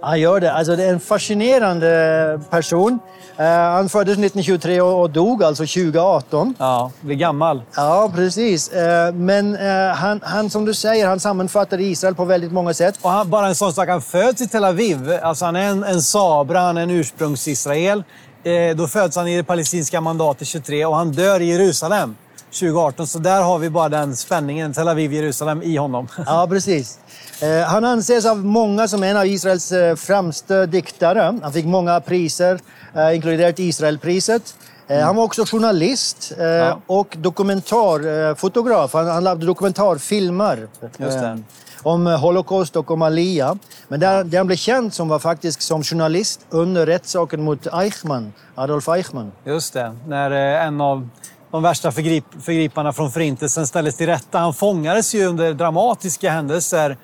[0.01, 0.53] Han gör det.
[0.53, 2.99] Alltså, det är en fascinerande person.
[3.39, 6.53] Uh, han föddes 1923 och, och dog alltså 2018.
[6.57, 7.61] Ja, blir gammal.
[7.75, 8.71] Ja, precis.
[8.73, 12.99] Uh, men uh, han, han, som du säger, han sammanfattar Israel på väldigt många sätt.
[13.01, 15.19] Och han, bara en sån sak, han föds i Tel Aviv.
[15.21, 18.03] Alltså han är en, en sabra, han är en ursprungs-Israel.
[18.75, 22.15] då föds han i det palestinska mandatet 23 och han dör i Jerusalem
[22.51, 23.07] 2018.
[23.07, 26.07] Så där har vi bara den spänningen, Tel Aviv-Jerusalem, i honom.
[26.25, 26.99] Ja, precis.
[27.41, 31.39] Eh, han anses av många som en av Israels eh, främsta diktare.
[31.43, 32.59] Han fick många priser,
[32.95, 34.55] eh, inkluderat Israelpriset.
[34.87, 35.03] Mm.
[35.03, 36.81] Han var också journalist ja.
[36.87, 38.93] och dokumentarfotograf.
[38.93, 40.67] Han, han lagde dokumentarfilmer
[41.83, 43.57] om Holocaust och om Alia.
[43.87, 48.33] Men det, det han blev känd som var faktiskt som journalist under rättssaken mot Eichmann,
[48.55, 49.31] Adolf Eichmann.
[49.45, 51.09] Just det, när en av
[51.51, 54.39] de värsta förgrip, förgriparna från Förintelsen ställdes till rätta.
[54.39, 56.97] Han fångades ju under dramatiska händelser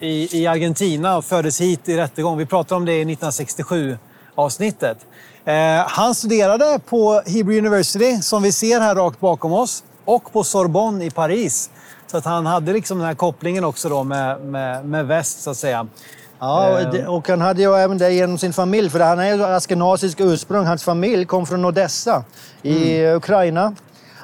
[0.00, 2.38] i, i Argentina och fördes hit i rättegång.
[2.38, 4.96] Vi pratade om det i 1967-avsnittet.
[5.44, 5.54] Eh,
[5.86, 11.04] han studerade på Hebrew University, som vi ser här rakt bakom oss, och på Sorbonne
[11.04, 11.70] i Paris.
[12.06, 15.50] Så att han hade liksom den här kopplingen också då med, med, med väst, så
[15.50, 15.86] att säga.
[16.38, 20.20] Ja, och han hade ju även det genom sin familj, för han är ju askenasisk
[20.20, 20.66] ursprung.
[20.66, 22.24] Hans familj kom från Odessa
[22.62, 23.16] i mm.
[23.16, 23.74] Ukraina.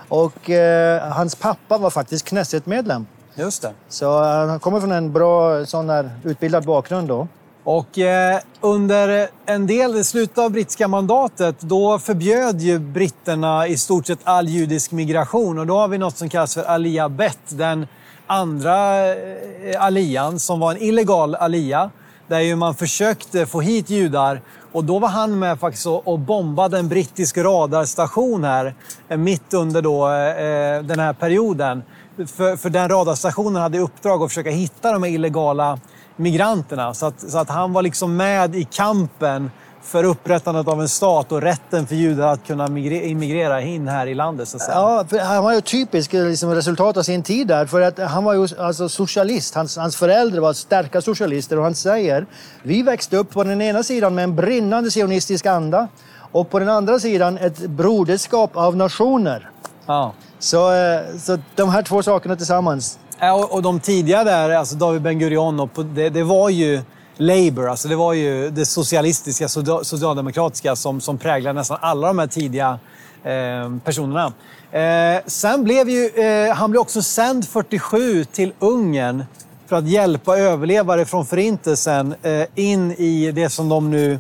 [0.09, 3.07] Och eh, hans pappa var faktiskt Knesset-medlem.
[3.39, 3.73] Just det.
[3.89, 7.29] Så eh, han kommer från en bra sån där, utbildad bakgrund då.
[7.65, 14.07] Och eh, under en del, slutet av brittiska mandatet, då förbjöd ju britterna i stort
[14.07, 15.59] sett all judisk migration.
[15.59, 17.87] Och då har vi något som kallas för Alia Bet, den
[18.27, 21.91] andra eh, alian som var en illegal alia.
[22.27, 24.43] Där ju man försökte få hit judar
[24.73, 28.75] och då var han med faktiskt och bombade en brittisk radarstation här
[29.09, 31.83] eh, mitt under då, eh, den här perioden
[32.27, 35.79] för, för den radarstationen hade i uppdrag att försöka hitta de här illegala
[36.17, 36.95] migranterna.
[36.95, 39.51] Så att, så att han var liksom med i kampen
[39.83, 44.15] för upprättandet av en stat och rätten för judar att kunna immigrera in här i
[44.15, 44.49] landet.
[44.49, 47.67] Så ja, han var ju typisk liksom, resultat av sin tid där.
[47.67, 49.55] För att han var ju alltså, socialist.
[49.55, 52.27] Hans, hans föräldrar var starka socialister och han säger
[52.63, 55.89] vi växte upp på den ena sidan med en brinnande sionistisk anda
[56.33, 59.51] och på den andra sidan ett broderskap av nationer.
[59.89, 60.13] Ja.
[60.39, 62.99] Så, eh, så de här två sakerna tillsammans.
[63.21, 66.81] Ja, och, och de tidiga där, alltså David Ben Gurion, och det, det var ju
[67.17, 69.49] Labour, alltså det var ju det socialistiska,
[69.83, 72.79] socialdemokratiska som, som präglade nästan alla de här tidiga
[73.25, 74.33] eh, personerna.
[74.73, 79.25] Eh, sen blev ju, eh, han blev också sänd 47 till Ungern
[79.67, 84.19] för att hjälpa överlevare från Förintelsen eh, in i det som de nu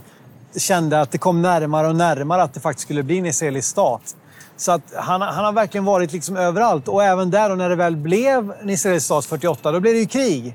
[0.57, 4.17] kände att det kom närmare och närmare att det faktiskt skulle bli en israelisk stat.
[4.59, 6.89] Så att han, han har verkligen varit liksom överallt.
[6.89, 10.01] Och även där, och när det väl blev en israelisk stat 48, då blev det
[10.01, 10.55] ju krig.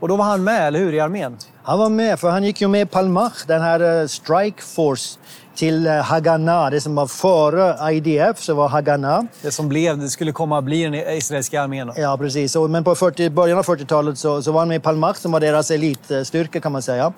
[0.00, 1.36] Och då var han med, eller hur, i armén?
[1.62, 5.18] Han var med, för han gick ju med Palmach, den här uh, Strike Force,
[5.54, 6.70] till uh, Haganah.
[6.70, 9.22] Det som var före IDF så var Haganah.
[9.42, 11.86] Det som blev, det skulle komma att bli den israeliska armén.
[11.86, 11.94] Då.
[11.96, 12.56] Ja, precis.
[12.56, 15.40] Men på 40, början av 40-talet så, så var han med i Palmach som var
[15.40, 17.12] deras elitstyrka kan man säga.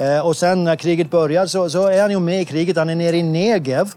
[0.00, 2.76] Uh, och sen när kriget börjar så, så är han ju med i kriget.
[2.76, 3.92] Han är nere i Negev.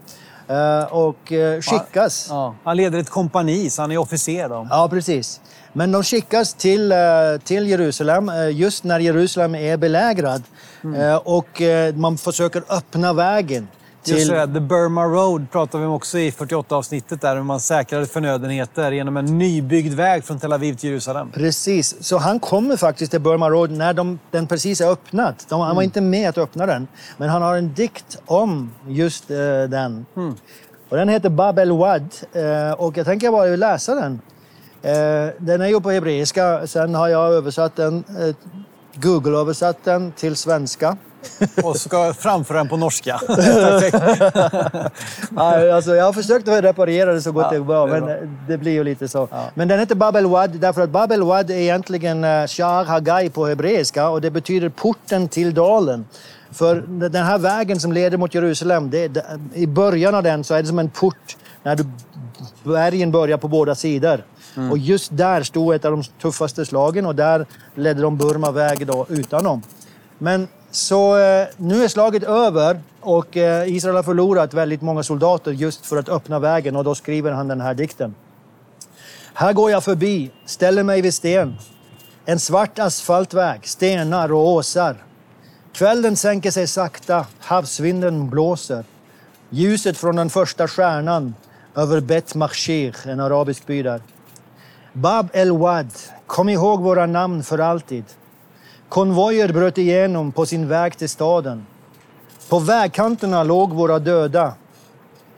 [0.52, 2.26] Uh, och uh, skickas.
[2.30, 2.54] Ja.
[2.64, 4.48] Han leder ett kompani, så han är officer.
[4.48, 4.66] Då.
[4.70, 5.40] Ja, precis.
[5.72, 10.42] Men de skickas till, uh, till Jerusalem just när Jerusalem är belägrad.
[10.84, 11.20] Mm.
[11.24, 11.62] Och
[11.94, 13.68] man försöker öppna vägen.
[14.02, 14.18] Till...
[14.18, 18.06] Just det, The Burma Road pratar vi om också i 48-avsnittet där hur man säkrade
[18.06, 21.30] förnödenheter genom en nybyggd väg från Tel Aviv till Jerusalem.
[21.30, 25.34] Precis, så han kommer faktiskt till Burma Road när de, den precis är öppnad.
[25.48, 25.84] De, han var mm.
[25.84, 29.36] inte med att öppna den, men han har en dikt om just uh,
[29.68, 30.06] den.
[30.16, 30.34] Mm.
[30.88, 34.12] Och den heter Bab el Wad uh, och jag tänker bara läsa den.
[34.12, 38.04] Uh, den är ju på hebreiska, sen har jag översatt den,
[38.94, 40.96] Google-översatt den till svenska.
[41.62, 43.14] Och ska framföra den på norska.
[45.36, 48.72] alltså, jag har försökt att reparera det så gott ja, det går, men det blir
[48.72, 49.28] ju lite så.
[49.30, 49.50] Ja.
[49.54, 53.46] Men den heter Babel Wad därför att Babel Wad är egentligen uh, Shah Hagai på
[53.46, 56.04] hebreiska och det betyder porten till dalen.
[56.50, 60.62] För den här vägen som leder mot Jerusalem, det, i början av den så är
[60.62, 61.84] det som en port när du,
[62.62, 64.24] bergen börjar på båda sidor.
[64.56, 64.70] Mm.
[64.70, 68.86] Och just där stod ett av de tuffaste slagen och där ledde de Burma väg
[68.86, 69.62] då utan dem.
[70.18, 75.52] Men så eh, nu är slaget över och eh, Israel har förlorat väldigt många soldater
[75.52, 78.14] just för att öppna vägen och då skriver han den här dikten.
[79.34, 81.54] Här går jag förbi, ställer mig vid sten.
[82.24, 84.96] En svart asfaltväg, stenar och åsar.
[85.72, 88.84] Kvällen sänker sig sakta, havsvinden blåser.
[89.50, 91.34] Ljuset från den första stjärnan
[91.74, 94.02] över Bet Machir, en arabisk by där.
[94.92, 95.90] Bab el Wad,
[96.26, 98.04] kom ihåg våra namn för alltid.
[98.92, 101.66] Konvojer bröt igenom på sin väg till staden.
[102.48, 104.54] På vägkanterna låg våra döda.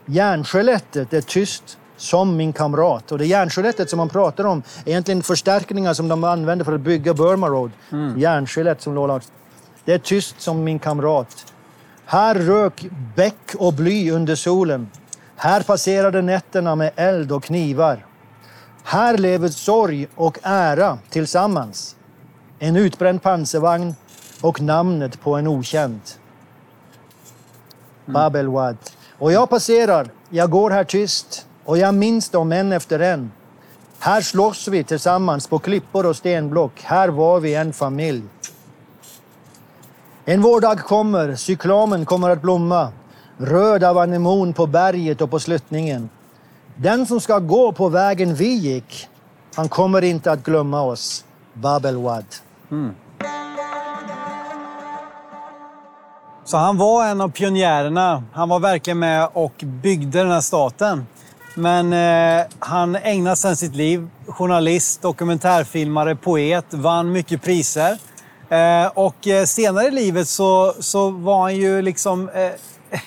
[0.05, 3.11] Järnskelettet är tyst som min kamrat.
[3.11, 6.81] Och det järnskelettet som man pratar om är egentligen förstärkningar som de använde för att
[6.81, 7.71] bygga Burma Road.
[7.91, 8.19] Mm.
[8.19, 9.21] Järnskelett som låg.
[9.85, 11.53] Det är tyst som min kamrat.
[12.05, 14.89] Här rök bäck och bly under solen.
[15.35, 18.05] Här passerade nätterna med eld och knivar.
[18.83, 21.95] Här lever sorg och ära tillsammans
[22.59, 23.95] en utbränd pansarvagn
[24.41, 26.01] och namnet på en okänd.
[28.07, 28.13] Mm.
[28.13, 28.77] Babel Wad.
[29.19, 33.31] Och jag passerar, jag går här tyst och jag minns dem en efter en.
[33.99, 36.81] Här slåss vi tillsammans på klippor och stenblock.
[36.81, 38.23] Här var vi en familj.
[40.25, 42.91] En vårdag kommer, cyklamen kommer att blomma.
[43.37, 46.09] Röd av anemon på berget och på sluttningen.
[46.75, 49.07] Den som ska gå på vägen vi gick,
[49.55, 51.25] han kommer inte att glömma oss.
[51.53, 52.25] Babel Wad.
[52.75, 52.95] Mm.
[56.45, 58.23] Så han var en av pionjärerna.
[58.33, 61.07] Han var verkligen med och byggde den här staten.
[61.55, 67.97] Men eh, han ägnade sedan sitt liv, journalist, dokumentärfilmare, poet, vann mycket priser.
[68.49, 72.51] Eh, och eh, senare i livet så, så var han ju liksom eh,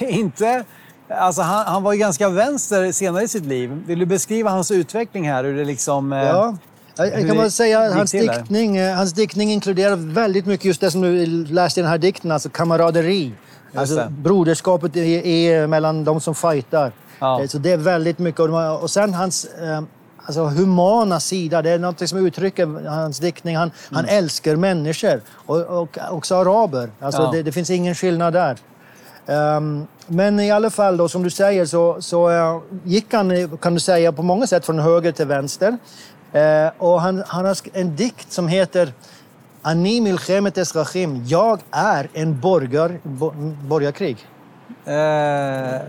[0.18, 0.64] inte...
[1.10, 3.82] Alltså han, han, var ju ganska vänster senare i sitt liv.
[3.86, 5.44] Vill du beskriva hans utveckling här?
[5.44, 6.12] Hur det liksom...
[6.12, 6.56] Eh, ja.
[6.98, 11.00] Jag kan bara säga hans diktning, eh, hans diktning inkluderar väldigt mycket just det som
[11.00, 13.32] du läste i den här dikten, alltså kamaraderi.
[13.74, 16.92] Alltså broderskapet är, är mellan de som fightar.
[17.18, 17.42] Ja.
[17.42, 18.40] Eh, så det är väldigt mycket.
[18.80, 19.82] Och sen hans eh,
[20.28, 23.56] alltså, humana sida, det är något som uttrycker hans diktning.
[23.56, 23.96] Han, mm.
[23.96, 26.90] han älskar människor, och, och också araber.
[27.00, 27.30] Alltså, ja.
[27.30, 28.56] det, det, finns ingen skillnad där.
[29.26, 33.74] Um, men i alla fall, då, som du säger, så, så uh, gick han kan
[33.74, 35.78] du säga, på många sätt från höger till vänster.
[36.32, 38.92] Eh, och han, han har en dikt som heter
[39.62, 41.24] Ani milchemet esrachim.
[41.26, 43.32] Jag är en borgar, bo,
[43.68, 44.16] borgarkrig.
[44.84, 45.80] Eh,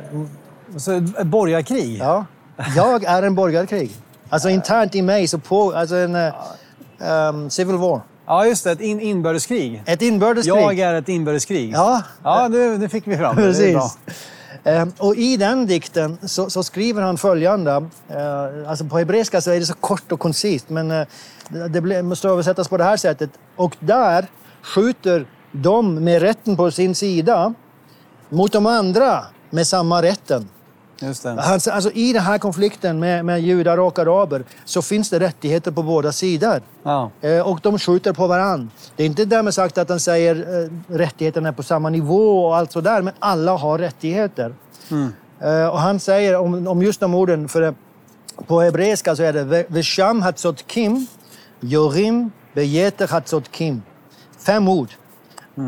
[0.78, 1.98] så borgarkrig?
[2.00, 2.26] Ja.
[2.76, 3.92] Jag är en borgarkrig.
[4.30, 5.72] Alltså internt i mig så på...
[5.72, 6.16] Alltså en
[7.00, 8.02] um, civil war.
[8.26, 8.72] Ja, just det.
[8.72, 9.84] Ett in inbördeskrig.
[9.86, 10.56] Ett inbördeskrig.
[10.56, 11.72] Jag är ett inbördeskrig.
[11.74, 12.02] Ja.
[12.24, 13.36] Ja, det, det fick vi fram.
[13.36, 13.98] Precis.
[14.64, 17.72] Eh, och i den dikten så, så skriver han följande.
[18.10, 21.08] Eh, alltså på hebreiska så är det så kort och koncist men eh,
[21.70, 23.30] det måste översättas på det här sättet.
[23.56, 24.28] Och där
[24.62, 27.54] skjuter de med rätten på sin sida
[28.30, 30.50] mot de andra med samma rätten.
[31.02, 31.32] Just det.
[31.32, 35.72] Alltså, alltså, I den här konflikten med, med judar och araber så finns det rättigheter
[35.72, 36.62] på båda sidor.
[36.84, 37.12] Ja.
[37.22, 38.72] Eh, och de skjuter på varann.
[38.96, 42.58] Det är inte därmed sagt att han säger eh, rättigheterna är på samma nivå och
[42.58, 44.54] allt sådär, men alla har rättigheter.
[44.92, 45.14] Mm.
[45.40, 47.74] Eh, och han säger om, om just de orden, för eh,
[48.48, 51.08] på hebreiska så är det Vesham hatzot kim,
[51.62, 53.82] yorim bejeter hatzot kim.
[54.38, 54.90] Fem ord.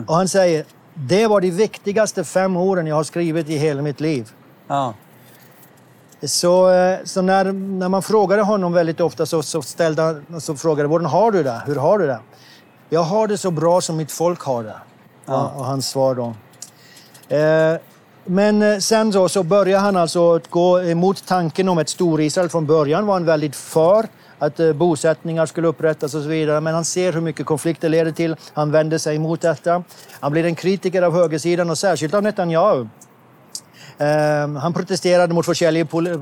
[0.08, 4.00] Och han säger, det var de viktigaste fem orden jag har skrivit i hela mitt
[4.00, 4.30] liv.
[4.68, 4.94] Ja.
[6.24, 10.56] Så, eh, så när, när man frågade honom väldigt ofta så, så ställde han, så
[10.56, 11.62] frågade hvordan har du det?
[11.66, 12.20] Hur har du det?
[12.90, 14.76] Jag har det så bra som mitt folk har det.
[15.26, 15.54] Ja.
[15.58, 16.34] Och hans svar då.
[17.36, 17.78] Eh,
[18.26, 22.50] men eh, sen så, så började han alltså gå emot tanken om ett Storisrael.
[22.50, 24.08] Från början var han väldigt för
[24.40, 26.62] att eh, bosättningar skulle upprättas och så vidare.
[26.62, 28.36] Men han ser hur mycket konflikter leder till.
[28.54, 29.84] Han vänder sig emot detta.
[30.20, 32.88] Han blir en kritiker av högersidan och särskilt av Netanyahu.
[34.02, 36.14] Eh, han protesterade mot olika pol eh,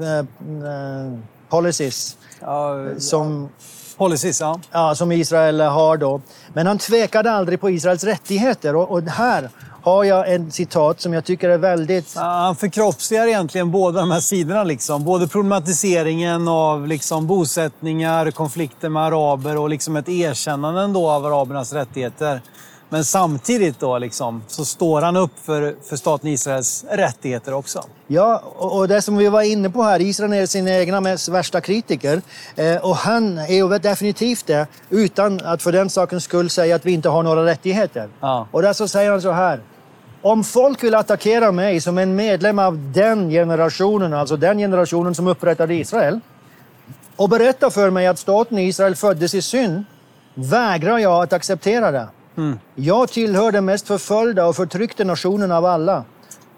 [1.49, 2.18] policies.
[2.41, 3.49] Ja, som,
[3.97, 4.60] policies, ja.
[4.72, 4.95] ja.
[4.95, 6.22] Som Israel har då.
[6.53, 8.76] Men han tvekade aldrig på Israels rättigheter.
[8.76, 9.49] Och, och här
[9.84, 12.14] har jag en citat som jag tycker är väldigt...
[12.15, 14.64] Ja, han förkroppsligar egentligen båda de här sidorna.
[14.64, 15.03] Liksom.
[15.03, 22.41] Både problematiseringen av liksom, bosättningar, konflikter med araber och liksom ett erkännande av arabernas rättigheter.
[22.90, 27.84] Men samtidigt då liksom, så står han upp för, för staten Israels rättigheter också.
[28.07, 31.61] Ja, och det som vi var inne på här, Israel är sina egna mest värsta
[31.61, 32.22] kritiker.
[32.56, 36.86] Eh, och han är ju definitivt det, utan att för den sakens skull säga att
[36.86, 38.10] vi inte har några rättigheter.
[38.20, 38.48] Ja.
[38.52, 39.61] Och där så säger han så här.
[40.22, 45.28] Om folk vill attackera mig som en medlem av den generationen, alltså den generationen som
[45.28, 46.20] upprättade Israel,
[47.16, 49.84] och berätta för mig att staten Israel föddes i synd,
[50.34, 52.07] vägrar jag att acceptera det.
[52.38, 52.60] Mm.
[52.76, 56.03] Jag tillhör den mest förföljda och förtryckta nationen av alla.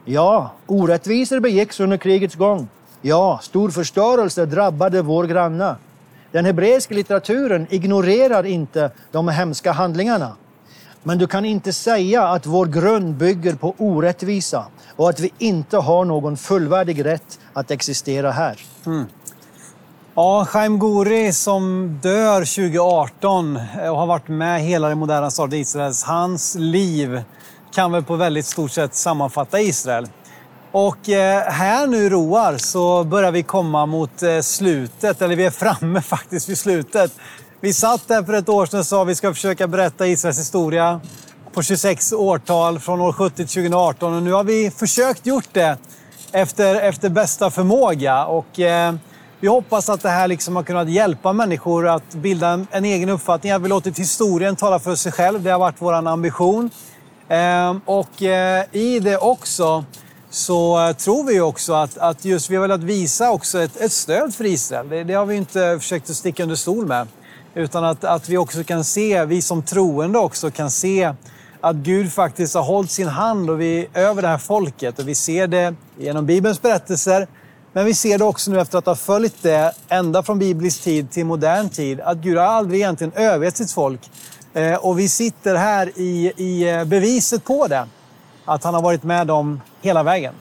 [0.06, 2.68] Ja, orättvisor begicks under krigets gång.
[3.02, 5.76] Ja, stor förstörelse drabbade vår granne.
[6.32, 10.36] Den hebreiska litteraturen ignorerar inte de hemska handlingarna.
[11.04, 14.66] Men du kan inte säga att vår grund bygger på orättvisa
[14.96, 18.60] och att vi inte har någon fullvärdig rätt att existera här.
[18.86, 19.06] Mm.
[20.16, 23.60] Ja, Chaim Guri som dör 2018
[23.90, 26.04] och har varit med hela det moderna staten Israels.
[26.04, 27.22] Hans liv
[27.74, 30.08] kan väl på väldigt stort sätt sammanfatta Israel.
[30.72, 35.52] Och eh, här nu Roar så börjar vi komma mot eh, slutet, eller vi är
[35.52, 37.12] framme faktiskt vid slutet.
[37.62, 40.40] Vi satt där för ett år sedan och sa att vi ska försöka berätta Israels
[40.40, 41.02] historia
[41.54, 45.78] på 26 årtal från år 70 till 2018 och nu har vi försökt gjort det
[46.32, 48.26] efter, efter bästa förmåga.
[48.26, 48.96] Och, eh,
[49.42, 53.10] vi hoppas att det här liksom har kunnat hjälpa människor att bilda en, en egen
[53.10, 53.52] uppfattning.
[53.52, 55.44] Att vi låtit historien tala för sig själv.
[55.44, 56.70] Det har varit vår ambition.
[57.28, 59.86] Eh, och eh, i det också
[60.30, 63.92] så eh, tror vi också att, att just vi har velat visa också ett, ett
[63.92, 64.90] stöd för Israel.
[64.90, 67.08] Det, det, har vi inte försökt att sticka under stol med.
[67.54, 71.14] Utan att, att vi också kan se, vi som troende också kan se
[71.62, 75.00] att Gud faktiskt har hållit sin hand och vi, över det här folket.
[75.00, 77.28] Och vi ser det genom Bibelns berättelser,
[77.74, 81.12] men vi ser det också nu efter att ha följt det ända från biblisk tid
[81.12, 84.12] till modern tid, att Gud har aldrig egentligen övergett sitt folk.
[84.54, 87.88] Eh, och vi sitter här i, i eh, beviset på det,
[88.46, 90.34] att han har varit med dem hela vägen.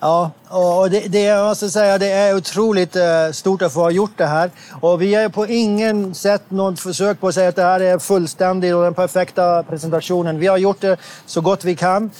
[0.00, 3.90] Ja, och det, det, jag måste säga, det är otroligt eh, stort att få ha
[3.90, 4.50] gjort det här.
[4.80, 7.98] Och vi är på ingen sätt något försök på att säga att det här är
[7.98, 10.38] fullständigt och den perfekta presentationen.
[10.38, 12.10] Vi har gjort det så gott vi kan.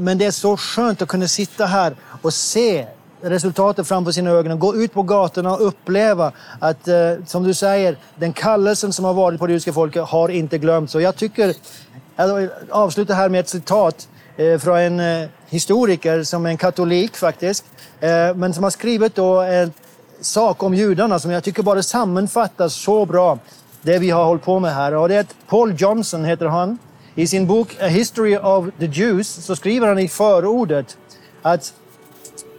[0.00, 2.86] Men det är så skönt att kunna sitta här och se
[3.20, 4.58] resultatet framför sina ögon.
[4.58, 9.14] Gå ut på gatorna och uppleva att, eh, som du säger, den kallelsen som har
[9.14, 10.94] varit på det judiska folket har inte glömts.
[10.94, 11.54] Och jag tycker,
[12.16, 17.16] jag avslutar här med ett citat eh, från en eh, historiker som är en katolik
[17.16, 17.64] faktiskt,
[18.00, 19.72] eh, men som har skrivit då en
[20.20, 23.38] sak om judarna som jag tycker bara sammanfattar så bra
[23.82, 24.94] det vi har hållit på med här.
[24.94, 26.78] Och det är Paul Johnson heter han.
[27.14, 30.96] I sin bok A History of the Jews så skriver han i förordet
[31.42, 31.72] att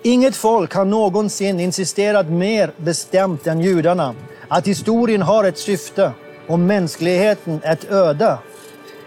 [0.03, 4.15] Inget folk har någonsin insisterat mer bestämt än judarna
[4.47, 6.11] att historien har ett syfte
[6.47, 8.37] och mänskligheten ett öde.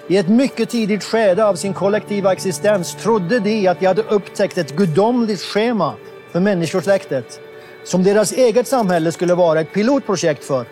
[0.09, 4.59] I ett mycket tidigt skede av sin kollektiva existens trodde de att de hade upptäckt
[4.59, 5.95] ett gudomligt schema
[6.33, 7.41] för människosläktet
[7.85, 10.67] som deras eget samhälle skulle vara ett pilotprojekt för.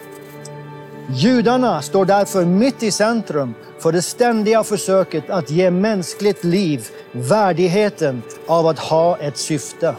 [1.08, 8.22] Judarna står därför mitt i centrum för det ständiga försöket att ge mänskligt liv värdigheten
[8.46, 9.94] av att ha ett syfte.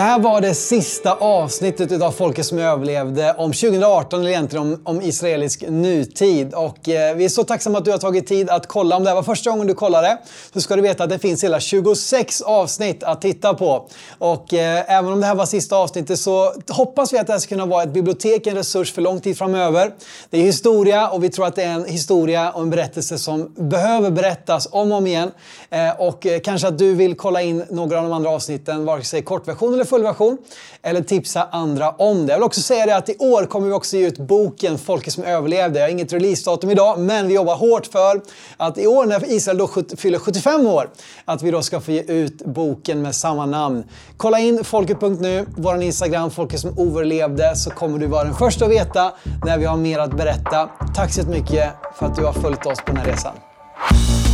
[0.00, 4.80] Det här var det sista avsnittet av Folket som överlevde om 2018, eller egentligen om,
[4.84, 6.54] om israelisk nutid.
[6.54, 8.96] Och eh, vi är så tacksamma att du har tagit tid att kolla.
[8.96, 10.18] Om det här var första gången du kollade
[10.52, 13.88] så ska du veta att det finns hela 26 avsnitt att titta på.
[14.18, 17.40] Och eh, även om det här var sista avsnittet så hoppas vi att det här
[17.40, 19.92] ska kunna vara ett bibliotek, en resurs för lång tid framöver.
[20.30, 23.54] Det är historia och vi tror att det är en historia och en berättelse som
[23.56, 25.30] behöver berättas om och om igen.
[25.70, 29.02] Eh, och eh, kanske att du vill kolla in några av de andra avsnitten, vare
[29.02, 30.38] sig kortversion eller fullversion.
[30.82, 32.32] Eller tipsa andra om det.
[32.32, 35.12] Jag vill också säga det att i år kommer vi också ge ut boken Folket
[35.12, 35.78] som överlevde.
[35.78, 38.20] Jag har inget releasedatum idag, men vi jobbar hårt för
[38.56, 40.90] att i år när Israel då fyller 75 år,
[41.24, 43.84] att vi då ska få ge ut boken med samma namn.
[44.16, 48.70] Kolla in folket.nu, vår Instagram, Folket som överlevde, så kommer du vara den första att
[48.70, 49.12] veta
[49.44, 50.70] när vi har mer att berätta.
[50.96, 54.29] Tack så mycket för att du har följt oss på den här resan.